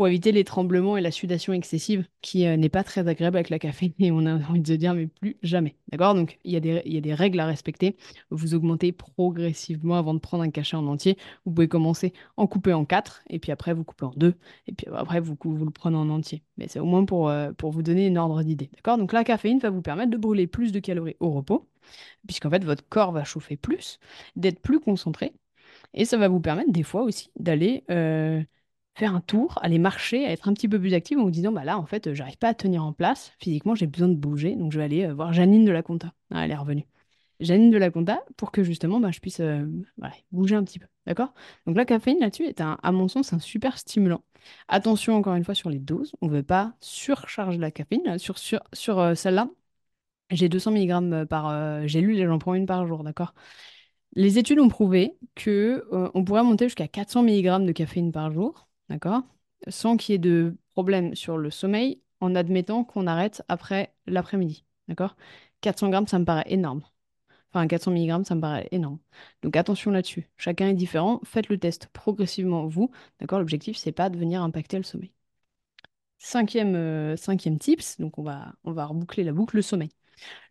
pour 0.00 0.08
éviter 0.08 0.32
les 0.32 0.44
tremblements 0.44 0.96
et 0.96 1.02
la 1.02 1.10
sudation 1.10 1.52
excessive 1.52 2.08
qui 2.22 2.46
euh, 2.46 2.56
n'est 2.56 2.70
pas 2.70 2.82
très 2.82 3.06
agréable 3.06 3.36
avec 3.36 3.50
la 3.50 3.58
caféine 3.58 3.92
et 3.98 4.10
on 4.10 4.24
a 4.24 4.36
envie 4.48 4.62
de 4.62 4.66
se 4.66 4.72
dire 4.72 4.94
mais 4.94 5.06
plus 5.08 5.36
jamais. 5.42 5.76
D'accord? 5.92 6.14
Donc 6.14 6.38
il 6.42 6.52
y, 6.52 6.56
a 6.56 6.60
des, 6.60 7.14
règles 7.14 7.38
à 7.38 7.44
respecter. 7.44 7.98
Vous 8.30 8.54
augmentez 8.54 8.92
progressivement 8.92 9.96
avant 9.96 10.14
de 10.14 10.18
prendre 10.18 10.42
un 10.42 10.48
cachet 10.48 10.78
en 10.78 10.86
entier. 10.86 11.18
Vous 11.44 11.52
pouvez 11.52 11.68
commencer 11.68 12.14
en 12.38 12.46
couper 12.46 12.72
en 12.72 12.86
quatre 12.86 13.20
et 13.28 13.38
puis 13.38 13.52
après 13.52 13.74
vous 13.74 13.84
coupez 13.84 14.06
en 14.06 14.14
deux 14.16 14.36
et 14.66 14.72
puis 14.72 14.86
après 14.94 15.20
vous, 15.20 15.36
le 15.44 15.70
prenez 15.70 15.98
en 15.98 16.08
entier. 16.08 16.44
Mais 16.56 16.66
c'est 16.66 16.80
au 16.80 16.86
moins 16.86 17.04
pour, 17.04 17.28
euh, 17.28 17.52
pour 17.52 17.70
vous 17.70 17.82
donner 17.82 18.06
une 18.06 18.16
ordre 18.16 18.42
d'idée. 18.42 18.70
D'accord? 18.76 18.96
Donc 18.96 19.12
la 19.12 19.22
caféine 19.22 19.58
va 19.58 19.68
vous 19.68 19.82
permettre 19.82 20.12
de 20.12 20.16
brûler 20.16 20.46
plus 20.46 20.72
de 20.72 20.78
calories 20.78 21.16
au 21.20 21.30
repos 21.30 21.68
puisqu'en 22.26 22.50
fait 22.50 22.64
votre 22.64 22.86
corps 22.88 23.12
va 23.12 23.24
chauffer 23.24 23.56
plus, 23.56 23.98
d'être 24.36 24.60
plus 24.60 24.80
concentré, 24.80 25.32
et 25.94 26.04
ça 26.04 26.16
va 26.16 26.28
vous 26.28 26.40
permettre 26.40 26.72
des 26.72 26.82
fois 26.82 27.02
aussi 27.02 27.30
d'aller 27.36 27.84
euh, 27.90 28.42
faire 28.94 29.14
un 29.14 29.20
tour, 29.20 29.58
aller 29.62 29.78
marcher, 29.78 30.26
à 30.26 30.30
être 30.30 30.48
un 30.48 30.52
petit 30.54 30.68
peu 30.68 30.78
plus 30.78 30.94
actif 30.94 31.18
en 31.18 31.24
vous 31.24 31.30
disant, 31.30 31.52
bah 31.52 31.64
là 31.64 31.78
en 31.78 31.86
fait 31.86 32.12
j'arrive 32.14 32.38
pas 32.38 32.48
à 32.48 32.54
tenir 32.54 32.84
en 32.84 32.92
place, 32.92 33.32
physiquement 33.38 33.74
j'ai 33.74 33.86
besoin 33.86 34.08
de 34.08 34.14
bouger, 34.14 34.56
donc 34.56 34.72
je 34.72 34.78
vais 34.78 34.84
aller 34.84 35.04
euh, 35.06 35.14
voir 35.14 35.32
Janine 35.32 35.64
de 35.64 35.72
la 35.72 35.82
Conta. 35.82 36.12
Ah, 36.30 36.44
elle 36.44 36.50
est 36.50 36.56
revenue. 36.56 36.86
Janine 37.40 37.70
de 37.70 37.78
la 37.78 37.90
Conta 37.90 38.22
pour 38.36 38.52
que 38.52 38.62
justement 38.62 39.00
bah, 39.00 39.10
je 39.12 39.20
puisse 39.20 39.40
euh, 39.40 39.66
bouger 40.30 40.56
un 40.56 40.62
petit 40.62 40.78
peu. 40.78 40.86
D'accord? 41.06 41.32
Donc 41.66 41.74
la 41.76 41.86
caféine 41.86 42.18
là-dessus 42.20 42.44
est 42.44 42.60
à 42.60 42.92
mon 42.92 43.08
sens 43.08 43.32
un 43.32 43.38
super 43.38 43.78
stimulant. 43.78 44.22
Attention 44.68 45.14
encore 45.14 45.34
une 45.34 45.44
fois 45.44 45.54
sur 45.54 45.70
les 45.70 45.78
doses, 45.78 46.12
on 46.20 46.26
ne 46.26 46.32
veut 46.32 46.42
pas 46.42 46.74
surcharger 46.80 47.56
la 47.56 47.70
caféine. 47.70 48.18
Sur 48.18 48.36
celle-là, 48.38 49.48
j'ai 50.30 50.48
200 50.48 50.70
mg 50.72 51.24
par 51.26 51.48
euh, 51.48 51.82
et 51.82 52.26
j'en 52.26 52.38
prends 52.38 52.54
une 52.54 52.66
par 52.66 52.86
jour, 52.86 53.04
d'accord? 53.04 53.34
Les 54.14 54.38
études 54.38 54.58
ont 54.60 54.68
prouvé 54.68 55.18
que 55.34 55.86
euh, 55.92 56.10
on 56.14 56.24
pourrait 56.24 56.42
monter 56.44 56.66
jusqu'à 56.66 56.88
400 56.88 57.22
mg 57.22 57.66
de 57.66 57.72
caféine 57.72 58.12
par 58.12 58.32
jour, 58.32 58.68
d'accord? 58.88 59.22
Sans 59.68 59.96
qu'il 59.96 60.14
y 60.14 60.16
ait 60.16 60.18
de 60.18 60.56
problème 60.72 61.14
sur 61.14 61.38
le 61.38 61.50
sommeil, 61.50 62.02
en 62.20 62.34
admettant 62.34 62.84
qu'on 62.84 63.06
arrête 63.06 63.42
après 63.48 63.94
l'après-midi, 64.06 64.64
d'accord? 64.88 65.16
400 65.60 65.90
grammes, 65.90 66.06
ça 66.08 66.18
me 66.18 66.24
paraît 66.24 66.44
énorme. 66.48 66.82
Enfin, 67.52 67.66
400 67.68 67.92
mg, 67.92 68.24
ça 68.26 68.34
me 68.36 68.40
paraît 68.40 68.68
énorme. 68.72 68.98
Donc 69.42 69.56
attention 69.56 69.90
là-dessus. 69.90 70.30
Chacun 70.36 70.68
est 70.68 70.74
différent. 70.74 71.20
Faites 71.24 71.48
le 71.48 71.58
test 71.58 71.88
progressivement, 71.92 72.66
vous. 72.68 72.90
D'accord? 73.20 73.38
L'objectif, 73.40 73.76
c'est 73.76 73.92
pas 73.92 74.10
de 74.10 74.18
venir 74.18 74.42
impacter 74.42 74.76
le 74.78 74.84
sommeil. 74.84 75.12
Cinquième, 76.18 76.74
euh, 76.76 77.16
cinquième 77.16 77.58
tips, 77.58 77.98
donc 77.98 78.18
on 78.18 78.22
va, 78.22 78.54
on 78.64 78.72
va 78.72 78.86
reboucler 78.86 79.24
la 79.24 79.32
boucle, 79.32 79.56
le 79.56 79.62
sommeil. 79.62 79.90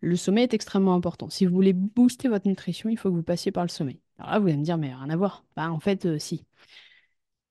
Le 0.00 0.16
sommeil 0.16 0.44
est 0.44 0.54
extrêmement 0.54 0.94
important. 0.94 1.30
Si 1.30 1.46
vous 1.46 1.54
voulez 1.54 1.72
booster 1.72 2.28
votre 2.28 2.48
nutrition, 2.48 2.88
il 2.88 2.98
faut 2.98 3.10
que 3.10 3.14
vous 3.16 3.22
passiez 3.22 3.52
par 3.52 3.64
le 3.64 3.68
sommeil. 3.68 4.00
Alors 4.18 4.32
là, 4.32 4.38
vous 4.38 4.48
allez 4.48 4.56
me 4.56 4.64
dire, 4.64 4.78
mais 4.78 4.94
rien 4.94 5.10
à 5.10 5.16
voir. 5.16 5.44
Bah, 5.56 5.70
en 5.70 5.80
fait, 5.80 6.06
euh, 6.06 6.18
si. 6.18 6.44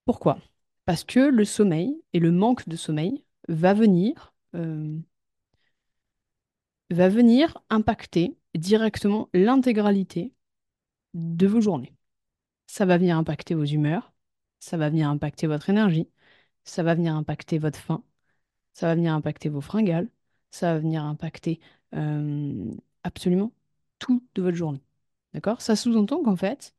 Pourquoi? 0.06 0.40
Parce 0.86 1.04
que 1.04 1.20
le 1.20 1.46
sommeil 1.46 2.02
et 2.14 2.20
le 2.20 2.32
manque 2.32 2.68
de 2.68 2.76
sommeil 2.76 3.24
va 3.48 3.74
venir, 3.74 4.34
euh, 4.56 4.98
venir 6.92 7.58
impacter 7.70 8.38
directement 8.56 9.30
l'intégralité 9.34 10.34
de 11.14 11.48
vos 11.48 11.62
journées. 11.62 11.96
Ça 12.68 12.86
va 12.86 12.98
venir 12.98 13.18
impacter 13.18 13.56
vos 13.56 13.66
humeurs, 13.66 14.14
ça 14.60 14.78
va 14.78 14.90
venir 14.90 15.10
impacter 15.10 15.48
votre 15.48 15.70
énergie, 15.70 16.10
ça 16.66 16.84
va 16.84 16.96
venir 16.96 17.16
impacter 17.16 17.60
votre 17.60 17.80
faim, 17.80 18.04
ça 18.74 18.88
va 18.88 18.96
venir 18.96 19.14
impacter 19.14 19.50
vos 19.50 19.62
fringales, 19.62 20.10
ça 20.52 20.74
va 20.74 20.80
venir 20.80 21.04
impacter 21.04 21.60
absolument 23.04 23.52
tout 24.00 24.24
de 24.36 24.42
votre 24.42 24.58
journée. 24.58 24.82
D'accord? 25.34 25.62
Ça 25.62 25.76
sous-entend 25.76 26.24
qu'en 26.24 26.36
fait, 26.36 26.76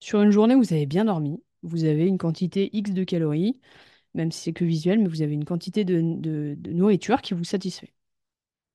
Sur 0.00 0.22
une 0.22 0.30
journée 0.30 0.54
où 0.54 0.60
vous 0.62 0.72
avez 0.74 0.86
bien 0.86 1.06
dormi, 1.06 1.42
vous 1.62 1.84
avez 1.84 2.06
une 2.06 2.18
quantité 2.18 2.70
X 2.76 2.92
de 2.92 3.04
calories, 3.04 3.60
même 4.14 4.32
si 4.32 4.40
c'est 4.42 4.52
que 4.54 4.64
visuel, 4.64 5.00
mais 5.00 5.08
vous 5.08 5.22
avez 5.22 5.34
une 5.34 5.44
quantité 5.46 5.84
de, 5.84 6.00
nourriture 6.70 7.22
qui 7.22 7.34
vous 7.34 7.44
satisfait. 7.44 7.94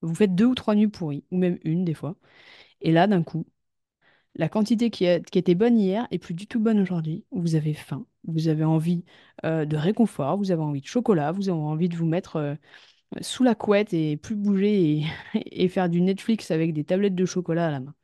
Vous 0.02 0.14
faites 0.14 0.34
deux 0.34 0.46
ou 0.46 0.54
trois 0.54 0.74
nuits 0.76 0.88
pourries, 0.88 1.24
ou 1.30 1.38
même 1.38 1.58
une 1.64 1.84
des 1.84 1.94
fois, 1.94 2.16
et 2.82 2.92
là, 2.92 3.06
d'un 3.08 3.22
coup, 3.24 3.46
la 4.36 4.48
quantité 4.48 4.90
qui 4.90 5.06
était 5.06 5.54
bonne 5.54 5.78
hier 5.78 6.08
est 6.10 6.18
plus 6.18 6.34
du 6.34 6.46
tout 6.46 6.60
bonne 6.60 6.80
aujourd'hui. 6.80 7.24
Vous 7.32 7.54
avez 7.56 7.74
faim, 7.74 8.06
vous 8.24 8.48
avez 8.48 8.64
envie 8.64 9.04
euh, 9.44 9.64
de 9.66 9.76
réconfort, 9.76 10.38
vous 10.38 10.50
avez 10.52 10.62
envie 10.62 10.80
de 10.80 10.86
chocolat, 10.86 11.32
vous 11.32 11.48
avez 11.50 11.58
envie 11.58 11.88
de 11.88 11.96
vous 11.96 12.06
mettre 12.06 12.36
euh, 12.36 12.54
sous 13.20 13.44
la 13.44 13.54
couette 13.54 13.92
et 13.94 14.16
plus 14.16 14.34
bouger 14.36 15.04
et, 15.34 15.68
faire 15.68 15.88
du 15.88 16.00
Netflix 16.00 16.50
avec 16.50 16.72
des 16.72 16.84
tablettes 16.84 17.14
de 17.14 17.24
chocolat 17.26 17.68
à 17.68 17.70
la 17.70 17.80
main. 17.80 17.94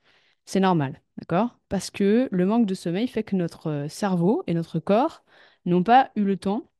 C'est 0.47 0.61
normal, 0.61 1.03
d'accord? 1.19 1.59
Parce 1.69 1.91
que 1.91 2.29
le 2.33 2.47
manque 2.47 2.67
de 2.67 2.75
sommeil 2.75 3.09
fait 3.09 3.25
que 3.25 3.37
notre 3.37 3.69
euh, 3.69 3.89
cerveau 3.89 4.43
et 4.47 4.55
notre 4.55 4.81
corps 4.81 5.25
n'ont 5.67 5.83
pas 5.85 6.11
eu 6.17 6.25
le 6.25 6.37
temps 6.37 6.71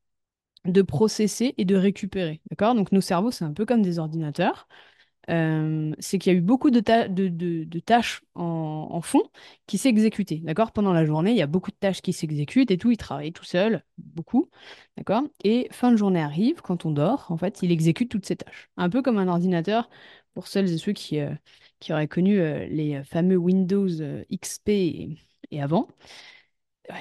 de 0.65 0.81
processer 0.81 1.55
et 1.57 1.65
de 1.65 1.75
récupérer, 1.75 2.41
d'accord? 2.51 2.75
Donc 2.75 2.91
nos 2.91 3.01
cerveaux, 3.01 3.31
c'est 3.31 3.45
un 3.45 3.53
peu 3.53 3.65
comme 3.65 3.81
des 3.81 3.99
ordinateurs. 3.99 4.67
Euh, 5.29 5.93
c'est 5.99 6.17
qu'il 6.17 6.33
y 6.33 6.35
a 6.35 6.37
eu 6.37 6.41
beaucoup 6.41 6.71
de, 6.71 6.79
tâches 7.79 8.23
en, 8.35 9.01
fond 9.01 9.23
qui 9.67 9.77
s'exécutaient, 9.77 10.37
d'accord? 10.43 10.71
Pendant 10.71 10.93
la 10.93 11.05
journée, 11.05 11.31
il 11.31 11.37
y 11.37 11.41
a 11.41 11.47
beaucoup 11.47 11.71
de 11.71 11.75
tâches 11.75 12.01
qui 12.01 12.13
s'exécutent 12.13 12.71
et 12.71 12.77
tout, 12.77 12.91
il 12.91 12.97
travaille 12.97 13.31
tout 13.31 13.43
seul, 13.43 13.83
beaucoup, 13.97 14.49
d'accord? 14.97 15.23
Et 15.43 15.67
fin 15.71 15.91
de 15.91 15.97
journée 15.97 16.21
arrive, 16.21 16.61
quand 16.61 16.85
on 16.85 16.91
dort, 16.91 17.27
en 17.29 17.37
fait, 17.37 17.61
il 17.61 17.71
exécute 17.71 18.09
toutes 18.09 18.25
ces 18.25 18.35
tâches. 18.37 18.69
Un 18.77 18.89
peu 18.89 19.01
comme 19.01 19.17
un 19.17 19.27
ordinateur, 19.27 19.89
pour 20.33 20.47
celles 20.47 20.71
et 20.71 20.77
ceux 20.77 20.93
qui, 20.93 21.19
euh, 21.19 21.33
auraient 21.89 22.07
connu 22.07 22.39
euh, 22.39 22.65
les 22.67 23.03
fameux 23.03 23.37
Windows 23.37 23.87
XP 24.31 24.69
et 24.69 25.61
avant. 25.61 25.87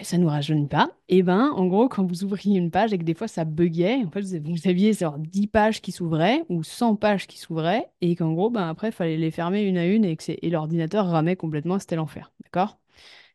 Ça 0.02 0.18
nous 0.18 0.28
rajeunit 0.28 0.66
pas. 0.66 0.90
Et 1.08 1.22
ben, 1.22 1.52
en 1.54 1.66
gros, 1.66 1.88
quand 1.88 2.04
vous 2.04 2.24
ouvriez 2.24 2.58
une 2.58 2.70
page 2.70 2.92
et 2.92 2.98
que 2.98 3.04
des 3.04 3.14
fois 3.14 3.28
ça 3.28 3.44
buguait, 3.44 4.02
en 4.04 4.10
fait, 4.10 4.20
vous 4.20 4.68
aviez 4.68 4.92
genre 4.92 5.18
10 5.18 5.46
pages 5.46 5.80
qui 5.80 5.92
s'ouvraient 5.92 6.44
ou 6.48 6.62
100 6.62 6.96
pages 6.96 7.26
qui 7.26 7.38
s'ouvraient 7.38 7.86
et 8.00 8.16
qu'en 8.16 8.32
gros, 8.32 8.50
ben 8.50 8.68
après, 8.68 8.88
il 8.88 8.92
fallait 8.92 9.16
les 9.16 9.30
fermer 9.30 9.62
une 9.62 9.78
à 9.78 9.86
une 9.86 10.04
et 10.04 10.16
que 10.16 10.24
et 10.28 10.50
l'ordinateur 10.50 11.06
ramait 11.06 11.36
complètement, 11.36 11.78
c'était 11.78 11.96
l'enfer. 11.96 12.32
D'accord? 12.44 12.78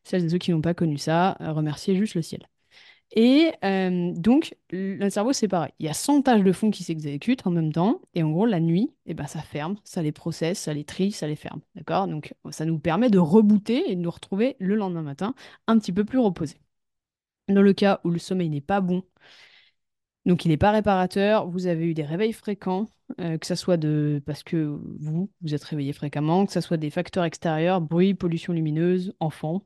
Celles 0.03 0.25
et 0.25 0.29
ceux 0.29 0.37
qui 0.37 0.51
n'ont 0.51 0.61
pas 0.61 0.73
connu 0.73 0.97
ça, 0.97 1.37
euh, 1.41 1.51
remerciez 1.51 1.95
juste 1.95 2.15
le 2.15 2.21
ciel. 2.21 2.47
Et 3.11 3.51
euh, 3.63 4.11
donc, 4.15 4.55
le 4.71 5.09
cerveau, 5.09 5.31
c'est 5.31 5.47
pareil. 5.47 5.71
Il 5.79 5.85
y 5.85 5.89
a 5.89 5.93
100 5.93 6.23
tâches 6.23 6.43
de 6.43 6.51
fond 6.51 6.71
qui 6.71 6.83
s'exécutent 6.83 7.45
en 7.47 7.51
même 7.51 7.71
temps. 7.71 8.01
Et 8.13 8.23
en 8.23 8.31
gros, 8.31 8.45
la 8.45 8.59
nuit, 8.59 8.93
eh 9.05 9.13
ben, 9.13 9.27
ça 9.27 9.41
ferme, 9.41 9.77
ça 9.83 10.01
les 10.01 10.11
processe, 10.11 10.59
ça 10.59 10.73
les 10.73 10.83
trie, 10.83 11.11
ça 11.11 11.27
les 11.27 11.35
ferme. 11.35 11.61
D'accord? 11.75 12.07
Donc, 12.07 12.33
ça 12.51 12.65
nous 12.65 12.79
permet 12.79 13.09
de 13.09 13.19
rebooter 13.19 13.89
et 13.89 13.95
de 13.95 14.01
nous 14.01 14.11
retrouver 14.11 14.55
le 14.59 14.75
lendemain 14.75 15.03
matin 15.03 15.33
un 15.67 15.79
petit 15.79 15.93
peu 15.93 16.03
plus 16.03 16.19
reposés. 16.19 16.59
Dans 17.47 17.61
le 17.61 17.73
cas 17.73 18.01
où 18.03 18.09
le 18.11 18.19
sommeil 18.19 18.49
n'est 18.49 18.61
pas 18.61 18.81
bon, 18.81 19.03
donc 20.25 20.43
il 20.45 20.49
n'est 20.49 20.57
pas 20.57 20.71
réparateur, 20.71 21.47
vous 21.47 21.67
avez 21.67 21.85
eu 21.85 21.93
des 21.93 22.03
réveils 22.03 22.33
fréquents, 22.33 22.87
euh, 23.19 23.37
que 23.37 23.45
ça 23.45 23.55
soit 23.55 23.77
de 23.77 24.21
parce 24.25 24.41
que 24.43 24.79
vous, 24.99 25.29
vous 25.41 25.53
êtes 25.53 25.63
réveillé 25.63 25.93
fréquemment, 25.93 26.45
que 26.47 26.51
ça 26.51 26.61
soit 26.61 26.77
des 26.77 26.89
facteurs 26.89 27.25
extérieurs, 27.25 27.79
bruit, 27.81 28.15
pollution 28.15 28.53
lumineuse, 28.53 29.13
enfants, 29.19 29.63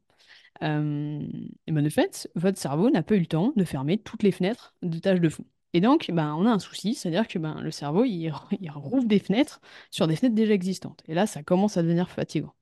euh, 0.63 1.27
et 1.67 1.71
ben 1.71 1.83
de 1.83 1.89
fait, 1.89 2.29
votre 2.35 2.57
cerveau 2.57 2.89
n'a 2.89 3.03
pas 3.03 3.15
eu 3.15 3.19
le 3.19 3.25
temps 3.25 3.53
de 3.55 3.63
fermer 3.63 3.97
toutes 3.97 4.23
les 4.23 4.31
fenêtres 4.31 4.73
de 4.81 4.99
tâches 4.99 5.21
de 5.21 5.29
fond. 5.29 5.45
Et 5.73 5.81
donc, 5.81 6.09
ben, 6.11 6.33
on 6.35 6.45
a 6.45 6.51
un 6.51 6.59
souci, 6.59 6.95
c'est-à-dire 6.95 7.27
que 7.27 7.37
ben, 7.39 7.61
le 7.61 7.71
cerveau, 7.71 8.03
il, 8.05 8.33
il 8.59 8.71
rouvre 8.71 9.05
des 9.05 9.19
fenêtres 9.19 9.61
sur 9.91 10.07
des 10.07 10.15
fenêtres 10.15 10.35
déjà 10.35 10.53
existantes. 10.53 11.01
Et 11.07 11.13
là, 11.13 11.27
ça 11.27 11.43
commence 11.43 11.77
à 11.77 11.83
devenir 11.83 12.09
fatigant. 12.09 12.53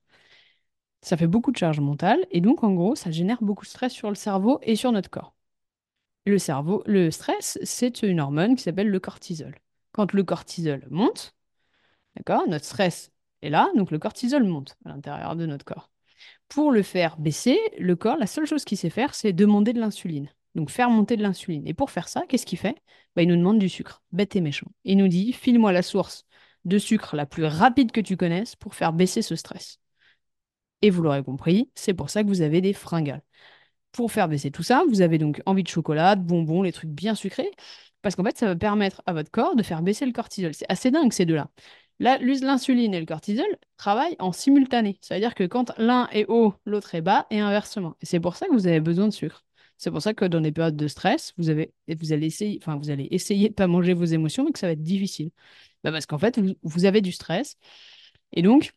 Ça 1.02 1.16
fait 1.16 1.26
beaucoup 1.26 1.50
de 1.52 1.56
charge 1.56 1.80
mentale, 1.80 2.24
et 2.30 2.40
donc, 2.40 2.62
en 2.64 2.72
gros, 2.72 2.94
ça 2.96 3.10
génère 3.10 3.38
beaucoup 3.42 3.64
de 3.64 3.70
stress 3.70 3.92
sur 3.92 4.08
le 4.08 4.14
cerveau 4.14 4.58
et 4.62 4.76
sur 4.76 4.92
notre 4.92 5.10
corps. 5.10 5.34
Le 6.26 6.38
cerveau, 6.38 6.82
le 6.86 7.10
stress, 7.10 7.58
c'est 7.64 8.02
une 8.02 8.20
hormone 8.20 8.56
qui 8.56 8.62
s'appelle 8.62 8.90
le 8.90 9.00
cortisol. 9.00 9.56
Quand 9.92 10.12
le 10.12 10.22
cortisol 10.24 10.86
monte, 10.90 11.34
d'accord, 12.16 12.46
notre 12.48 12.64
stress 12.66 13.12
est 13.42 13.50
là, 13.50 13.70
donc 13.76 13.90
le 13.90 13.98
cortisol 13.98 14.44
monte 14.44 14.76
à 14.84 14.90
l'intérieur 14.90 15.36
de 15.36 15.46
notre 15.46 15.64
corps. 15.64 15.90
Pour 16.48 16.72
le 16.72 16.82
faire 16.82 17.18
baisser, 17.18 17.58
le 17.78 17.94
corps, 17.96 18.16
la 18.16 18.26
seule 18.26 18.46
chose 18.46 18.64
qu'il 18.64 18.78
sait 18.78 18.90
faire, 18.90 19.14
c'est 19.14 19.32
demander 19.32 19.72
de 19.72 19.80
l'insuline. 19.80 20.28
Donc 20.54 20.70
faire 20.70 20.90
monter 20.90 21.16
de 21.16 21.22
l'insuline. 21.22 21.66
Et 21.66 21.74
pour 21.74 21.90
faire 21.90 22.08
ça, 22.08 22.22
qu'est-ce 22.28 22.46
qu'il 22.46 22.58
fait? 22.58 22.76
Bah, 23.14 23.22
il 23.22 23.28
nous 23.28 23.36
demande 23.36 23.58
du 23.58 23.68
sucre, 23.68 24.02
bête 24.12 24.34
et 24.36 24.40
méchant. 24.40 24.68
Il 24.84 24.96
nous 24.98 25.08
dit, 25.08 25.32
file-moi 25.32 25.72
la 25.72 25.82
source 25.82 26.24
de 26.64 26.78
sucre 26.78 27.16
la 27.16 27.26
plus 27.26 27.44
rapide 27.44 27.92
que 27.92 28.00
tu 28.00 28.16
connaisses 28.16 28.56
pour 28.56 28.74
faire 28.74 28.92
baisser 28.92 29.22
ce 29.22 29.36
stress. 29.36 29.78
Et 30.82 30.90
vous 30.90 31.02
l'aurez 31.02 31.22
compris, 31.22 31.70
c'est 31.74 31.94
pour 31.94 32.10
ça 32.10 32.22
que 32.22 32.28
vous 32.28 32.42
avez 32.42 32.60
des 32.60 32.72
fringales. 32.72 33.22
Pour 33.92 34.12
faire 34.12 34.28
baisser 34.28 34.50
tout 34.50 34.62
ça, 34.62 34.84
vous 34.88 35.00
avez 35.00 35.18
donc 35.18 35.42
envie 35.46 35.62
de 35.62 35.68
chocolat, 35.68 36.14
bonbons, 36.14 36.62
les 36.62 36.72
trucs 36.72 36.90
bien 36.90 37.14
sucrés, 37.14 37.50
parce 38.02 38.14
qu'en 38.14 38.24
fait, 38.24 38.38
ça 38.38 38.46
va 38.46 38.56
permettre 38.56 39.02
à 39.06 39.12
votre 39.12 39.30
corps 39.30 39.56
de 39.56 39.62
faire 39.62 39.82
baisser 39.82 40.06
le 40.06 40.12
cortisol. 40.12 40.54
C'est 40.54 40.70
assez 40.70 40.90
dingue 40.90 41.12
ces 41.12 41.26
deux-là. 41.26 41.50
L'insuline 42.00 42.94
et 42.94 43.00
le 43.00 43.06
cortisol 43.06 43.46
travaillent 43.76 44.16
en 44.20 44.32
simultané. 44.32 44.98
Ça 45.00 45.14
veut 45.14 45.20
dire 45.20 45.34
que 45.34 45.44
quand 45.44 45.72
l'un 45.78 46.08
est 46.12 46.26
haut, 46.28 46.54
l'autre 46.64 46.94
est 46.94 47.02
bas, 47.02 47.26
et 47.30 47.40
inversement. 47.40 47.96
Et 48.00 48.06
c'est 48.06 48.20
pour 48.20 48.36
ça 48.36 48.46
que 48.46 48.52
vous 48.52 48.66
avez 48.66 48.80
besoin 48.80 49.08
de 49.08 49.12
sucre. 49.12 49.44
C'est 49.78 49.90
pour 49.90 50.02
ça 50.02 50.14
que 50.14 50.24
dans 50.24 50.40
des 50.40 50.52
périodes 50.52 50.76
de 50.76 50.88
stress, 50.88 51.34
vous 51.38 51.50
avez, 51.50 51.72
vous 51.88 52.12
allez 52.12 52.26
essayer, 52.26 52.58
enfin, 52.60 52.76
vous 52.76 52.90
allez 52.90 53.08
essayer 53.10 53.48
de 53.48 53.54
pas 53.54 53.66
manger 53.66 53.94
vos 53.94 54.04
émotions, 54.04 54.44
mais 54.44 54.52
que 54.52 54.58
ça 54.58 54.66
va 54.66 54.72
être 54.72 54.82
difficile. 54.82 55.30
Bah, 55.84 55.92
parce 55.92 56.06
qu'en 56.06 56.18
fait, 56.18 56.40
vous 56.62 56.84
avez 56.84 57.00
du 57.00 57.12
stress, 57.12 57.56
et 58.32 58.42
donc, 58.42 58.72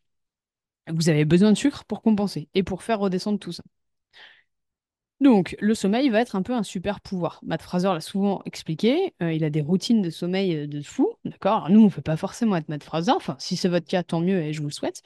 vous 0.87 1.09
avez 1.09 1.25
besoin 1.25 1.51
de 1.51 1.57
sucre 1.57 1.85
pour 1.85 2.01
compenser 2.01 2.49
et 2.53 2.63
pour 2.63 2.83
faire 2.83 2.99
redescendre 2.99 3.39
tout 3.39 3.51
ça. 3.51 3.63
Donc, 5.21 5.55
le 5.59 5.75
sommeil 5.75 6.09
va 6.09 6.19
être 6.19 6.35
un 6.35 6.41
peu 6.41 6.53
un 6.53 6.63
super 6.63 6.99
pouvoir. 6.99 7.39
Matt 7.43 7.61
Fraser 7.61 7.89
l'a 7.89 8.01
souvent 8.01 8.41
expliqué, 8.45 9.13
euh, 9.21 9.31
il 9.31 9.43
a 9.43 9.51
des 9.51 9.61
routines 9.61 10.01
de 10.01 10.09
sommeil 10.09 10.55
euh, 10.55 10.67
de 10.67 10.81
fou, 10.81 11.13
d'accord? 11.25 11.69
Nous, 11.69 11.79
on 11.79 11.85
ne 11.85 11.89
peut 11.89 12.01
pas 12.01 12.17
forcément 12.17 12.55
être 12.55 12.69
Matt 12.69 12.83
Fraser, 12.83 13.11
enfin, 13.11 13.35
si 13.37 13.55
c'est 13.55 13.69
votre 13.69 13.85
cas, 13.85 14.01
tant 14.01 14.19
mieux 14.19 14.41
et 14.41 14.51
je 14.51 14.61
vous 14.61 14.67
le 14.69 14.73
souhaite. 14.73 15.03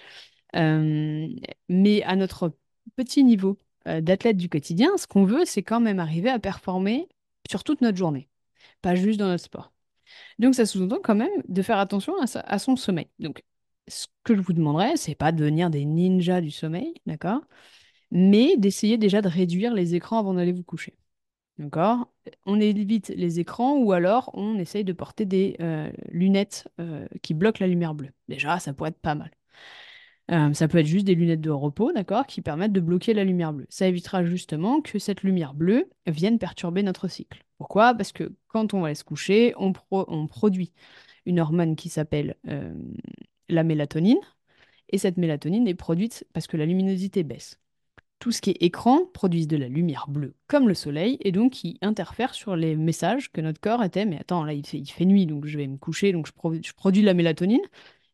Euh, 0.55 1.27
mais 1.67 2.01
à 2.03 2.15
notre 2.15 2.55
petit 2.95 3.23
niveau 3.23 3.59
d'athlète 3.85 4.37
du 4.37 4.49
quotidien, 4.49 4.97
ce 4.97 5.05
qu'on 5.05 5.25
veut, 5.25 5.45
c'est 5.45 5.61
quand 5.61 5.79
même 5.79 5.99
arriver 5.99 6.29
à 6.29 6.39
performer 6.39 7.07
sur 7.47 7.63
toute 7.63 7.81
notre 7.81 7.97
journée, 7.97 8.29
pas 8.81 8.95
juste 8.95 9.19
dans 9.19 9.27
notre 9.27 9.43
sport. 9.43 9.73
Donc, 10.39 10.55
ça 10.55 10.65
sous-entend 10.65 10.97
quand 11.03 11.13
même 11.13 11.29
de 11.47 11.61
faire 11.61 11.77
attention 11.77 12.13
à 12.33 12.57
son 12.57 12.77
sommeil. 12.77 13.09
Donc, 13.19 13.43
ce 13.87 14.07
que 14.23 14.35
je 14.35 14.41
vous 14.41 14.53
demanderais, 14.53 14.97
c'est 14.97 15.13
pas 15.13 15.31
de 15.31 15.37
devenir 15.37 15.69
des 15.69 15.85
ninjas 15.85 16.41
du 16.41 16.49
sommeil, 16.49 16.95
d'accord? 17.05 17.41
Mais 18.11 18.57
d'essayer 18.57 18.97
déjà 18.97 19.21
de 19.21 19.27
réduire 19.27 19.73
les 19.73 19.95
écrans 19.95 20.19
avant 20.19 20.33
d'aller 20.33 20.51
vous 20.51 20.63
coucher. 20.63 20.97
D'accord? 21.57 22.11
On 22.45 22.59
évite 22.59 23.09
les 23.15 23.39
écrans 23.39 23.77
ou 23.77 23.93
alors 23.93 24.29
on 24.33 24.57
essaye 24.57 24.83
de 24.83 24.91
porter 24.91 25.25
des 25.25 25.55
euh, 25.61 25.89
lunettes 26.09 26.67
euh, 26.81 27.07
qui 27.21 27.33
bloquent 27.33 27.59
la 27.61 27.67
lumière 27.67 27.95
bleue. 27.95 28.11
Déjà, 28.27 28.59
ça 28.59 28.73
pourrait 28.73 28.89
être 28.89 28.99
pas 28.99 29.15
mal. 29.15 29.31
Euh, 30.31 30.53
ça 30.53 30.67
peut 30.67 30.79
être 30.79 30.87
juste 30.87 31.05
des 31.05 31.15
lunettes 31.15 31.39
de 31.39 31.51
repos, 31.51 31.93
d'accord, 31.93 32.25
qui 32.25 32.41
permettent 32.41 32.73
de 32.73 32.79
bloquer 32.81 33.13
la 33.13 33.23
lumière 33.23 33.53
bleue. 33.53 33.67
Ça 33.69 33.87
évitera 33.87 34.25
justement 34.25 34.81
que 34.81 34.99
cette 34.99 35.23
lumière 35.23 35.53
bleue 35.53 35.89
vienne 36.07 36.39
perturber 36.39 36.83
notre 36.83 37.07
cycle. 37.07 37.45
Pourquoi? 37.57 37.93
Parce 37.93 38.11
que 38.11 38.33
quand 38.47 38.73
on 38.73 38.81
va 38.81 38.93
se 38.95 39.03
coucher, 39.03 39.53
on, 39.57 39.71
pro- 39.71 40.05
on 40.09 40.27
produit 40.27 40.73
une 41.25 41.39
hormone 41.39 41.75
qui 41.75 41.89
s'appelle 41.89 42.35
la 43.49 43.63
mélatonine, 43.63 44.19
et 44.89 44.97
cette 44.97 45.17
mélatonine 45.17 45.67
est 45.67 45.75
produite 45.75 46.27
parce 46.33 46.47
que 46.47 46.57
la 46.57 46.65
luminosité 46.65 47.23
baisse 47.23 47.59
tout 48.25 48.31
ce 48.31 48.41
qui 48.41 48.49
est 48.49 48.57
écran 48.63 49.05
produisent 49.13 49.47
de 49.47 49.55
la 49.55 49.67
lumière 49.67 50.07
bleue, 50.09 50.33
comme 50.47 50.67
le 50.67 50.73
soleil, 50.73 51.19
et 51.21 51.31
donc 51.31 51.51
qui 51.51 51.77
interfèrent 51.83 52.33
sur 52.33 52.55
les 52.55 52.75
messages 52.75 53.31
que 53.31 53.39
notre 53.39 53.61
corps 53.61 53.83
était. 53.83 54.03
Mais 54.03 54.17
attends, 54.19 54.43
là, 54.43 54.53
il 54.53 54.65
fait, 54.65 55.05
nuit, 55.05 55.27
donc 55.27 55.45
je 55.45 55.59
vais 55.59 55.67
me 55.67 55.77
coucher, 55.77 56.11
donc 56.11 56.25
je, 56.25 56.31
pro- 56.31 56.55
je 56.59 56.73
produis 56.73 57.03
de 57.03 57.05
la 57.05 57.13
mélatonine. 57.13 57.61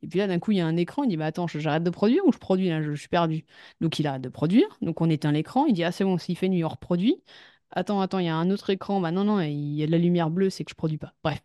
Et 0.02 0.08
puis 0.08 0.20
là, 0.20 0.28
d'un 0.28 0.38
coup, 0.38 0.52
il 0.52 0.58
y 0.58 0.60
a 0.60 0.66
un 0.66 0.76
écran, 0.76 1.04
il 1.04 1.08
dit, 1.08 1.16
bah 1.16 1.28
attends, 1.28 1.48
j'arrête 1.48 1.84
de 1.84 1.90
produire 1.90 2.26
ou 2.26 2.34
je 2.34 2.40
produis 2.40 2.68
là, 2.68 2.82
je, 2.82 2.92
je 2.94 3.00
suis 3.00 3.08
perdu. 3.08 3.46
Donc 3.80 4.00
il 4.00 4.08
arrête 4.08 4.22
de 4.22 4.28
produire, 4.28 4.68
donc 4.82 5.00
on 5.00 5.10
éteint 5.10 5.32
l'écran, 5.32 5.66
il 5.66 5.74
dit, 5.74 5.86
ah 5.86 5.94
c'est 5.94 6.04
bon, 6.04 6.18
s'il 6.18 6.38
fait 6.38 6.50
nuit, 6.50 6.66
on 6.66 6.68
reproduit. 6.68 7.24
Attends, 7.70 8.02
attends, 8.02 8.20
il 8.20 8.26
y 8.26 8.28
a 8.28 8.36
un 8.36 8.52
autre 8.52 8.70
écran, 8.70 9.00
bah 9.00 9.12
non, 9.12 9.24
non, 9.24 9.40
il 9.40 9.76
y 9.76 9.82
a 9.82 9.86
de 9.86 9.92
la 9.92 9.98
lumière 9.98 10.30
bleue, 10.30 10.50
c'est 10.50 10.66
que 10.66 10.72
je 10.72 10.76
produis 10.76 10.98
pas. 10.98 11.14
Bref. 11.24 11.42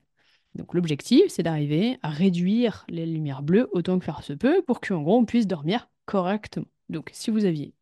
Donc 0.56 0.74
l'objectif, 0.74 1.22
c'est 1.28 1.44
d'arriver 1.44 1.98
à 2.02 2.08
réduire 2.08 2.84
les 2.88 3.06
lumières 3.06 3.44
bleues 3.44 3.68
autant 3.70 3.96
que 4.00 4.04
faire 4.04 4.24
se 4.24 4.32
peut 4.32 4.60
pour 4.66 4.80
qu'en 4.80 5.02
gros, 5.02 5.18
on 5.18 5.24
puisse 5.24 5.46
dormir 5.46 5.88
correctement. 6.04 6.66
Donc 6.88 7.10
si 7.12 7.30
vous 7.30 7.44
aviez 7.44 7.72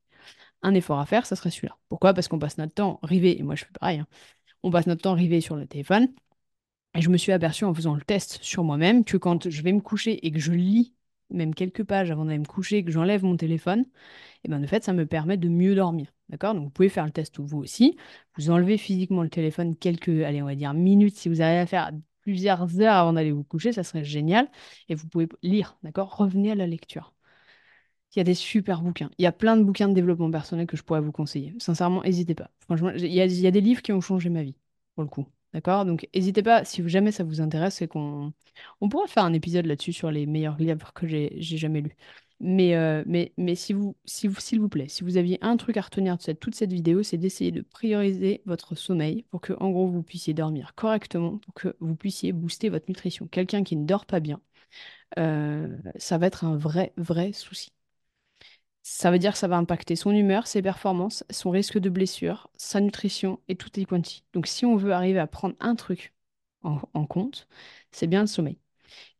un 0.64 0.74
effort 0.74 0.98
à 0.98 1.06
faire, 1.06 1.26
ça 1.26 1.36
serait 1.36 1.50
celui-là. 1.50 1.78
Pourquoi? 1.88 2.14
Parce 2.14 2.26
qu'on 2.28 2.38
passe 2.40 2.58
notre 2.58 2.74
temps 2.74 2.98
rivé, 3.04 3.38
et 3.38 3.44
moi 3.44 3.54
je 3.54 3.64
fais 3.64 3.72
pareil, 3.78 4.00
hein, 4.00 4.06
on 4.64 4.70
passe 4.70 4.86
notre 4.86 5.02
temps 5.02 5.14
rivé 5.14 5.40
sur 5.40 5.56
le 5.56 5.66
téléphone, 5.66 6.08
et 6.96 7.00
je 7.02 7.10
me 7.10 7.16
suis 7.16 7.32
aperçu 7.32 7.64
en 7.64 7.74
faisant 7.74 7.94
le 7.94 8.02
test 8.02 8.38
sur 8.42 8.64
moi-même 8.64 9.04
que 9.04 9.16
quand 9.16 9.48
je 9.48 9.62
vais 9.62 9.72
me 9.72 9.80
coucher 9.80 10.26
et 10.26 10.32
que 10.32 10.38
je 10.40 10.52
lis 10.52 10.94
même 11.30 11.54
quelques 11.54 11.84
pages 11.84 12.10
avant 12.10 12.24
d'aller 12.26 12.38
me 12.38 12.44
coucher 12.44 12.84
que 12.84 12.92
j'enlève 12.92 13.24
mon 13.24 13.36
téléphone, 13.36 13.84
et 14.44 14.48
ben 14.48 14.60
de 14.60 14.66
fait, 14.66 14.84
ça 14.84 14.92
me 14.92 15.06
permet 15.06 15.36
de 15.36 15.48
mieux 15.48 15.74
dormir. 15.74 16.12
D'accord? 16.28 16.54
Donc 16.54 16.64
vous 16.64 16.70
pouvez 16.70 16.88
faire 16.88 17.04
le 17.04 17.12
test 17.12 17.38
vous 17.38 17.58
aussi. 17.58 17.96
Vous 18.36 18.50
enlevez 18.50 18.78
physiquement 18.78 19.22
le 19.22 19.28
téléphone 19.30 19.76
quelques, 19.76 20.08
allez, 20.08 20.42
on 20.42 20.46
va 20.46 20.54
dire 20.54 20.74
minutes. 20.74 21.16
Si 21.16 21.28
vous 21.28 21.42
arrivez 21.42 21.60
à 21.60 21.66
faire 21.66 21.92
plusieurs 22.22 22.80
heures 22.80 22.94
avant 22.94 23.12
d'aller 23.14 23.32
vous 23.32 23.44
coucher, 23.44 23.72
ça 23.72 23.82
serait 23.82 24.04
génial. 24.04 24.48
Et 24.88 24.94
vous 24.94 25.06
pouvez 25.08 25.28
lire, 25.42 25.78
d'accord? 25.82 26.16
Revenez 26.16 26.52
à 26.52 26.54
la 26.54 26.66
lecture. 26.66 27.13
Il 28.14 28.18
y 28.18 28.20
a 28.20 28.24
des 28.24 28.34
super 28.34 28.82
bouquins. 28.82 29.10
Il 29.18 29.22
y 29.22 29.26
a 29.26 29.32
plein 29.32 29.56
de 29.56 29.64
bouquins 29.64 29.88
de 29.88 29.94
développement 29.94 30.30
personnel 30.30 30.66
que 30.66 30.76
je 30.76 30.82
pourrais 30.82 31.00
vous 31.00 31.12
conseiller. 31.12 31.54
Sincèrement, 31.58 32.02
n'hésitez 32.02 32.34
pas. 32.34 32.50
Franchement, 32.60 32.90
il 32.90 33.06
y 33.06 33.20
a, 33.20 33.50
des 33.50 33.60
livres 33.60 33.82
qui 33.82 33.92
ont 33.92 34.00
changé 34.00 34.28
ma 34.30 34.42
vie, 34.42 34.56
pour 34.94 35.02
le 35.02 35.08
coup. 35.08 35.26
D'accord? 35.52 35.84
Donc, 35.84 36.08
n'hésitez 36.14 36.42
pas, 36.42 36.64
si 36.64 36.88
jamais 36.88 37.12
ça 37.12 37.24
vous 37.24 37.40
intéresse, 37.40 37.76
c'est 37.76 37.88
qu'on 37.88 38.32
on 38.80 38.88
pourra 38.88 39.06
faire 39.06 39.24
un 39.24 39.32
épisode 39.32 39.66
là-dessus 39.66 39.92
sur 39.92 40.10
les 40.10 40.26
meilleurs 40.26 40.56
livres 40.58 40.92
que 40.92 41.06
j'ai 41.06 41.40
jamais 41.40 41.80
lus. 41.80 41.96
Mais, 42.40 42.74
euh, 42.76 43.02
mais, 43.06 43.32
mais 43.38 43.54
si 43.54 43.72
vous, 43.72 43.96
si 44.04 44.26
vous, 44.28 44.40
s'il 44.40 44.60
vous 44.60 44.68
plaît, 44.68 44.88
si 44.88 45.04
vous 45.04 45.16
aviez 45.16 45.38
un 45.40 45.56
truc 45.56 45.76
à 45.76 45.82
retenir 45.82 46.16
de 46.16 46.22
cette- 46.22 46.40
toute 46.40 46.54
cette 46.54 46.72
vidéo, 46.72 47.02
c'est 47.02 47.16
d'essayer 47.16 47.52
de 47.52 47.62
prioriser 47.62 48.42
votre 48.44 48.74
sommeil 48.74 49.24
pour 49.30 49.40
que, 49.40 49.52
en 49.60 49.70
gros, 49.70 49.86
vous 49.88 50.02
puissiez 50.02 50.34
dormir 50.34 50.74
correctement, 50.74 51.38
pour 51.38 51.54
que 51.54 51.76
vous 51.80 51.94
puissiez 51.96 52.32
booster 52.32 52.68
votre 52.68 52.86
nutrition. 52.88 53.28
Quelqu'un 53.28 53.62
qui 53.64 53.76
ne 53.76 53.86
dort 53.86 54.06
pas 54.06 54.20
bien, 54.20 54.40
euh, 55.18 55.76
ça 55.96 56.18
va 56.18 56.26
être 56.26 56.44
un 56.44 56.56
vrai, 56.56 56.92
vrai 56.96 57.32
souci. 57.32 57.72
Ça 58.86 59.10
veut 59.10 59.18
dire 59.18 59.32
que 59.32 59.38
ça 59.38 59.48
va 59.48 59.56
impacter 59.56 59.96
son 59.96 60.10
humeur, 60.12 60.46
ses 60.46 60.60
performances, 60.60 61.24
son 61.30 61.50
risque 61.50 61.78
de 61.78 61.88
blessure, 61.88 62.50
sa 62.58 62.80
nutrition 62.80 63.40
et 63.48 63.56
tout 63.56 63.80
est 63.80 63.86
quanti. 63.86 64.24
Donc 64.34 64.46
si 64.46 64.66
on 64.66 64.76
veut 64.76 64.92
arriver 64.92 65.18
à 65.18 65.26
prendre 65.26 65.56
un 65.60 65.74
truc 65.74 66.12
en, 66.62 67.06
compte, 67.06 67.48
c'est 67.92 68.06
bien 68.06 68.20
le 68.22 68.26
sommeil. 68.26 68.58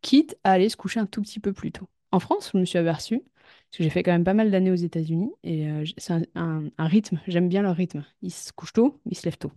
Quitte 0.03 0.37
à 0.45 0.53
aller 0.53 0.69
se 0.69 0.77
coucher 0.77 1.01
un 1.01 1.07
tout 1.07 1.23
petit 1.23 1.41
peu 1.41 1.53
plus 1.55 1.73
tôt. 1.73 1.89
En 2.13 2.21
France, 2.21 2.51
je 2.55 2.59
me 2.59 2.65
suis 2.67 2.79
aperçue, 2.79 3.21
parce 3.21 3.79
que 3.79 3.85
j'ai 3.85 3.91
fait 3.91 4.03
quand 4.03 4.13
même 4.13 4.25
pas 4.25 4.35
mal 4.35 4.51
d'années 4.51 4.71
aux 4.71 4.75
États-Unis, 4.75 5.33
et 5.45 5.69
euh, 5.71 5.85
c'est 5.99 6.15
un, 6.35 6.71
rythme, 6.79 7.21
j'aime 7.27 7.49
bien 7.49 7.63
leur 7.63 7.77
rythme. 7.77 8.05
Ils 8.23 8.33
se 8.33 8.53
couchent 8.53 8.75
tôt, 8.75 9.01
ils 9.07 9.17
se 9.17 9.25
lèvent 9.27 9.39
tôt. 9.39 9.53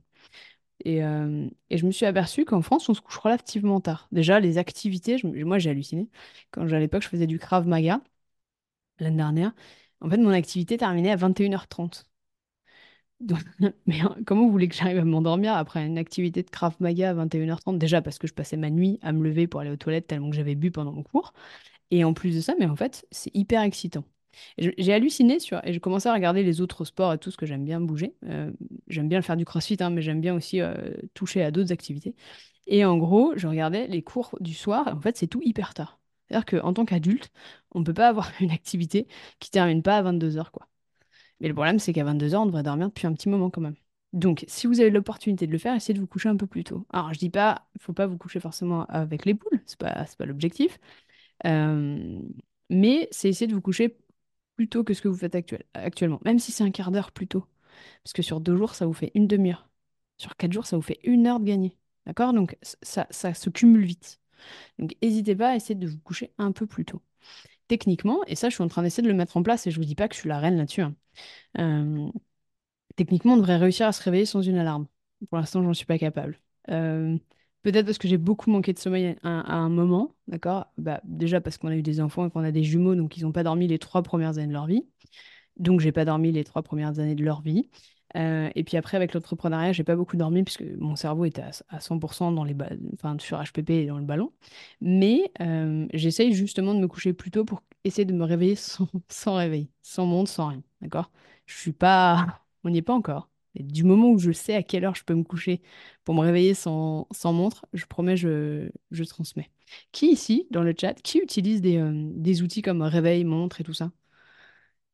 Et, 0.85 1.03
euh, 1.03 1.47
je 1.71 1.85
me 1.85 1.91
suis 1.91 2.05
aperçue 2.05 2.45
qu'en 2.45 2.61
France, 2.61 2.89
on 2.89 2.93
se 2.93 3.01
couche 3.01 3.17
relativement 3.17 3.81
tard. 3.81 4.07
Déjà, 4.11 4.39
les 4.39 4.57
activités, 4.57 5.17
moi 5.23 5.59
j'ai 5.59 5.69
halluciné. 5.71 6.09
Quand 6.51 6.71
à 6.71 6.79
l'époque, 6.79 7.03
je 7.03 7.09
faisais 7.09 7.27
du 7.27 7.39
Krav 7.39 7.67
Maga 7.67 8.01
l'année 8.99 9.17
dernière. 9.17 9.53
En 10.01 10.09
fait, 10.09 10.17
mon 10.17 10.31
activité 10.31 10.77
terminait 10.77 11.11
à 11.11 11.15
21h30. 11.15 12.05
Donc, 13.19 13.39
mais 13.87 14.01
hein, 14.01 14.15
comment 14.25 14.45
vous 14.45 14.51
voulez 14.51 14.67
que 14.67 14.75
j'arrive 14.75 14.99
à 14.99 15.05
m'endormir 15.05 15.53
après 15.55 15.85
une 15.85 15.97
activité 15.97 16.43
de 16.43 16.49
Krav 16.49 16.75
Maga 16.79 17.09
à 17.11 17.13
21h30? 17.13 17.79
Déjà 17.79 18.01
parce 18.01 18.19
que 18.19 18.27
je 18.27 18.33
passais 18.33 18.57
ma 18.57 18.69
nuit 18.69 18.99
à 19.01 19.11
me 19.11 19.23
lever 19.23 19.47
pour 19.47 19.61
aller 19.61 19.71
aux 19.71 19.75
toilettes 19.77 20.07
tellement 20.07 20.29
que 20.29 20.35
j'avais 20.35 20.55
bu 20.55 20.71
pendant 20.71 20.91
mon 20.91 21.03
cours. 21.03 21.33
Et 21.91 22.03
en 22.03 22.13
plus 22.13 22.35
de 22.35 22.41
ça, 22.41 22.55
mais 22.59 22.67
en 22.67 22.75
fait, 22.75 23.05
c'est 23.11 23.35
hyper 23.35 23.61
excitant. 23.63 24.05
Je- 24.59 24.71
J'ai 24.77 24.93
halluciné 24.93 25.39
sur, 25.39 25.61
et 25.65 25.73
j'ai 25.73 25.79
commencé 25.81 26.09
à 26.09 26.13
regarder 26.13 26.43
les 26.43 26.61
autres 26.61 26.85
sports 26.85 27.13
et 27.13 27.19
tout 27.19 27.31
ce 27.31 27.37
que 27.37 27.45
j'aime 27.47 27.65
bien 27.65 27.81
bouger. 27.81 28.15
Euh, 28.27 28.51
j'aime 28.89 29.09
bien 29.09 29.21
faire 29.23 29.37
du 29.37 29.45
crossfit, 29.45 29.77
hein, 29.81 29.89
mais 29.91 30.01
j'aime 30.03 30.21
bien 30.21 30.35
aussi 30.35 30.61
euh, 30.61 30.75
toucher 31.15 31.43
à 31.43 31.51
d'autres 31.51 31.71
activités. 31.73 32.15
Et 32.67 32.85
en 32.85 32.97
gros, 32.97 33.33
je 33.37 33.47
regardais 33.47 33.87
les 33.87 34.03
cours 34.03 34.37
du 34.41 34.53
soir, 34.55 34.87
et 34.89 34.91
en 34.93 35.01
fait, 35.01 35.17
c'est 35.17 35.27
tout 35.27 35.41
hyper 35.43 35.73
tard. 35.75 35.99
C'est-à-dire 36.29 36.45
qu'en 36.45 36.73
tant 36.73 36.85
qu'adulte, 36.85 37.31
on 37.71 37.79
ne 37.79 37.85
peut 37.85 37.93
pas 37.93 38.09
avoir 38.09 38.31
une 38.41 38.51
activité 38.51 39.07
qui 39.39 39.51
termine 39.51 39.83
pas 39.83 39.97
à 39.97 40.01
22 40.01 40.37
heures, 40.37 40.51
quoi. 40.51 40.67
Mais 41.39 41.47
le 41.47 41.53
problème, 41.53 41.79
c'est 41.79 41.93
qu'à 41.93 42.03
22 42.03 42.33
heures, 42.35 42.41
on 42.43 42.45
devrait 42.47 42.63
dormir 42.63 42.87
depuis 42.89 43.07
un 43.07 43.13
petit 43.13 43.29
moment 43.29 43.49
quand 43.49 43.61
même. 43.61 43.75
Donc, 44.13 44.45
si 44.47 44.67
vous 44.67 44.79
avez 44.79 44.89
l'opportunité 44.89 45.47
de 45.47 45.51
le 45.51 45.57
faire, 45.57 45.75
essayez 45.75 45.93
de 45.93 45.99
vous 45.99 46.07
coucher 46.07 46.29
un 46.29 46.37
peu 46.37 46.47
plus 46.47 46.63
tôt. 46.63 46.85
Alors, 46.91 47.13
je 47.13 47.19
dis 47.19 47.29
pas, 47.29 47.67
faut 47.79 47.93
pas 47.93 48.07
vous 48.07 48.17
coucher 48.17 48.39
forcément 48.39 48.85
avec 48.87 49.25
les 49.25 49.35
poules, 49.35 49.61
c'est 49.65 49.77
pas, 49.79 50.05
pas 50.17 50.25
l'objectif. 50.25 50.79
Euh, 51.45 52.19
mais 52.69 53.07
c'est 53.11 53.29
essayer 53.29 53.47
de 53.47 53.53
vous 53.53 53.61
coucher 53.61 53.97
plus 54.55 54.67
tôt 54.69 54.83
que 54.83 54.93
ce 54.93 55.01
que 55.01 55.07
vous 55.07 55.17
faites 55.17 55.35
actuel- 55.35 55.65
actuellement, 55.73 56.19
même 56.25 56.39
si 56.39 56.51
c'est 56.51 56.63
un 56.63 56.71
quart 56.71 56.91
d'heure 56.91 57.11
plus 57.11 57.27
tôt. 57.27 57.45
Parce 58.03 58.13
que 58.13 58.21
sur 58.21 58.41
deux 58.41 58.55
jours, 58.57 58.75
ça 58.75 58.85
vous 58.85 58.93
fait 58.93 59.11
une 59.15 59.27
demi-heure. 59.27 59.69
Sur 60.17 60.35
quatre 60.37 60.53
jours, 60.53 60.65
ça 60.67 60.77
vous 60.77 60.81
fait 60.83 60.99
une 61.03 61.27
heure 61.27 61.39
de 61.39 61.45
gagner. 61.45 61.77
D'accord? 62.05 62.33
Donc 62.33 62.57
ça, 62.63 63.07
ça 63.11 63.33
se 63.33 63.49
cumule 63.49 63.85
vite. 63.85 64.19
Donc 64.79 64.95
n'hésitez 65.01 65.35
pas 65.35 65.51
à 65.51 65.55
essayer 65.55 65.75
de 65.75 65.87
vous 65.87 65.99
coucher 65.99 66.33
un 66.37 66.51
peu 66.51 66.67
plus 66.67 66.85
tôt. 66.85 67.01
Techniquement, 67.67 68.23
et 68.27 68.35
ça, 68.35 68.49
je 68.49 68.55
suis 68.55 68.63
en 68.63 68.67
train 68.69 68.83
d'essayer 68.83 69.03
de 69.03 69.09
le 69.09 69.15
mettre 69.15 69.37
en 69.37 69.43
place 69.43 69.67
et 69.67 69.71
je 69.71 69.77
vous 69.79 69.85
dis 69.85 69.95
pas 69.95 70.07
que 70.07 70.15
je 70.15 70.21
suis 70.21 70.29
la 70.29 70.39
reine 70.39 70.57
là-dessus. 70.57 70.81
hein. 70.83 70.95
Euh, 71.59 72.09
Techniquement, 72.95 73.33
on 73.33 73.37
devrait 73.37 73.57
réussir 73.57 73.87
à 73.87 73.91
se 73.91 74.01
réveiller 74.03 74.25
sans 74.25 74.41
une 74.41 74.57
alarme. 74.57 74.87
Pour 75.29 75.37
l'instant, 75.37 75.63
j'en 75.63 75.73
suis 75.73 75.85
pas 75.85 75.97
capable. 75.99 76.39
Euh, 76.69 77.17
peut-être 77.63 77.85
parce 77.85 77.97
que 77.99 78.07
j'ai 78.07 78.17
beaucoup 78.17 78.49
manqué 78.49 78.73
de 78.73 78.79
sommeil 78.79 79.15
à, 79.23 79.39
à 79.41 79.55
un 79.55 79.69
moment, 79.69 80.15
d'accord? 80.27 80.67
Bah, 80.77 81.01
déjà 81.03 81.39
parce 81.41 81.57
qu'on 81.57 81.67
a 81.69 81.75
eu 81.75 81.83
des 81.83 82.01
enfants 82.01 82.25
et 82.27 82.31
qu'on 82.31 82.43
a 82.43 82.51
des 82.51 82.63
jumeaux, 82.63 82.95
donc 82.95 83.17
ils 83.17 83.23
n'ont 83.23 83.31
pas 83.31 83.43
dormi 83.43 83.67
les 83.67 83.79
trois 83.79 84.01
premières 84.03 84.37
années 84.39 84.47
de 84.47 84.53
leur 84.53 84.65
vie. 84.67 84.85
Donc, 85.57 85.81
j'ai 85.81 85.91
pas 85.93 86.05
dormi 86.05 86.31
les 86.31 86.43
trois 86.43 86.63
premières 86.63 86.99
années 86.99 87.15
de 87.15 87.23
leur 87.23 87.41
vie. 87.41 87.69
Euh, 88.15 88.49
et 88.55 88.63
puis 88.63 88.77
après, 88.77 88.95
avec 88.97 89.13
l'entrepreneuriat, 89.13 89.73
j'ai 89.73 89.83
pas 89.83 89.95
beaucoup 89.95 90.15
dormi 90.17 90.43
puisque 90.43 90.63
mon 90.79 90.95
cerveau 90.95 91.25
était 91.25 91.41
à, 91.41 91.51
à 91.69 91.79
100% 91.79 92.31
dans 92.31 92.43
les 92.43 92.55
enfin, 92.93 93.17
sur 93.19 93.37
HPP 93.41 93.73
et 93.83 93.85
dans 93.87 93.97
le 93.97 94.05
ballon. 94.05 94.31
Mais 94.81 95.31
euh, 95.41 95.87
j'essaye 95.93 96.33
justement 96.33 96.73
de 96.73 96.79
me 96.79 96.87
coucher 96.87 97.13
plus 97.13 97.31
tôt 97.31 97.45
pour 97.45 97.61
essayer 97.83 98.05
de 98.05 98.13
me 98.13 98.23
réveiller 98.23 98.55
sans, 98.55 98.87
réveil, 99.35 99.69
sans 99.81 100.05
montre, 100.05 100.31
sans 100.31 100.47
rien. 100.47 100.63
D'accord? 100.81 101.11
Je 101.45 101.55
suis 101.57 101.73
pas. 101.73 102.41
On 102.63 102.69
n'y 102.69 102.79
est 102.79 102.81
pas 102.81 102.93
encore. 102.93 103.29
Du 103.55 103.83
moment 103.83 104.09
où 104.11 104.19
je 104.19 104.31
sais 104.31 104.53
à 104.55 104.61
quelle 104.63 104.85
heure 104.85 104.95
je 104.95 105.03
peux 105.03 105.15
me 105.15 105.23
coucher 105.23 105.61
pour 106.03 106.13
me 106.13 106.19
réveiller 106.21 106.53
sans, 106.53 107.07
sans 107.11 107.33
montre, 107.33 107.65
je 107.73 107.85
promets, 107.85 108.15
je, 108.17 108.69
je 108.91 109.03
transmets. 109.03 109.49
Qui 109.91 110.11
ici, 110.11 110.47
dans 110.51 110.61
le 110.63 110.73
chat, 110.79 110.93
qui 111.01 111.17
utilise 111.19 111.61
des, 111.61 111.77
euh, 111.77 111.91
des 112.13 112.41
outils 112.43 112.61
comme 112.61 112.81
réveil, 112.83 113.23
montre 113.23 113.59
et 113.61 113.63
tout 113.63 113.73
ça? 113.73 113.91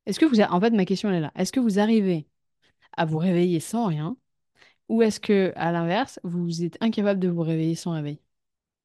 Est-ce 0.06 0.20
que 0.20 0.26
vous... 0.26 0.42
a- 0.42 0.52
En 0.54 0.60
fait, 0.62 0.72
ma 0.72 0.86
question 0.86 1.10
elle 1.10 1.16
est 1.16 1.20
là. 1.22 1.32
Est-ce 1.36 1.52
que 1.52 1.60
vous 1.60 1.80
arrivez 1.80 2.28
à 2.98 3.06
vous 3.06 3.18
réveiller 3.18 3.60
sans 3.60 3.88
rien? 3.88 4.18
Ou 4.90 5.02
est-ce 5.04 5.20
que, 5.20 5.54
à 5.56 5.72
l'inverse, 5.72 6.20
vous 6.24 6.64
êtes 6.64 6.78
incapable 6.82 7.20
de 7.22 7.30
vous 7.30 7.42
réveiller 7.44 7.76
sans 7.76 7.94
réveil? 7.94 8.20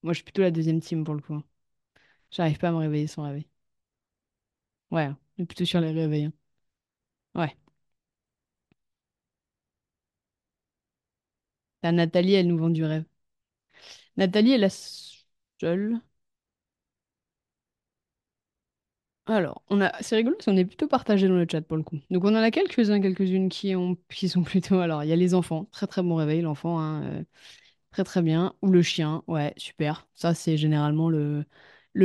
Moi, 0.03 0.13
je 0.15 0.19
suis 0.19 0.25
plutôt 0.25 0.43
la 0.43 0.51
deuxième 0.53 0.81
team 0.81 1.05
pour 1.05 1.15
le 1.15 1.23
coup. 1.23 1.35
hein. 1.35 1.45
J'arrive 2.33 2.59
pas 2.59 2.69
à 2.71 2.73
me 2.73 2.79
réveiller 2.79 3.07
sans 3.09 3.25
réveil. 3.25 3.49
Ouais, 4.91 5.03
hein. 5.05 5.19
on 5.39 5.43
est 5.43 5.47
plutôt 5.47 5.65
sur 5.65 5.81
les 5.81 5.93
réveils. 5.93 6.25
hein. 6.27 6.33
Ouais. 7.35 7.57
Nathalie, 11.83 12.35
elle 12.35 12.47
nous 12.47 12.57
vend 12.59 12.71
du 12.71 12.85
rêve. 12.85 13.05
Nathalie 14.17 14.53
est 14.53 14.59
la 14.59 14.69
seule. 14.71 16.01
Alors, 19.31 19.63
on 19.69 19.81
a, 19.83 19.93
c'est 20.03 20.17
rigolo, 20.17 20.37
parce 20.37 20.47
qu'on 20.47 20.57
est 20.57 20.65
plutôt 20.65 20.89
partagé 20.89 21.29
dans 21.29 21.35
le 21.35 21.47
chat 21.51 21.61
pour 21.61 21.77
le 21.77 21.83
coup. 21.83 21.99
Donc, 22.11 22.25
on 22.25 22.29
en 22.29 22.37
a 22.37 22.51
quelques-uns, 22.51 23.01
quelques-unes 23.01 23.51
qui 23.51 23.77
ont, 23.77 23.97
qui 24.09 24.29
sont 24.29 24.43
plutôt. 24.43 24.79
Alors, 24.81 25.05
il 25.05 25.09
y 25.11 25.13
a 25.13 25.17
les 25.17 25.35
enfants, 25.35 25.67
très 25.71 25.87
très 25.87 26.03
bon 26.03 26.15
réveil, 26.17 26.41
l'enfant, 26.41 26.81
hein, 26.81 27.03
euh, 27.05 27.25
très 27.91 28.05
très 28.05 28.23
bien. 28.23 28.55
Ou 28.63 28.71
le 28.71 28.83
chien, 28.83 29.23
ouais, 29.29 29.55
super. 29.59 30.09
Ça, 30.15 30.35
c'est 30.35 30.57
généralement 30.57 31.11
le, 31.11 31.45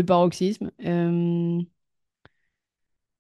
paroxysme. 0.06 0.72
Euh, 0.86 1.62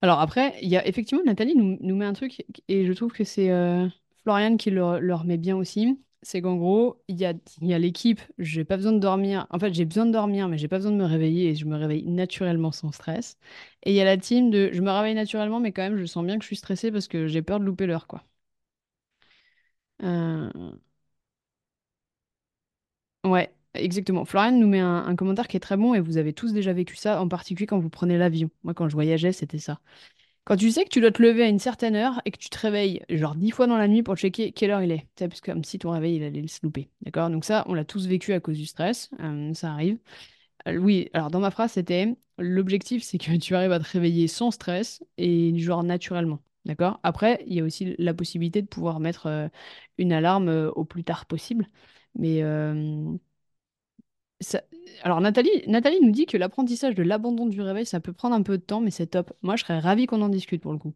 Alors 0.01 0.19
après, 0.19 0.55
il 0.61 0.69
y 0.69 0.77
a 0.77 0.85
effectivement 0.87 1.23
Nathalie 1.23 1.55
nous, 1.55 1.77
nous 1.81 1.95
met 1.95 2.05
un 2.05 2.13
truc 2.13 2.45
et 2.67 2.85
je 2.85 2.93
trouve 2.93 3.11
que 3.13 3.23
c'est 3.23 3.49
euh, 3.51 3.87
Floriane 4.23 4.57
qui 4.57 4.69
le, 4.69 4.99
le 4.99 5.15
remet 5.15 5.37
bien 5.37 5.55
aussi. 5.57 5.97
C'est 6.23 6.41
qu'en 6.41 6.55
gros, 6.55 7.01
il 7.07 7.19
y 7.19 7.25
a, 7.25 7.33
y 7.62 7.73
a 7.73 7.79
l'équipe, 7.79 8.21
j'ai 8.39 8.63
pas 8.65 8.77
besoin 8.77 8.93
de 8.93 8.99
dormir. 8.99 9.45
En 9.49 9.59
fait, 9.59 9.73
j'ai 9.73 9.86
besoin 9.86 10.05
de 10.05 10.12
dormir, 10.12 10.47
mais 10.47 10.57
j'ai 10.57 10.67
pas 10.69 10.77
besoin 10.77 10.91
de 10.91 10.97
me 10.97 11.05
réveiller 11.05 11.49
et 11.49 11.55
je 11.55 11.65
me 11.65 11.75
réveille 11.77 12.05
naturellement 12.07 12.71
sans 12.71 12.91
stress. 12.91 13.38
Et 13.83 13.91
il 13.91 13.95
y 13.95 14.01
a 14.01 14.05
la 14.05 14.17
team 14.17 14.49
de 14.49 14.69
je 14.73 14.81
me 14.81 14.91
réveille 14.91 15.15
naturellement, 15.15 15.59
mais 15.59 15.71
quand 15.73 15.81
même, 15.83 15.97
je 15.97 16.05
sens 16.05 16.25
bien 16.25 16.38
que 16.38 16.43
je 16.43 16.47
suis 16.47 16.55
stressée 16.55 16.91
parce 16.91 17.07
que 17.07 17.27
j'ai 17.27 17.41
peur 17.41 17.59
de 17.59 17.65
louper 17.65 17.86
l'heure, 17.88 18.07
quoi. 18.07 18.23
Euh, 20.03 20.73
Ouais, 23.25 23.53
exactement. 23.73 24.25
Floriane 24.25 24.59
nous 24.59 24.67
met 24.67 24.79
un 24.79 25.15
commentaire 25.15 25.47
qui 25.47 25.55
est 25.57 25.59
très 25.62 25.77
bon 25.77 25.93
et 25.93 25.99
vous 26.01 26.17
avez 26.17 26.33
tous 26.33 26.51
déjà 26.53 26.73
vécu 26.73 26.95
ça, 26.95 27.21
en 27.21 27.27
particulier 27.29 27.67
quand 27.67 27.79
vous 27.79 27.89
prenez 27.89 28.17
l'avion. 28.17 28.49
Moi, 28.63 28.73
quand 28.73 28.89
je 28.89 28.93
voyageais, 28.95 29.31
c'était 29.31 29.59
ça. 29.59 29.79
Quand 30.45 30.58
tu 30.58 30.71
sais 30.71 30.84
que 30.84 30.89
tu 30.89 30.99
dois 30.99 31.12
te 31.12 31.21
lever 31.21 31.43
à 31.43 31.47
une 31.47 31.60
certaine 31.60 31.95
heure 31.95 32.21
et 32.25 32.32
que 32.32 32.38
tu 32.38 32.49
te 32.49 32.60
réveilles 32.60 33.01
genre 33.10 33.36
dix 33.36 33.51
fois 33.51 33.65
dans 33.65 33.77
la 33.77 33.88
nuit 33.88 34.03
pour 34.03 34.17
checker 34.17 34.51
quelle 34.51 34.71
heure 34.71 34.82
il 34.82 34.91
est. 34.91 35.08
Sais, 35.17 35.29
parce 35.29 35.39
que 35.39 35.51
comme 35.51 35.63
si 35.63 35.79
ton 35.79 35.91
réveil 35.91 36.17
il 36.17 36.23
allait 36.23 36.47
se 36.47 36.60
louper. 36.63 36.89
D'accord? 37.01 37.29
Donc 37.29 37.45
ça, 37.45 37.63
on 37.67 37.73
l'a 37.73 37.86
tous 37.86 38.08
vécu 38.08 38.34
à 38.34 38.41
cause 38.41 38.58
du 38.58 38.65
stress. 38.65 39.10
Euh, 39.21 39.53
ça 39.53 39.71
arrive. 39.71 39.99
Euh, 40.67 40.77
oui, 40.77 41.10
alors 41.13 41.32
dans 41.32 41.39
ma 41.39 41.51
phrase, 41.51 41.73
c'était 41.73 42.15
l'objectif, 42.38 43.03
c'est 43.03 43.17
que 43.17 43.38
tu 43.38 43.55
arrives 43.55 43.72
à 43.72 43.80
te 43.80 43.89
réveiller 43.89 44.28
sans 44.28 44.51
stress 44.51 45.03
et 45.17 45.57
genre 45.59 45.84
naturellement. 45.84 46.41
D'accord? 46.65 46.99
Après, 47.03 47.43
il 47.47 47.53
y 47.55 47.59
a 47.61 47.63
aussi 47.63 47.95
la 47.97 48.13
possibilité 48.13 48.61
de 48.61 48.67
pouvoir 48.67 48.99
mettre 48.99 49.28
euh, 49.28 49.47
une 49.97 50.13
alarme 50.13 50.72
au 50.76 50.86
plus 50.86 51.03
tard 51.03 51.26
possible. 51.26 51.67
Mais 52.15 52.43
Alors 55.03 55.21
Nathalie, 55.21 55.63
Nathalie 55.67 55.99
nous 56.01 56.11
dit 56.11 56.25
que 56.25 56.37
l'apprentissage 56.37 56.95
de 56.95 57.03
l'abandon 57.03 57.45
du 57.45 57.61
réveil, 57.61 57.85
ça 57.85 57.99
peut 57.99 58.13
prendre 58.13 58.35
un 58.35 58.43
peu 58.43 58.57
de 58.57 58.63
temps, 58.63 58.81
mais 58.81 58.91
c'est 58.91 59.07
top. 59.07 59.33
Moi, 59.41 59.55
je 59.55 59.63
serais 59.63 59.79
ravie 59.79 60.05
qu'on 60.05 60.21
en 60.21 60.29
discute 60.29 60.61
pour 60.61 60.71
le 60.71 60.77
coup. 60.77 60.93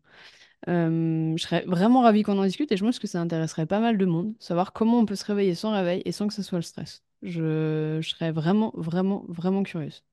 Je 0.68 1.36
serais 1.38 1.64
vraiment 1.66 2.02
ravie 2.02 2.24
qu'on 2.24 2.38
en 2.38 2.46
discute 2.46 2.72
et 2.72 2.78
je 2.78 2.84
pense 2.86 3.00
que 3.00 3.08
ça 3.08 3.22
intéresserait 3.22 3.66
pas 3.66 3.80
mal 3.80 3.98
de 3.98 4.06
monde, 4.06 4.34
savoir 4.40 4.74
comment 4.74 5.00
on 5.00 5.06
peut 5.06 5.16
se 5.16 5.26
réveiller 5.26 5.56
sans 5.56 5.72
réveil 5.72 6.02
et 6.06 6.12
sans 6.12 6.28
que 6.28 6.34
ce 6.34 6.44
soit 6.44 6.58
le 6.58 6.64
stress. 6.64 7.04
Je, 7.24 8.00
serais 8.02 8.32
vraiment, 8.32 8.72
vraiment, 8.76 9.26
vraiment 9.28 9.64
curieuse. 9.64 10.04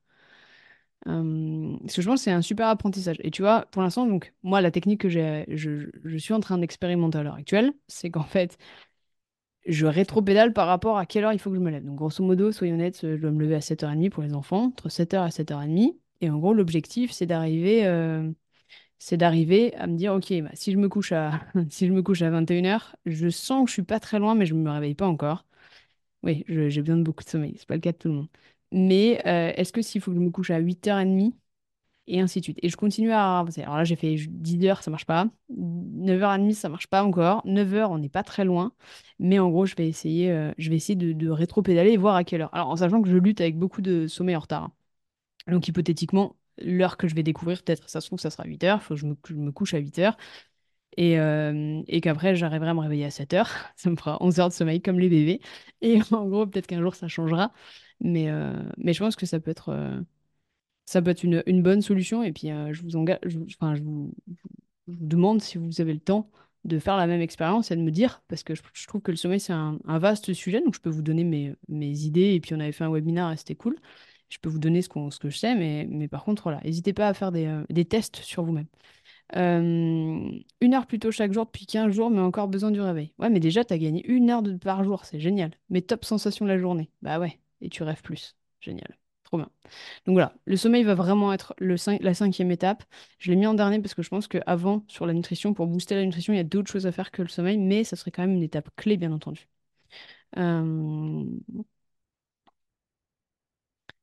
Parce 1.05 1.97
que 1.97 2.03
je 2.03 2.09
pense 2.09 2.21
que 2.21 2.25
c'est 2.25 2.31
un 2.31 2.43
super 2.43 2.69
apprentissage. 2.69 3.17
Et 3.21 3.31
tu 3.31 3.43
vois, 3.43 3.67
pour 3.71 3.83
l'instant, 3.83 4.09
moi, 4.43 4.61
la 4.61 4.71
technique 4.71 5.03
que 5.03 5.09
je, 5.09 5.45
je 5.49 6.19
suis 6.19 6.33
en 6.33 6.41
train 6.41 6.59
d'expérimenter 6.59 7.19
à 7.19 7.23
l'heure 7.23 7.35
actuelle, 7.35 7.73
c'est 7.89 8.11
qu'en 8.11 8.23
fait, 8.23 8.57
je 9.67 9.87
rétropédale 9.87 10.53
par 10.53 10.67
rapport 10.67 10.99
à 10.99 11.07
quelle 11.07 11.25
heure 11.25 11.33
il 11.33 11.39
faut 11.39 11.51
que 11.51 11.57
je 11.57 11.61
me 11.61 11.71
lève. 11.71 11.85
Donc, 11.85 11.97
grosso 11.97 12.23
modo, 12.25 12.53
soyons 12.53 12.75
honnêtes, 12.75 13.01
je 13.03 13.17
dois 13.17 13.31
me 13.31 13.41
lever 13.41 13.55
à 13.57 13.61
7h30 13.61 14.11
pour 14.11 14.23
les 14.23 14.35
enfants, 14.35 14.67
entre 14.67 14.89
7h 14.89 15.27
et 15.29 15.31
7h30. 15.31 15.99
Et 16.21 16.31
en 16.31 16.39
gros, 16.39 16.55
l'objectif, 16.55 17.13
c'est 17.13 17.27
d'arriver, 17.27 17.87
euh, 17.87 18.31
c'est 18.99 19.17
d'arriver 19.19 19.75
à 19.77 19.87
me 19.87 19.97
dire, 19.97 20.15
ok, 20.15 20.33
bah, 20.43 20.51
si 20.55 20.73
je 20.73 20.79
me 20.79 20.89
couche 20.89 21.13
à, 21.13 21.41
si 21.71 21.87
je 21.87 21.93
me 21.93 22.03
couche 22.03 22.23
à 22.23 22.31
21h, 22.31 22.97
je 23.07 23.29
sens 23.31 23.65
que 23.65 23.69
je 23.71 23.75
suis 23.75 23.83
pas 23.83 24.01
très 24.01 24.19
loin, 24.19 24.35
mais 24.35 24.47
je 24.47 24.55
me 24.55 24.71
réveille 24.71 24.95
pas 24.95 25.07
encore. 25.09 25.47
Oui, 26.23 26.45
j'ai 26.49 26.81
besoin 26.83 26.97
de 26.99 27.03
beaucoup 27.03 27.25
de 27.25 27.29
sommeil, 27.29 27.55
c'est 27.59 27.69
pas 27.69 27.75
le 27.75 27.81
cas 27.81 27.93
de 27.93 27.99
tout 27.99 28.09
le 28.09 28.15
monde. 28.15 28.29
Mais 28.73 29.21
euh, 29.27 29.53
est-ce 29.57 29.73
que 29.73 29.83
s'il 29.83 30.01
faut 30.01 30.11
que 30.11 30.17
je 30.19 30.23
me 30.23 30.31
couche 30.31 30.51
à 30.51 30.59
8h30 30.61 31.35
et 32.07 32.21
ainsi 32.21 32.41
de 32.41 32.45
suite. 32.45 32.59
Et 32.63 32.69
je 32.69 32.77
continue 32.77 33.13
à 33.13 33.41
avancer. 33.41 33.63
Alors 33.63 33.77
là, 33.79 33.85
j'ai 33.85 33.97
fait 33.97 34.17
10 34.17 34.67
heures, 34.67 34.83
ça 34.83 34.91
marche 34.91 35.07
pas. 35.07 35.29
9h30, 35.49 36.55
ça 36.55 36.69
marche 36.69 36.87
pas 36.87 37.03
encore. 37.05 37.43
9h, 37.47 37.91
on 37.91 37.99
n'est 37.99 38.09
pas 38.09 38.23
très 38.23 38.45
loin. 38.45 38.73
Mais 39.19 39.39
en 39.39 39.51
gros, 39.51 39.67
je 39.67 39.75
vais 39.77 39.89
essayer, 39.89 40.31
euh, 40.31 40.53
je 40.59 40.71
vais 40.71 40.77
essayer 40.77 40.97
de, 40.97 41.13
de 41.13 41.31
rétro-pédaler 41.31 41.93
et 41.93 41.97
voir 41.97 42.17
à 42.17 42.25
quelle 42.25 42.43
heure. 42.43 42.55
Alors, 42.55 42.69
en 42.71 42.77
sachant 42.77 43.03
que 43.03 43.09
je 43.09 43.17
lutte 43.17 43.41
avec 43.41 43.59
beaucoup 43.59 43.83
de 43.83 44.07
sommeil 44.07 44.37
en 44.37 44.41
retard. 44.41 44.65
hein. 44.65 44.73
Donc, 45.49 45.69
hypothétiquement, 45.69 46.37
l'heure 46.59 46.97
que 46.97 47.09
je 47.09 47.15
vais 47.15 47.23
découvrir, 47.23 47.63
peut-être, 47.63 47.89
ça 47.89 48.01
se 48.01 48.07
trouve, 48.09 48.21
ça 48.21 48.31
sera 48.31 48.45
8h. 48.45 48.79
Il 48.81 48.85
faut 48.85 48.95
que 48.95 49.01
je 49.01 49.35
me, 49.35 49.53
couche 49.53 49.75
à 49.75 49.79
8h. 49.79 50.17
Et, 50.97 51.19
euh, 51.19 51.83
et 51.89 52.01
qu'après, 52.01 52.37
j'arriverai 52.37 52.71
à 52.71 52.75
me 52.75 52.81
réveiller 52.81 53.07
à 53.07 53.11
7h. 53.11 53.73
Ça 53.77 53.91
me 53.91 53.97
fera 53.97 54.19
11 54.23 54.39
heures 54.41 54.49
de 54.49 54.55
sommeil 54.55 54.81
comme 54.83 54.99
les 55.01 55.09
bébés. 55.09 55.41
Et 55.81 56.01
en 56.13 56.27
gros, 56.29 56.47
peut-être 56.47 56.67
qu'un 56.69 56.81
jour, 56.83 56.95
ça 56.95 57.09
changera. 57.09 57.53
Mais, 58.01 58.29
euh, 58.31 58.55
mais 58.79 58.93
je 58.93 59.01
pense 59.01 59.17
que 59.17 59.27
ça 59.27 59.41
peut 59.41 59.51
être. 59.51 59.71
Ça 60.87 61.03
peut 61.03 61.11
être 61.11 61.23
une, 61.25 61.43
une 61.47 61.63
bonne 61.63 61.83
solution. 61.83 62.23
Et 62.23 62.33
puis, 62.33 62.51
euh, 62.51 62.73
je 62.73 62.83
vous 62.83 62.97
engage, 62.97 63.19
enfin, 63.61 63.75
je 63.75 63.83
vous, 63.83 64.13
demande 64.87 65.41
si 65.41 65.59
vous 65.59 65.81
avez 65.81 65.95
le 65.95 66.01
temps 66.01 66.31
de 66.65 66.79
faire 66.79 66.97
la 66.97 67.07
même 67.07 67.21
expérience 67.21 67.71
et 67.71 67.77
de 67.77 67.83
me 67.83 67.91
dire, 67.91 68.23
parce 68.29 68.43
que 68.43 68.55
je, 68.55 68.87
trouve 68.87 69.03
que 69.03 69.11
le 69.11 69.17
sommeil, 69.17 69.41
c'est 69.41 69.53
un, 69.53 69.79
vaste 69.87 70.33
sujet. 70.33 70.61
Donc, 70.61 70.75
je 70.75 70.81
peux 70.81 70.91
vous 70.91 71.03
donner 71.03 71.25
mes, 71.25 71.55
mes 71.69 72.05
idées. 72.05 72.35
Et 72.35 72.41
puis, 72.41 72.55
on 72.55 72.61
avait 72.61 72.73
fait 72.73 72.85
un 72.85 72.91
webinaire 72.93 73.31
et 73.31 73.37
c'était 73.37 73.55
cool. 73.55 73.77
Je 74.31 74.39
peux 74.39 74.49
vous 74.49 74.59
donner 74.59 74.83
ce 74.83 74.89
ce 75.11 75.19
que 75.19 75.31
je 75.31 75.39
sais. 75.39 75.55
Mais, 75.55 75.87
mais 75.91 76.09
par 76.09 76.25
contre, 76.25 76.43
voilà, 76.45 76.61
n'hésitez 76.65 76.93
pas 76.93 77.09
à 77.09 77.15
faire 77.15 77.33
des, 77.33 77.47
euh, 77.47 77.65
des 77.71 77.85
tests 77.85 78.17
sur 78.17 78.45
vous-même. 78.45 78.67
Euh, 79.37 80.31
une 80.61 80.75
heure 80.75 80.87
plus 80.87 80.99
tôt 80.99 81.11
chaque 81.11 81.33
jour 81.33 81.47
depuis 81.47 81.67
15 81.67 81.93
jours, 81.93 82.11
mais 82.11 82.21
encore 82.21 82.49
besoin 82.49 82.71
du 82.71 82.81
réveil. 82.81 83.13
Ouais, 83.19 83.31
mais 83.31 83.41
déjà, 83.41 83.65
t'as 83.65 83.79
gagné 83.79 84.05
une 84.07 84.31
heure 84.31 84.43
par 84.63 84.85
jour. 84.85 85.05
C'est 85.05 85.21
génial. 85.21 85.53
Mais 85.71 85.83
top 85.83 86.05
sensation 86.05 86.45
de 86.45 86.51
la 86.51 86.59
journée. 86.59 86.91
Bah 87.03 87.19
ouais. 87.19 87.41
Et 87.61 87.69
tu 87.69 87.83
rêves 87.83 88.03
plus. 88.03 88.37
Génial. 88.61 88.97
Trop 89.25 89.39
bien. 89.39 89.51
Donc 90.07 90.15
voilà, 90.15 90.35
le 90.47 90.57
sommeil 90.57 90.85
va 90.85 90.95
vraiment 90.95 91.33
être 91.33 91.55
la 91.61 92.15
cinquième 92.15 92.51
étape. 92.51 92.85
Je 93.19 93.31
l'ai 93.31 93.37
mis 93.37 93.47
en 93.47 93.55
dernier 93.55 93.81
parce 93.81 93.95
que 93.95 94.03
je 94.03 94.11
pense 94.11 94.29
qu'avant, 94.29 94.85
sur 94.89 95.07
la 95.07 95.15
nutrition, 95.15 95.55
pour 95.55 95.67
booster 95.67 95.95
la 95.97 96.05
nutrition, 96.05 96.33
il 96.35 96.37
y 96.37 96.41
a 96.41 96.45
d'autres 96.45 96.71
choses 96.71 96.87
à 96.87 96.93
faire 96.93 97.11
que 97.11 97.23
le 97.23 97.29
sommeil, 97.29 97.59
mais 97.59 97.85
ça 97.85 97.97
serait 97.97 98.11
quand 98.11 98.23
même 98.23 98.37
une 98.37 98.43
étape 98.43 98.71
clé, 98.77 98.97
bien 98.99 99.13
entendu. 99.13 99.49
Euh, 100.39 101.25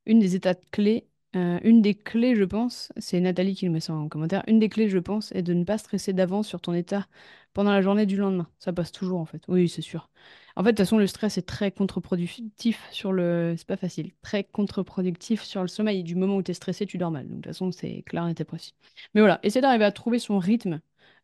une 0.05 0.19
des 0.19 0.36
étapes 0.36 0.63
clés, 0.72 1.07
euh, 1.36 1.59
une 1.63 1.82
des 1.82 1.95
clés, 1.95 2.36
je 2.36 2.43
pense, 2.43 2.91
c'est 2.97 3.19
Nathalie 3.19 3.55
qui 3.55 3.65
le 3.65 3.72
met 3.72 3.80
ça 3.80 3.93
en 3.93 4.09
commentaire, 4.09 4.43
une 4.47 4.59
des 4.59 4.69
clés, 4.69 4.89
je 4.89 4.97
pense, 4.99 5.32
est 5.34 5.41
de 5.43 5.53
ne 5.53 5.63
pas 5.63 5.78
stresser 5.78 6.13
d'avance 6.13 6.47
sur 6.47 6.61
ton 6.61 6.74
état 6.74 7.07
pendant 7.54 7.72
la 7.72 7.82
journée 7.82 8.06
du 8.06 8.18
lendemain. 8.18 8.47
Ça 8.60 8.74
passe 8.74 8.91
toujours, 8.91 9.20
en 9.20 9.26
fait. 9.26 9.43
Oui, 9.47 9.70
c'est 9.70 9.82
sûr. 9.82 10.10
En 10.56 10.64
fait, 10.64 10.72
de 10.72 10.78
toute 10.78 10.86
façon, 10.86 10.97
le 10.97 11.08
stress 11.08 11.38
est 11.38 11.47
très 11.47 11.72
contre-productif 11.72 12.88
sur 12.91 13.14
le... 13.14 13.56
C'est 13.58 13.68
pas 13.68 13.78
facile. 13.78 14.12
Très 14.22 14.43
contre-productif 14.43 15.43
sur 15.43 15.62
le 15.62 15.68
sommeil. 15.68 16.04
Du 16.04 16.16
moment 16.16 16.36
où 16.38 16.43
tu 16.43 16.52
es 16.52 16.54
stressé, 16.54 16.86
tu 16.86 16.97
dors 16.97 17.12
mal. 17.12 17.28
Donc, 17.28 17.38
de 17.38 17.41
toute 17.41 17.47
façon, 17.47 17.72
c'est 17.72 18.04
clair, 18.04 18.28
et 18.28 18.43
précis. 18.43 18.74
Mais 19.14 19.22
voilà, 19.22 19.39
essaie 19.43 19.62
d'arriver 19.62 19.86
à 19.86 19.91
trouver 19.91 20.20
son 20.20 20.39
rythme 20.39 20.82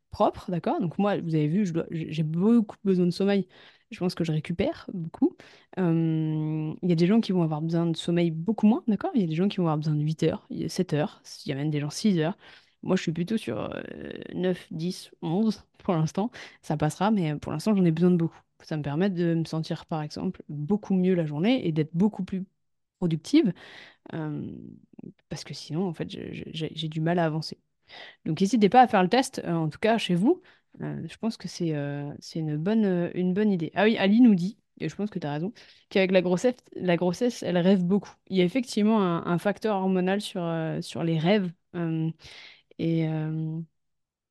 propre, 0.10 0.50
d'accord? 0.50 0.80
Donc 0.80 0.98
moi, 0.98 1.18
vous 1.18 1.36
avez 1.36 1.48
vu, 1.48 1.66
j'ai 1.92 2.24
beaucoup 2.24 2.78
besoin 2.86 3.06
de 3.06 3.12
sommeil. 3.12 3.48
Je 3.92 4.00
pense 4.00 4.16
que 4.16 4.24
je 4.24 4.32
récupère 4.32 4.90
beaucoup. 4.94 5.36
Il 5.78 6.78
y 6.82 6.92
a 6.92 6.96
des 6.96 7.08
gens 7.08 7.20
qui 7.20 7.34
vont 7.34 7.44
avoir 7.44 7.62
besoin 7.62 7.86
de 7.86 7.96
sommeil 7.96 8.32
beaucoup 8.32 8.68
moins, 8.68 8.84
d'accord? 8.88 9.12
Il 9.16 9.22
y 9.22 9.24
a 9.26 9.28
des 9.28 9.36
gens 9.36 9.50
qui 9.50 9.58
vont 9.58 9.64
avoir 9.64 9.78
besoin 9.78 9.96
de 9.96 10.02
8 10.02 10.24
heures, 10.24 10.46
il 10.50 10.62
y 10.62 10.66
a 10.66 10.70
7 10.70 10.94
heures, 10.94 11.22
il 11.46 11.50
y 11.50 11.52
a 11.52 11.56
même 11.56 11.70
des 11.70 11.80
gens 11.82 11.90
6 11.90 12.20
heures. 12.20 12.38
Moi, 12.84 12.96
je 12.96 13.02
suis 13.02 13.12
plutôt 13.12 13.38
sur 13.38 13.60
euh, 13.60 13.82
9, 14.34 14.68
10, 14.72 15.12
11 15.22 15.66
pour 15.80 15.94
l'instant. 15.96 16.32
Ça 16.62 16.78
passera, 16.78 17.12
mais 17.12 17.36
pour 17.38 17.52
l'instant, 17.52 17.76
j'en 17.76 17.86
ai 17.86 17.92
besoin 17.92 18.12
de 18.12 18.18
beaucoup. 18.18 18.40
Ça 18.64 18.78
me 18.78 18.82
permet 18.84 19.10
de 19.10 19.36
me 19.36 19.46
sentir, 19.46 19.86
par 19.86 20.02
exemple, 20.02 20.42
beaucoup 20.50 20.94
mieux 20.96 21.14
la 21.16 21.26
journée 21.26 21.68
et 21.68 21.72
d'être 21.72 21.96
beaucoup 21.96 22.24
plus 22.24 22.46
productive, 23.00 23.54
euh, 24.14 24.52
parce 25.30 25.44
que 25.44 25.54
sinon, 25.54 25.88
en 25.88 25.94
fait, 25.94 26.10
j'ai 26.10 26.88
du 26.90 27.02
mal 27.02 27.20
à 27.20 27.26
avancer. 27.26 27.60
Donc 28.26 28.42
n'hésitez 28.42 28.70
pas 28.70 28.82
à 28.82 28.88
faire 28.88 29.04
le 29.04 29.10
test, 29.10 29.42
euh, 29.46 29.54
en 29.54 29.70
tout 29.70 29.80
cas 29.80 29.98
chez 29.98 30.16
vous. 30.16 30.42
Euh, 30.82 31.08
je 31.10 31.18
pense 31.18 31.38
que 31.38 31.48
c'est 31.48 31.76
euh, 31.76 32.12
une 32.36 32.58
bonne, 32.58 32.86
euh, 32.86 33.10
une 33.16 33.34
bonne 33.34 33.52
idée. 33.52 33.72
Ah 33.76 33.84
oui, 33.86 33.98
Ali 33.98 34.22
nous 34.22 34.36
dit, 34.36 34.58
et 34.80 34.90
je 34.90 34.96
pense 34.96 35.10
que 35.10 35.20
tu 35.20 35.26
as 35.28 35.34
raison, 35.34 35.54
qu'avec 35.90 36.12
la 36.12 36.22
grossesse, 36.22 36.56
la 36.76 36.98
grossesse, 36.98 37.44
elle 37.44 37.58
rêve 37.58 37.84
beaucoup. 37.84 38.12
Il 38.28 38.38
y 38.38 38.42
a 38.42 38.44
effectivement 38.44 39.02
un, 39.02 39.38
facteur 39.40 39.78
hormonal 39.78 40.22
sur, 40.22 40.44
euh, 40.44 40.82
sur 40.82 41.04
les 41.04 41.18
rêves 41.18 41.52
euh, 41.76 42.12
et, 42.80 43.08
euh, 43.10 43.60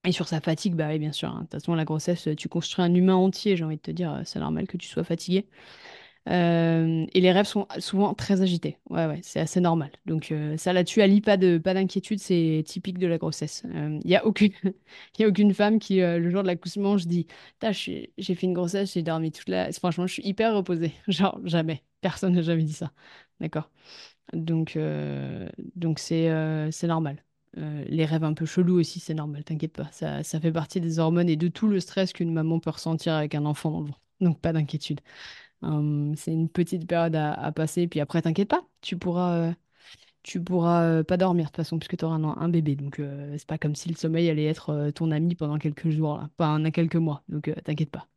et 0.05 0.13
sur 0.13 0.29
sa 0.29 0.41
fatigue, 0.41 0.75
bah 0.77 0.89
oui, 0.89 0.99
bien 1.01 1.13
sûr. 1.13 1.31
hein. 1.31 1.37
De 1.39 1.43
toute 1.45 1.53
façon, 1.55 1.75
la 1.75 1.85
grossesse, 1.85 2.29
tu 2.39 2.49
construis 2.49 2.85
un 2.85 2.95
humain 2.95 3.17
entier, 3.17 3.57
j'ai 3.57 3.65
envie 3.65 3.77
de 3.77 3.83
te 3.83 3.91
dire, 3.91 4.13
euh, 4.15 4.23
c'est 4.25 4.41
normal 4.41 4.67
que 4.69 4.77
tu 4.77 4.89
sois 4.89 5.05
fatigué. 5.05 5.49
Euh, 6.29 7.07
et 7.15 7.21
les 7.21 7.33
rêves 7.33 7.47
sont 7.47 7.69
souvent 7.79 8.15
très 8.15 8.43
agités. 8.43 8.79
Ouais, 8.91 9.07
ouais, 9.07 9.21
c'est 9.23 9.41
assez 9.41 9.61
normal. 9.61 9.91
Donc 10.07 10.33
ça 10.59 10.73
là-dessus, 10.73 11.03
Ali, 11.03 11.21
pas 11.21 11.37
de, 11.37 11.59
pas 11.59 11.75
d'inquiétude, 11.75 12.19
c'est 12.21 12.65
typique 12.67 12.99
de 12.99 13.07
la 13.07 13.19
grossesse. 13.19 13.63
Il 13.75 14.01
n'y 14.07 14.17
a 14.17 14.27
aucune, 14.27 14.53
a 15.21 15.29
aucune 15.29 15.55
femme 15.55 15.79
qui, 15.79 15.99
le 16.01 16.31
jour 16.31 16.43
de 16.43 16.49
l'accouchement, 16.49 16.99
je 17.73 17.79
suis- 17.79 18.11
j'ai 18.19 18.35
fait 18.35 18.47
une 18.47 18.55
grossesse, 18.55 18.95
j'ai 18.95 19.03
dormi 19.03 19.33
toute 19.33 19.49
la... 19.49 19.73
Franchement, 19.73 20.07
je 20.07 20.15
suis 20.15 20.27
hyper 20.27 20.55
reposée. 20.55 20.93
Genre, 21.09 21.41
jamais. 21.45 21.83
Personne 22.01 22.35
n'a 22.35 22.43
jamais 22.43 22.65
dit 22.65 22.73
ça. 22.73 22.93
D'accord? 23.41 23.71
Donc, 24.35 24.79
donc 25.77 25.99
c'est 26.01 26.87
normal. 26.89 27.25
Euh, 27.59 27.85
les 27.89 28.05
rêves 28.05 28.25
un 28.25 28.35
peu 28.35 28.45
chelous 28.45 28.79
aussi, 28.81 29.01
c'est 29.01 29.15
normal, 29.15 29.45
t'inquiète 29.45 29.73
pas. 29.73 29.89
Ça, 29.93 30.23
ça 30.23 30.41
fait 30.41 30.53
partie 30.53 30.81
des 30.81 30.99
hormones 30.99 31.29
et 31.29 31.37
de 31.37 31.49
tout 31.49 31.69
le 31.69 31.81
stress 31.81 32.13
qu'une 32.13 32.33
maman 32.33 32.61
peut 32.61 32.71
ressentir 32.71 33.15
avec 33.15 33.35
un 33.35 33.47
enfant 33.47 33.71
dans 33.71 33.81
le 33.81 33.87
ventre. 33.87 34.01
Donc 34.21 34.41
pas 34.41 34.53
d'inquiétude. 34.53 35.01
Hum, 35.63 36.15
c'est 36.17 36.33
une 36.33 36.49
petite 36.51 36.87
période 36.87 37.17
à, 37.17 37.53
passer, 37.53 37.89
puis 37.89 38.01
après, 38.01 38.23
t'inquiète 38.23 38.49
pas, 38.49 38.67
tu 38.83 38.99
pourras, 38.99 39.37
euh, 39.51 39.55
tu 40.23 40.43
pourras 40.43 40.85
euh, 40.85 41.05
pas 41.05 41.17
dormir 41.17 41.47
de 41.47 41.49
toute 41.51 41.57
façon, 41.57 41.79
puisque 41.79 41.97
tu 41.99 42.05
auras 42.05 42.17
un, 42.17 42.49
bébé. 42.49 42.77
Donc, 42.77 43.01
c'est 43.39 43.47
pas 43.47 43.59
comme 43.59 43.75
si 43.75 43.89
le 43.89 43.97
sommeil 43.97 44.31
allait 44.31 44.47
être 44.47 44.91
ton 44.95 45.11
ami 45.11 45.35
pendant 45.37 45.59
quelques 45.59 45.91
jours, 45.91 46.19
là, 46.19 46.31
pas 46.37 46.49
un, 46.49 46.71
quelques 46.71 46.97
mois. 46.97 47.25
Donc, 47.29 47.53
t'inquiète 47.65 47.91
pas. 47.91 48.09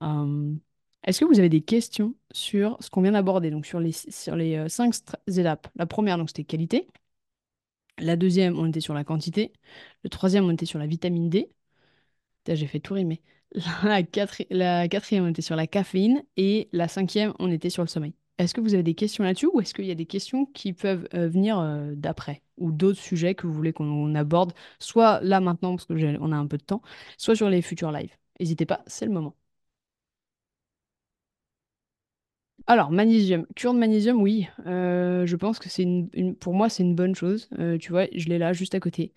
Hum, 0.00 0.60
est-ce 1.04 1.20
que 1.20 1.24
vous 1.26 1.38
avez 1.38 1.48
des 1.48 1.62
questions 1.62 2.14
sur 2.32 2.76
ce 2.80 2.90
qu'on 2.90 3.02
vient 3.02 3.12
d'aborder, 3.12 3.50
donc 3.50 3.66
sur 3.66 3.80
les, 3.80 3.92
sur 3.92 4.36
les 4.36 4.68
cinq 4.68 4.94
étapes? 5.28 5.68
La 5.76 5.86
première, 5.86 6.18
donc, 6.18 6.30
c'était 6.30 6.44
qualité. 6.44 6.88
La 8.00 8.16
deuxième, 8.16 8.58
on 8.58 8.66
était 8.66 8.80
sur 8.80 8.94
la 8.94 9.04
quantité. 9.04 9.52
Le 10.04 10.10
troisième, 10.10 10.44
on 10.44 10.50
était 10.52 10.66
sur 10.66 10.78
la 10.78 10.86
vitamine 10.86 11.28
D. 11.30 11.50
J'ai 12.48 12.66
fait 12.66 12.80
tout 12.80 12.94
rimer. 12.94 13.22
La, 13.84 14.02
quatri- 14.02 14.46
la 14.50 14.88
quatrième, 14.88 15.24
on 15.24 15.28
était 15.28 15.42
sur 15.42 15.56
la 15.56 15.66
caféine. 15.66 16.22
Et 16.36 16.68
la 16.72 16.88
cinquième, 16.88 17.32
on 17.38 17.50
était 17.50 17.70
sur 17.70 17.82
le 17.82 17.88
sommeil. 17.88 18.14
Est-ce 18.38 18.54
que 18.54 18.60
vous 18.60 18.74
avez 18.74 18.82
des 18.82 18.94
questions 18.94 19.24
là-dessus 19.24 19.48
ou 19.52 19.60
est-ce 19.60 19.74
qu'il 19.74 19.84
y 19.86 19.90
a 19.90 19.94
des 19.94 20.06
questions 20.06 20.46
qui 20.46 20.72
peuvent 20.72 21.06
euh, 21.14 21.28
venir 21.28 21.58
euh, 21.58 21.92
d'après 21.94 22.42
ou 22.56 22.72
d'autres 22.72 22.98
sujets 23.00 23.34
que 23.34 23.46
vous 23.46 23.52
voulez 23.52 23.72
qu'on 23.72 24.14
aborde, 24.14 24.52
soit 24.78 25.20
là 25.22 25.40
maintenant 25.40 25.76
parce 25.76 25.84
que 25.86 25.96
j'ai- 25.96 26.16
on 26.20 26.32
a 26.32 26.36
un 26.36 26.46
peu 26.46 26.56
de 26.58 26.62
temps, 26.64 26.82
soit 27.18 27.36
sur 27.36 27.50
les 27.50 27.60
futurs 27.62 27.92
lives? 27.92 28.16
N'hésitez 28.40 28.66
pas, 28.66 28.82
c'est 28.86 29.04
le 29.06 29.12
moment. 29.12 29.34
Alors, 32.66 32.90
magnésium. 32.92 33.46
Cure 33.56 33.74
de 33.74 33.78
magnésium, 33.78 34.20
oui. 34.22 34.46
Euh, 34.66 35.26
je 35.26 35.34
pense 35.36 35.58
que 35.58 35.68
c'est 35.68 35.82
une, 35.82 36.36
pour 36.36 36.54
moi, 36.54 36.68
c'est 36.68 36.82
une 36.84 36.94
bonne 36.94 37.14
chose. 37.14 37.48
Euh, 37.58 37.78
tu 37.78 37.90
vois, 37.90 38.06
je 38.14 38.28
l'ai 38.28 38.38
là, 38.38 38.52
juste 38.52 38.74
à 38.74 38.80
côté. 38.80 39.12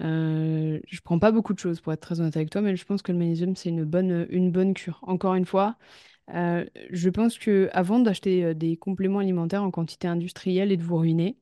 Euh, 0.00 0.78
je 0.86 1.00
prends 1.00 1.18
pas 1.18 1.32
beaucoup 1.32 1.54
de 1.54 1.58
choses, 1.58 1.80
pour 1.80 1.92
être 1.92 2.00
très 2.00 2.20
honnête 2.20 2.36
avec 2.36 2.50
toi, 2.50 2.60
mais 2.60 2.76
je 2.76 2.84
pense 2.84 3.00
que 3.02 3.12
le 3.12 3.18
magnésium, 3.18 3.56
c'est 3.56 3.70
une 3.70 3.84
bonne, 3.84 4.74
cure. 4.74 4.98
Encore 5.02 5.34
une 5.34 5.46
fois, 5.46 5.76
euh, 6.34 6.66
je 6.90 7.10
pense 7.10 7.38
que 7.38 7.70
avant 7.72 8.00
d'acheter 8.00 8.54
des 8.54 8.76
compléments 8.78 9.20
alimentaires 9.20 9.62
en 9.64 9.70
quantité 9.72 10.08
industrielle 10.08 10.72
et 10.72 10.78
de 10.78 10.82
vous 10.84 10.98
ruiner, 10.98 11.36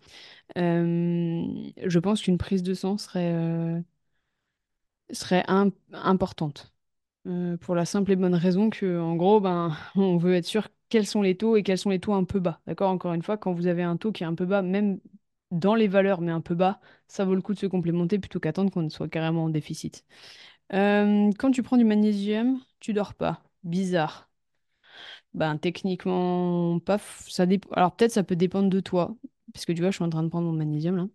je 0.56 1.98
pense 1.98 2.22
qu'une 2.22 2.38
prise 2.38 2.62
de 2.62 2.74
sang 2.74 2.98
serait, 2.98 3.82
serait 5.10 5.44
im- 5.48 5.72
importante. 5.92 6.72
Euh, 7.26 7.56
pour 7.56 7.74
la 7.74 7.84
simple 7.84 8.12
et 8.12 8.16
bonne 8.16 8.34
raison 8.34 8.70
que, 8.70 9.00
en 9.00 9.16
gros, 9.16 9.40
ben, 9.40 9.76
on 9.96 10.16
veut 10.16 10.34
être 10.34 10.44
sûr 10.46 10.68
quels 10.88 11.06
sont 11.06 11.22
les 11.22 11.36
taux 11.36 11.56
et 11.56 11.62
quels 11.62 11.78
sont 11.78 11.90
les 11.90 11.98
taux 12.00 12.14
un 12.14 12.24
peu 12.24 12.38
bas. 12.40 12.60
D'accord? 12.66 12.90
Encore 12.90 13.12
une 13.14 13.22
fois, 13.22 13.36
quand 13.36 13.52
vous 13.52 13.66
avez 13.66 13.82
un 13.82 13.96
taux 13.96 14.12
qui 14.12 14.22
est 14.22 14.26
un 14.26 14.34
peu 14.34 14.46
bas, 14.46 14.62
même 14.62 15.00
dans 15.50 15.74
les 15.74 15.88
valeurs, 15.88 16.20
mais 16.20 16.32
un 16.32 16.40
peu 16.40 16.54
bas, 16.54 16.80
ça 17.08 17.24
vaut 17.24 17.34
le 17.34 17.42
coup 17.42 17.54
de 17.54 17.58
se 17.58 17.66
complémenter 17.66 18.18
plutôt 18.18 18.40
qu'attendre 18.40 18.70
qu'on 18.70 18.88
soit 18.90 19.08
carrément 19.08 19.44
en 19.44 19.48
déficit. 19.48 20.04
Euh, 20.72 21.30
quand 21.38 21.50
tu 21.52 21.62
prends 21.62 21.76
du 21.76 21.84
magnésium, 21.84 22.60
tu 22.80 22.92
dors 22.92 23.14
pas. 23.14 23.42
Bizarre. 23.64 24.30
Ben, 25.34 25.58
techniquement, 25.58 26.78
pas. 26.80 26.98
Ça 26.98 27.46
Alors, 27.72 27.94
peut-être 27.96 28.12
ça 28.12 28.24
peut 28.24 28.36
dépendre 28.36 28.70
de 28.70 28.80
toi. 28.80 29.16
Parce 29.52 29.64
que 29.66 29.72
tu 29.72 29.80
vois, 29.80 29.90
je 29.90 29.96
suis 29.96 30.04
en 30.04 30.10
train 30.10 30.22
de 30.22 30.28
prendre 30.28 30.46
mon 30.46 30.52
magnésium 30.56 30.96
là. 30.96 31.08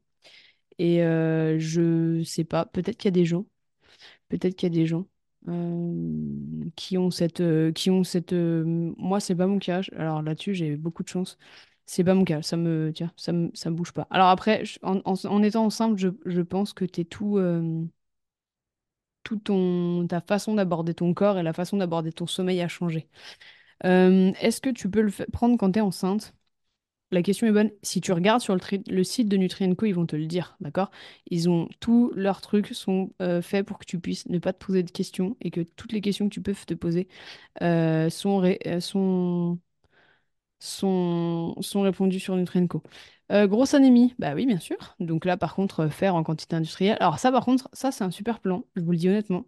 Et 0.79 1.03
euh, 1.03 1.59
je 1.59 2.23
sais 2.23 2.43
pas. 2.45 2.65
Peut-être 2.65 2.97
qu'il 2.97 3.07
y 3.07 3.09
a 3.09 3.11
des 3.11 3.25
gens. 3.25 3.45
Peut-être 4.29 4.55
qu'il 4.55 4.73
y 4.73 4.73
a 4.77 4.79
des 4.81 4.87
gens 4.87 5.07
euh, 5.47 6.65
qui 6.75 6.97
ont 6.97 7.11
cette, 7.11 7.41
euh, 7.41 7.71
qui 7.71 7.89
ont 7.89 8.03
cette. 8.03 8.33
euh, 8.33 8.63
moi, 8.97 9.19
c'est 9.19 9.35
pas 9.35 9.47
mon 9.47 9.59
cas. 9.59 9.81
Alors 9.97 10.21
là-dessus, 10.21 10.53
j'ai 10.55 10.75
beaucoup 10.77 11.03
de 11.03 11.07
chance. 11.09 11.37
C'est 11.85 12.03
pas 12.03 12.13
mon 12.13 12.23
cas. 12.25 12.41
Ça 12.41 12.57
me, 12.57 12.91
tiens, 12.93 13.11
ça 13.17 13.33
me, 13.33 13.49
ça 13.53 13.69
bouge 13.71 13.91
pas. 13.93 14.07
Alors 14.11 14.27
après, 14.29 14.63
en, 14.83 15.01
en- 15.05 15.43
étant 15.43 15.65
enceinte, 15.65 15.97
je, 15.97 16.09
je 16.25 16.41
pense 16.41 16.73
que 16.73 16.85
t'es 16.85 17.03
tout. 17.05 17.37
euh, 17.37 17.83
tout 19.23 19.37
ton, 19.37 20.07
ta 20.07 20.21
façon 20.21 20.55
d'aborder 20.55 20.93
ton 20.93 21.13
corps 21.13 21.37
et 21.37 21.43
la 21.43 21.53
façon 21.53 21.77
d'aborder 21.77 22.11
ton 22.11 22.27
sommeil 22.27 22.61
a 22.61 22.67
changé. 22.67 23.07
Est-ce 23.83 24.61
que 24.61 24.69
tu 24.69 24.89
peux 24.89 25.01
le 25.01 25.11
prendre 25.31 25.57
quand 25.57 25.71
tu 25.71 25.79
es 25.79 25.81
enceinte? 25.81 26.33
La 27.11 27.21
question 27.21 27.45
est 27.47 27.51
bonne. 27.51 27.71
Si 27.83 27.99
tu 27.99 28.13
regardes 28.13 28.41
sur 28.41 28.55
le, 28.55 29.03
site 29.03 29.27
de 29.27 29.35
Nutrienco, 29.35 29.85
ils 29.85 29.91
vont 29.93 30.05
te 30.05 30.15
le 30.15 30.27
dire, 30.27 30.55
d'accord? 30.61 30.91
Ils 31.29 31.49
ont 31.49 31.67
tous 31.81 32.11
leurs 32.15 32.39
trucs 32.39 32.67
sont 32.67 33.11
euh, 33.21 33.41
faits 33.41 33.65
pour 33.65 33.79
que 33.79 33.85
tu 33.85 33.99
puisses 33.99 34.27
ne 34.29 34.39
pas 34.39 34.53
te 34.53 34.63
poser 34.65 34.81
de 34.83 34.91
questions 34.91 35.35
et 35.41 35.51
que 35.51 35.61
toutes 35.61 35.91
les 35.91 35.99
questions 36.01 36.29
que 36.29 36.33
tu 36.33 36.41
peux 36.41 36.53
te 36.53 36.73
poser 36.73 37.09
euh, 37.61 38.09
euh, 38.09 38.79
sont 38.79 39.59
sont, 40.59 41.81
répandus 41.81 42.19
sur 42.19 42.35
Nutrienco. 42.35 42.83
Euh, 43.31 43.47
grosse 43.47 43.73
anémie, 43.73 44.13
bah 44.19 44.33
oui, 44.35 44.45
bien 44.45 44.59
sûr. 44.59 44.95
Donc 44.99 45.25
là, 45.25 45.37
par 45.37 45.55
contre, 45.55 45.87
faire 45.87 46.15
en 46.15 46.23
quantité 46.23 46.55
industrielle. 46.55 46.97
Alors 46.99 47.19
ça, 47.19 47.31
par 47.31 47.45
contre, 47.45 47.69
ça, 47.73 47.91
c'est 47.91 48.03
un 48.03 48.11
super 48.11 48.39
plan, 48.39 48.65
je 48.75 48.81
vous 48.81 48.91
le 48.91 48.97
dis 48.97 49.09
honnêtement. 49.09 49.45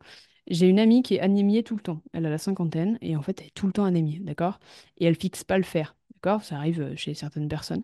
J'ai 0.48 0.68
une 0.68 0.80
amie 0.80 1.04
qui 1.04 1.16
est 1.16 1.20
anémiée 1.22 1.64
tout 1.64 1.76
le 1.76 1.82
temps. 1.82 2.02
Elle 2.14 2.26
a 2.26 2.30
la 2.30 2.38
cinquantaine 2.38 2.98
et 3.02 3.16
en 3.16 3.22
fait, 3.22 3.40
elle 3.42 3.48
est 3.48 3.54
tout 3.54 3.68
le 3.68 3.74
temps 3.74 3.86
anémiée, 3.86 4.20
d'accord? 4.20 4.60
Et 4.98 5.06
elle 5.06 5.16
fixe 5.16 5.44
pas 5.44 5.58
le 5.58 5.64
fer, 5.64 5.96
Ça 6.42 6.58
arrive 6.58 6.82
euh, 6.82 6.96
chez 6.96 7.14
certaines 7.14 7.48
personnes. 7.48 7.84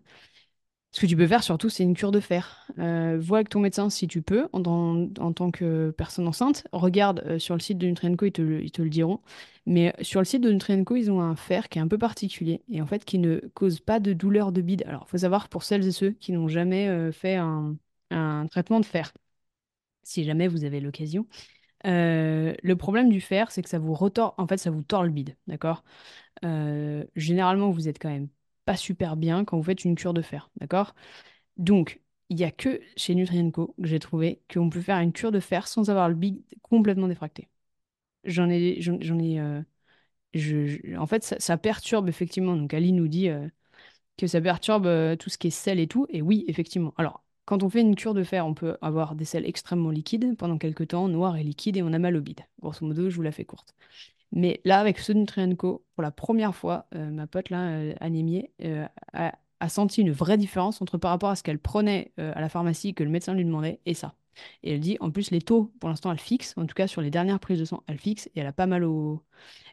Ce 0.91 1.01
que 1.01 1.05
tu 1.05 1.15
peux 1.15 1.27
faire 1.27 1.43
surtout, 1.43 1.69
c'est 1.69 1.83
une 1.83 1.93
cure 1.93 2.11
de 2.11 2.19
fer. 2.19 2.65
Euh, 2.79 3.17
vois 3.21 3.37
avec 3.37 3.49
ton 3.49 3.59
médecin 3.59 3.91
si 3.91 4.07
tu 4.07 4.23
peux, 4.23 4.49
en, 4.53 4.63
tant 5.33 5.51
que 5.51 5.91
personne 5.91 6.27
enceinte. 6.27 6.65
Regarde 6.71 7.23
euh, 7.27 7.37
sur 7.37 7.53
le 7.53 7.59
site 7.59 7.77
de 7.77 7.85
Nutrienco, 7.85 8.25
ils 8.25 8.31
te, 8.31 8.41
le 8.41 8.67
te 8.71 8.81
le 8.81 8.89
diront. 8.89 9.19
Mais 9.67 9.93
sur 10.01 10.19
le 10.19 10.25
site 10.25 10.41
de 10.41 10.51
Nutrienco, 10.51 10.95
ils 10.95 11.11
ont 11.11 11.21
un 11.21 11.35
fer 11.35 11.69
qui 11.69 11.77
est 11.77 11.81
un 11.81 11.87
peu 11.87 11.99
particulier 11.99 12.63
et 12.69 12.81
en 12.81 12.87
fait 12.87 13.05
qui 13.05 13.19
ne 13.19 13.39
cause 13.53 13.81
pas 13.81 13.99
de 13.99 14.13
douleur 14.13 14.51
de 14.51 14.61
bide. 14.61 14.83
Alors, 14.87 15.03
il 15.07 15.11
faut 15.11 15.17
savoir 15.19 15.47
pour 15.49 15.63
celles 15.63 15.85
et 15.85 15.91
ceux 15.91 16.11
qui 16.11 16.31
n'ont 16.31 16.47
jamais 16.47 17.11
fait 17.11 17.35
un 17.35 18.47
traitement 18.49 18.79
de 18.79 18.85
fer, 18.85 19.13
si 20.03 20.23
jamais 20.23 20.47
vous 20.47 20.63
avez 20.63 20.79
l'occasion. 20.79 21.27
Euh, 21.85 22.53
le 22.63 22.75
problème 22.75 23.09
du 23.09 23.21
fer, 23.21 23.51
c'est 23.51 23.61
que 23.61 23.69
ça 23.69 23.79
vous 23.79 23.93
retord, 23.93 24.35
en 24.37 24.47
fait, 24.47 24.57
ça 24.57 24.71
vous 24.71 24.83
tord 24.83 25.03
le 25.03 25.09
bide, 25.11 25.37
d'accord? 25.47 25.83
Euh, 26.45 27.05
généralement, 27.15 27.71
vous 27.71 27.87
êtes 27.89 27.99
quand 27.99 28.09
même 28.09 28.29
pas 28.65 28.77
super 28.77 29.17
bien 29.17 29.45
quand 29.45 29.57
vous 29.57 29.63
faites 29.63 29.85
une 29.85 29.95
cure 29.95 30.13
de 30.13 30.21
fer, 30.21 30.51
d'accord? 30.57 30.95
Donc, 31.57 32.01
il 32.29 32.37
n'y 32.37 32.45
a 32.45 32.51
que 32.51 32.81
chez 32.97 33.15
Nutrienco 33.15 33.75
que 33.81 33.87
j'ai 33.87 33.99
trouvé 33.99 34.41
qu'on 34.53 34.69
peut 34.69 34.81
faire 34.81 34.99
une 34.99 35.13
cure 35.13 35.31
de 35.31 35.39
fer 35.41 35.67
sans 35.67 35.89
avoir 35.89 36.09
le 36.09 36.15
bide 36.15 36.43
complètement 36.63 37.07
défracté. 37.09 37.49
J'en 38.25 38.49
ai, 38.49 38.81
j'en 38.81 39.19
ai, 39.19 39.39
euh, 39.39 39.61
je, 40.33 40.97
en 40.97 41.07
fait, 41.07 41.23
ça, 41.23 41.39
ça 41.39 41.57
perturbe 41.57 42.09
effectivement. 42.09 42.55
Donc, 42.57 42.73
Ali 42.73 42.93
nous 42.93 43.07
dit 43.09 43.29
que 44.17 44.27
ça 44.27 44.41
perturbe 44.41 45.17
tout 45.17 45.29
ce 45.29 45.37
qui 45.37 45.47
est 45.47 45.49
sel 45.51 45.79
et 45.79 45.87
tout. 45.87 46.05
Et 46.09 46.21
oui, 46.21 46.45
effectivement. 46.47 46.93
Alors, 46.97 47.23
quand 47.49 47.63
on 47.63 47.69
fait 47.71 47.81
une 47.81 47.95
cure 47.95 48.13
de 48.13 48.23
fer, 48.23 48.45
on 48.45 48.53
peut 48.53 48.77
avoir 48.79 49.15
des 49.15 49.25
sels 49.25 49.43
extrêmement 49.43 49.89
liquides 49.89 50.37
pendant 50.37 50.59
quelques 50.59 50.89
temps, 50.89 51.07
noirs 51.07 51.35
et 51.35 51.41
liquides, 51.41 51.77
et 51.77 51.81
on 51.81 51.93
a 51.93 51.97
mal 51.97 52.15
au 52.15 52.21
bide. 52.21 52.41
Grosso 52.61 52.85
modo, 52.85 53.09
je 53.09 53.15
vous 53.15 53.23
la 53.23 53.31
fais 53.31 53.43
courte. 53.43 53.73
Mais 54.31 54.61
là, 54.65 54.79
avec 54.79 54.99
ce 54.99 55.13
Nutrienco, 55.13 55.83
pour 55.95 56.03
la 56.03 56.11
première 56.11 56.53
fois, 56.53 56.85
euh, 56.93 57.09
ma 57.09 57.25
pote 57.25 57.49
là, 57.49 57.69
euh, 57.69 57.95
euh, 58.61 58.87
a, 59.13 59.69
senti 59.69 60.01
une 60.01 60.11
vraie 60.11 60.37
différence 60.37 60.79
entre 60.83 60.99
par 60.99 61.09
rapport 61.09 61.31
à 61.31 61.35
ce 61.35 61.41
qu'elle 61.41 61.57
prenait 61.57 62.11
euh, 62.19 62.31
à 62.35 62.41
la 62.41 62.49
pharmacie 62.49 62.93
que 62.93 63.03
le 63.03 63.09
médecin 63.09 63.33
lui 63.33 63.45
demandait 63.45 63.79
et 63.87 63.95
ça. 63.95 64.13
Et 64.61 64.73
elle 64.75 64.79
dit, 64.79 64.97
en 64.99 65.09
plus, 65.09 65.31
les 65.31 65.41
taux, 65.41 65.73
pour 65.79 65.89
l'instant, 65.89 66.11
elle 66.11 66.19
fixe. 66.19 66.53
En 66.55 66.67
tout 66.67 66.75
cas, 66.75 66.85
sur 66.85 67.01
les 67.01 67.09
dernières 67.09 67.39
prises 67.39 67.57
de 67.57 67.65
sang, 67.65 67.83
elle 67.87 67.97
fixe 67.97 68.27
et 68.35 68.41
elle 68.41 68.47
a 68.47 68.53
pas 68.53 68.67
mal 68.67 68.83
au, 68.83 69.23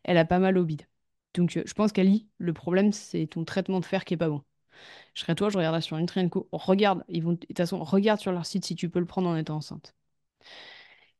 elle 0.05 0.17
a 0.17 0.25
pas 0.25 0.39
mal 0.39 0.57
au 0.57 0.65
bide. 0.65 0.87
Donc, 1.35 1.51
je 1.51 1.75
pense 1.75 1.93
qu'Ali, 1.93 2.27
le 2.39 2.55
problème, 2.55 2.93
c'est 2.93 3.27
ton 3.27 3.45
traitement 3.45 3.81
de 3.81 3.85
fer 3.85 4.07
qui 4.07 4.15
est 4.15 4.17
pas 4.17 4.31
bon. 4.31 4.43
Je 5.15 5.21
serais 5.21 5.35
toi, 5.35 5.49
je 5.51 5.57
regarderais 5.57 5.81
sur 5.83 5.97
Nutrienco. 5.97 6.49
Regarde, 6.53 7.05
sur 8.21 8.33
leur 8.33 8.47
site 8.47 8.65
si 8.65 8.75
tu 8.75 8.89
peux 8.89 8.99
le 8.99 9.07
prendre 9.07 9.29
en 9.29 9.37
étant 9.37 9.57
enceinte. 9.57 9.95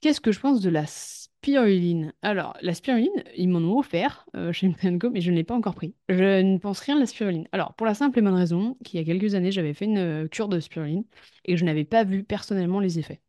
Qu'est-ce 0.01 0.21
que 0.21 0.33
je 0.33 0.41
pense 0.41 0.61
de 0.61 0.71
la 0.71 0.87
spiruline? 0.87 2.13
Alors, 2.23 2.57
la 2.61 2.75
spiruline, 2.75 3.25
ils 3.37 3.49
m'en 3.49 3.59
ont 3.59 3.79
offert 3.79 4.27
euh, 4.37 4.53
chez 4.53 4.69
Nutrienco, 4.69 5.11
mais 5.11 5.21
je 5.21 5.31
ne 5.31 5.37
l'ai 5.37 5.45
pas 5.45 5.55
encore 5.55 5.75
pris. 5.75 5.95
Je 6.09 6.43
ne 6.43 6.59
pense 6.59 6.81
rien 6.81 6.95
de 6.97 7.01
la 7.01 7.07
spiruline. 7.07 7.49
Alors, 7.53 7.75
pour 7.75 7.87
la 7.87 7.95
simple 7.95 8.19
et 8.19 8.23
bonne 8.23 8.35
raison 8.35 8.77
qu'il 8.85 9.01
y 9.01 9.03
a 9.03 9.07
quelques 9.07 9.35
années, 9.35 9.53
j'avais 9.53 9.75
fait 9.75 9.87
une 9.87 9.99
euh, 9.99 10.29
cure 10.29 10.49
de 10.49 10.61
spiruline 10.61 11.05
et 11.45 11.57
je 11.57 11.65
n'avais 11.65 11.85
pas 11.85 12.05
vu 12.05 12.25
personnellement 12.25 12.81
les 12.81 12.99
effets. 12.99 13.21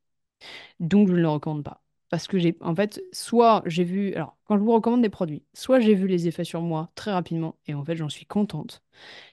Donc, 0.79 1.09
je 1.09 1.13
ne 1.13 1.19
le 1.19 1.29
recommande 1.29 1.63
pas. 1.63 1.83
Parce 2.09 2.27
que 2.27 2.39
j'ai, 2.39 2.55
en 2.61 2.73
fait, 2.73 3.01
soit 3.11 3.63
j'ai 3.65 3.83
vu, 3.83 4.13
alors, 4.13 4.37
quand 4.45 4.57
je 4.57 4.63
vous 4.63 4.71
recommande 4.71 5.01
des 5.01 5.09
produits, 5.09 5.43
soit 5.53 5.79
j'ai 5.79 5.93
vu 5.93 6.07
les 6.07 6.27
effets 6.27 6.45
sur 6.45 6.61
moi 6.61 6.89
très 6.95 7.11
rapidement 7.11 7.57
et 7.65 7.73
en 7.73 7.83
fait, 7.83 7.95
j'en 7.97 8.09
suis 8.09 8.25
contente, 8.25 8.81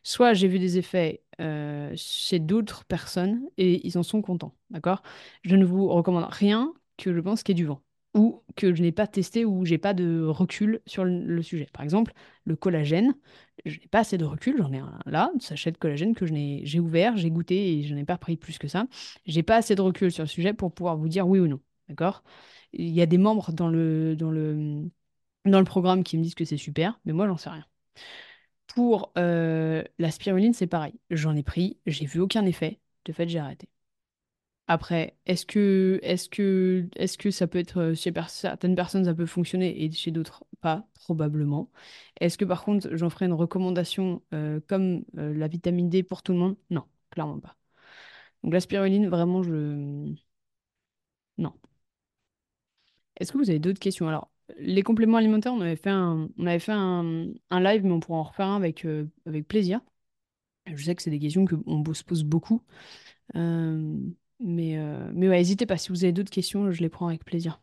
soit 0.02 0.34
j'ai 0.34 0.48
vu 0.48 0.58
des 0.58 0.78
effets 0.78 1.22
euh, 1.40 1.92
chez 1.96 2.40
d'autres 2.40 2.84
personnes 2.84 3.42
et 3.58 3.86
ils 3.86 3.96
en 3.98 4.02
sont 4.02 4.22
contents, 4.22 4.54
d'accord? 4.70 5.02
Je 5.44 5.56
ne 5.56 5.64
vous 5.64 5.88
recommande 5.88 6.26
rien 6.28 6.72
que 6.96 7.14
je 7.14 7.20
pense 7.20 7.42
qu'il 7.42 7.56
y 7.56 7.60
ait 7.60 7.62
du 7.62 7.66
vent 7.66 7.80
ou 8.14 8.42
que 8.56 8.74
je 8.74 8.82
n'ai 8.82 8.92
pas 8.92 9.06
testé 9.06 9.44
ou 9.44 9.64
j'ai 9.64 9.78
pas 9.78 9.92
de 9.92 10.24
recul 10.24 10.80
sur 10.86 11.04
le, 11.04 11.42
sujet. 11.42 11.68
Par 11.72 11.82
exemple, 11.82 12.12
le 12.44 12.56
collagène, 12.56 13.14
je 13.66 13.78
n'ai 13.78 13.88
pas 13.88 14.00
assez 14.00 14.18
de 14.18 14.24
recul, 14.24 14.56
j'en 14.58 14.72
ai 14.72 14.78
un 14.78 14.98
là, 15.06 15.30
un 15.34 15.40
sachet 15.40 15.72
de 15.72 15.78
collagène 15.78 16.14
que 16.14 16.24
j'ai 16.26 16.80
ouvert, 16.80 17.16
j'ai 17.16 17.30
goûté 17.30 17.78
et 17.78 17.82
je 17.82 17.94
n'ai 17.94 18.04
pas 18.04 18.16
pris 18.16 18.36
plus 18.36 18.58
que 18.58 18.68
ça. 18.68 18.86
J'ai 19.26 19.42
pas 19.42 19.56
assez 19.56 19.74
de 19.74 19.80
recul 19.82 20.12
sur 20.12 20.22
le 20.22 20.28
sujet 20.28 20.54
pour 20.54 20.72
pouvoir 20.72 20.96
vous 20.96 21.08
dire 21.08 21.26
oui 21.28 21.40
ou 21.40 21.48
non, 21.48 21.60
d'accord? 21.88 22.24
Il 22.72 22.90
y 22.90 23.02
a 23.02 23.06
des 23.06 23.18
membres 23.18 23.52
dans 23.52 23.68
le, 23.68 24.16
dans 24.16 24.30
le, 24.30 24.90
dans 25.46 25.58
le 25.60 25.64
programme 25.66 26.04
qui 26.04 26.18
me 26.18 26.22
disent 26.24 26.34
que 26.36 26.44
c'est 26.46 26.56
super, 26.58 27.00
mais 27.04 27.12
moi, 27.14 27.26
j'en 27.28 27.36
sais 27.38 27.50
rien. 27.50 27.66
Pour 28.66 29.12
euh, 29.18 29.84
la 29.98 30.10
spiruline, 30.10 30.52
c'est 30.54 30.66
pareil. 30.66 30.94
J'en 31.10 31.36
ai 31.36 31.42
pris, 31.42 31.78
j'ai 31.86 32.06
vu 32.06 32.20
aucun 32.20 32.44
effet. 32.46 32.80
De 33.04 33.12
fait, 33.12 33.28
j'ai 33.28 33.38
arrêté. 33.38 33.68
Après, 34.66 35.16
est-ce 35.26 35.44
que, 35.44 36.00
est-ce 36.02 36.28
que, 36.30 36.88
est-ce 36.96 37.18
que 37.18 37.30
ça 37.30 37.46
peut 37.46 37.58
être 37.58 37.78
euh, 37.80 37.94
chez 37.94 38.12
certaines 38.28 38.74
personnes, 38.74 39.04
ça 39.04 39.14
peut 39.14 39.26
fonctionner 39.26 39.84
et 39.84 39.90
chez 39.92 40.10
d'autres 40.10 40.44
pas? 40.62 40.86
Probablement. 40.94 41.70
Est-ce 42.20 42.38
que 42.38 42.46
par 42.46 42.64
contre, 42.64 42.88
j'en 42.96 43.10
ferai 43.10 43.26
une 43.26 43.34
recommandation 43.34 44.22
euh, 44.32 44.60
comme 44.66 45.04
euh, 45.18 45.34
la 45.34 45.48
vitamine 45.48 45.90
D 45.90 46.02
pour 46.02 46.22
tout 46.22 46.32
le 46.32 46.38
monde? 46.38 46.56
Non, 46.70 46.84
clairement 47.10 47.40
pas. 47.40 47.56
Donc 48.44 48.54
la 48.54 48.60
spiruline, 48.60 49.08
vraiment, 49.08 49.42
je... 49.42 50.14
Non. 51.38 51.54
Est-ce 53.16 53.32
que 53.32 53.38
vous 53.38 53.50
avez 53.50 53.58
d'autres 53.58 53.78
questions? 53.80 54.08
Alors, 54.08 54.30
les 54.58 54.82
compléments 54.82 55.18
alimentaires, 55.18 55.52
on 55.54 55.60
avait 55.60 55.76
fait 55.76 55.90
un, 55.90 56.28
on 56.38 56.46
avait 56.46 56.58
fait 56.58 56.72
un, 56.72 57.26
live, 57.50 57.84
mais 57.84 57.92
on 57.92 58.00
pourra 58.00 58.18
en 58.18 58.22
refaire 58.24 58.46
un 58.46 58.56
avec, 58.56 58.84
euh, 58.84 59.06
avec 59.26 59.46
plaisir. 59.48 59.80
Je 60.66 60.84
sais 60.84 60.94
que 60.94 61.02
c'est 61.02 61.10
des 61.10 61.20
questions 61.20 61.46
qu'on 61.46 61.94
se 61.94 62.04
pose 62.04 62.24
beaucoup. 62.24 62.62
Euh, 63.36 63.98
mais, 64.40 64.78
euh, 64.78 65.10
mais 65.14 65.28
ouais, 65.28 65.38
n'hésitez 65.38 65.66
pas, 65.66 65.78
si 65.78 65.90
vous 65.90 66.04
avez 66.04 66.12
d'autres 66.12 66.30
questions, 66.32 66.72
je 66.72 66.82
les 66.82 66.90
prends 66.90 67.08
avec 67.08 67.24
plaisir. 67.24 67.60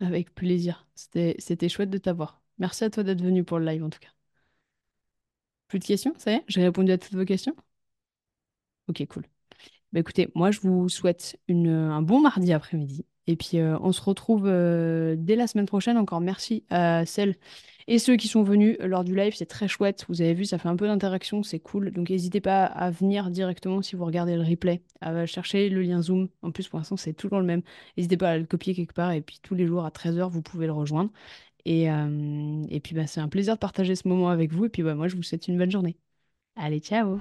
Avec 0.00 0.34
plaisir. 0.34 0.86
C'était, 0.94 1.34
c'était 1.38 1.68
chouette 1.70 1.88
de 1.90 1.96
t'avoir. 1.98 2.42
Merci 2.58 2.84
à 2.84 2.90
toi 2.90 3.02
d'être 3.04 3.22
venu 3.22 3.42
pour 3.44 3.58
le 3.58 3.64
live 3.66 3.84
en 3.84 3.90
tout 3.90 4.00
cas. 4.00 4.10
Plus 5.68 5.78
de 5.80 5.84
questions? 5.84 6.14
Ça 6.18 6.30
y 6.32 6.34
est? 6.36 6.44
J'ai 6.48 6.62
répondu 6.62 6.92
à 6.92 6.98
toutes 6.98 7.14
vos 7.14 7.24
questions? 7.24 7.56
Ok, 8.92 9.06
cool. 9.08 9.24
Bah 9.92 10.00
écoutez, 10.00 10.28
moi 10.34 10.50
je 10.50 10.60
vous 10.60 10.88
souhaite 10.88 11.38
une, 11.48 11.68
un 11.68 12.02
bon 12.02 12.20
mardi 12.20 12.52
après-midi. 12.52 13.06
Et 13.26 13.36
puis 13.36 13.58
euh, 13.58 13.78
on 13.80 13.92
se 13.92 14.02
retrouve 14.02 14.46
euh, 14.46 15.14
dès 15.18 15.36
la 15.36 15.46
semaine 15.46 15.66
prochaine. 15.66 15.96
Encore 15.96 16.20
merci 16.20 16.64
à 16.70 17.06
celles 17.06 17.36
et 17.88 17.98
ceux 17.98 18.16
qui 18.16 18.28
sont 18.28 18.42
venus 18.42 18.76
lors 18.80 19.04
du 19.04 19.16
live. 19.16 19.34
C'est 19.34 19.46
très 19.46 19.68
chouette. 19.68 20.04
Vous 20.08 20.20
avez 20.20 20.34
vu, 20.34 20.44
ça 20.44 20.58
fait 20.58 20.68
un 20.68 20.76
peu 20.76 20.86
d'interaction, 20.86 21.42
c'est 21.42 21.58
cool. 21.60 21.90
Donc 21.90 22.10
n'hésitez 22.10 22.40
pas 22.42 22.64
à 22.66 22.90
venir 22.90 23.30
directement 23.30 23.80
si 23.82 23.96
vous 23.96 24.04
regardez 24.04 24.36
le 24.36 24.42
replay, 24.42 24.82
à 25.00 25.24
chercher 25.26 25.70
le 25.70 25.82
lien 25.82 26.02
Zoom. 26.02 26.28
En 26.42 26.50
plus, 26.52 26.68
pour 26.68 26.78
l'instant, 26.78 26.96
c'est 26.98 27.14
toujours 27.14 27.40
le 27.40 27.46
même. 27.46 27.62
N'hésitez 27.96 28.18
pas 28.18 28.32
à 28.32 28.38
le 28.38 28.44
copier 28.44 28.74
quelque 28.74 28.94
part. 28.94 29.12
Et 29.12 29.22
puis 29.22 29.40
tous 29.42 29.54
les 29.54 29.66
jours 29.66 29.84
à 29.86 29.90
13h, 29.90 30.28
vous 30.28 30.42
pouvez 30.42 30.66
le 30.66 30.72
rejoindre. 30.72 31.10
Et, 31.64 31.90
euh, 31.90 32.64
et 32.70 32.80
puis 32.80 32.94
bah, 32.94 33.06
c'est 33.06 33.20
un 33.20 33.28
plaisir 33.28 33.54
de 33.54 33.60
partager 33.60 33.94
ce 33.96 34.06
moment 34.08 34.28
avec 34.30 34.52
vous. 34.52 34.66
Et 34.66 34.68
puis 34.68 34.82
bah, 34.82 34.94
moi, 34.94 35.08
je 35.08 35.16
vous 35.16 35.22
souhaite 35.22 35.48
une 35.48 35.58
bonne 35.58 35.70
journée. 35.70 35.96
Allez, 36.56 36.80
ciao! 36.80 37.20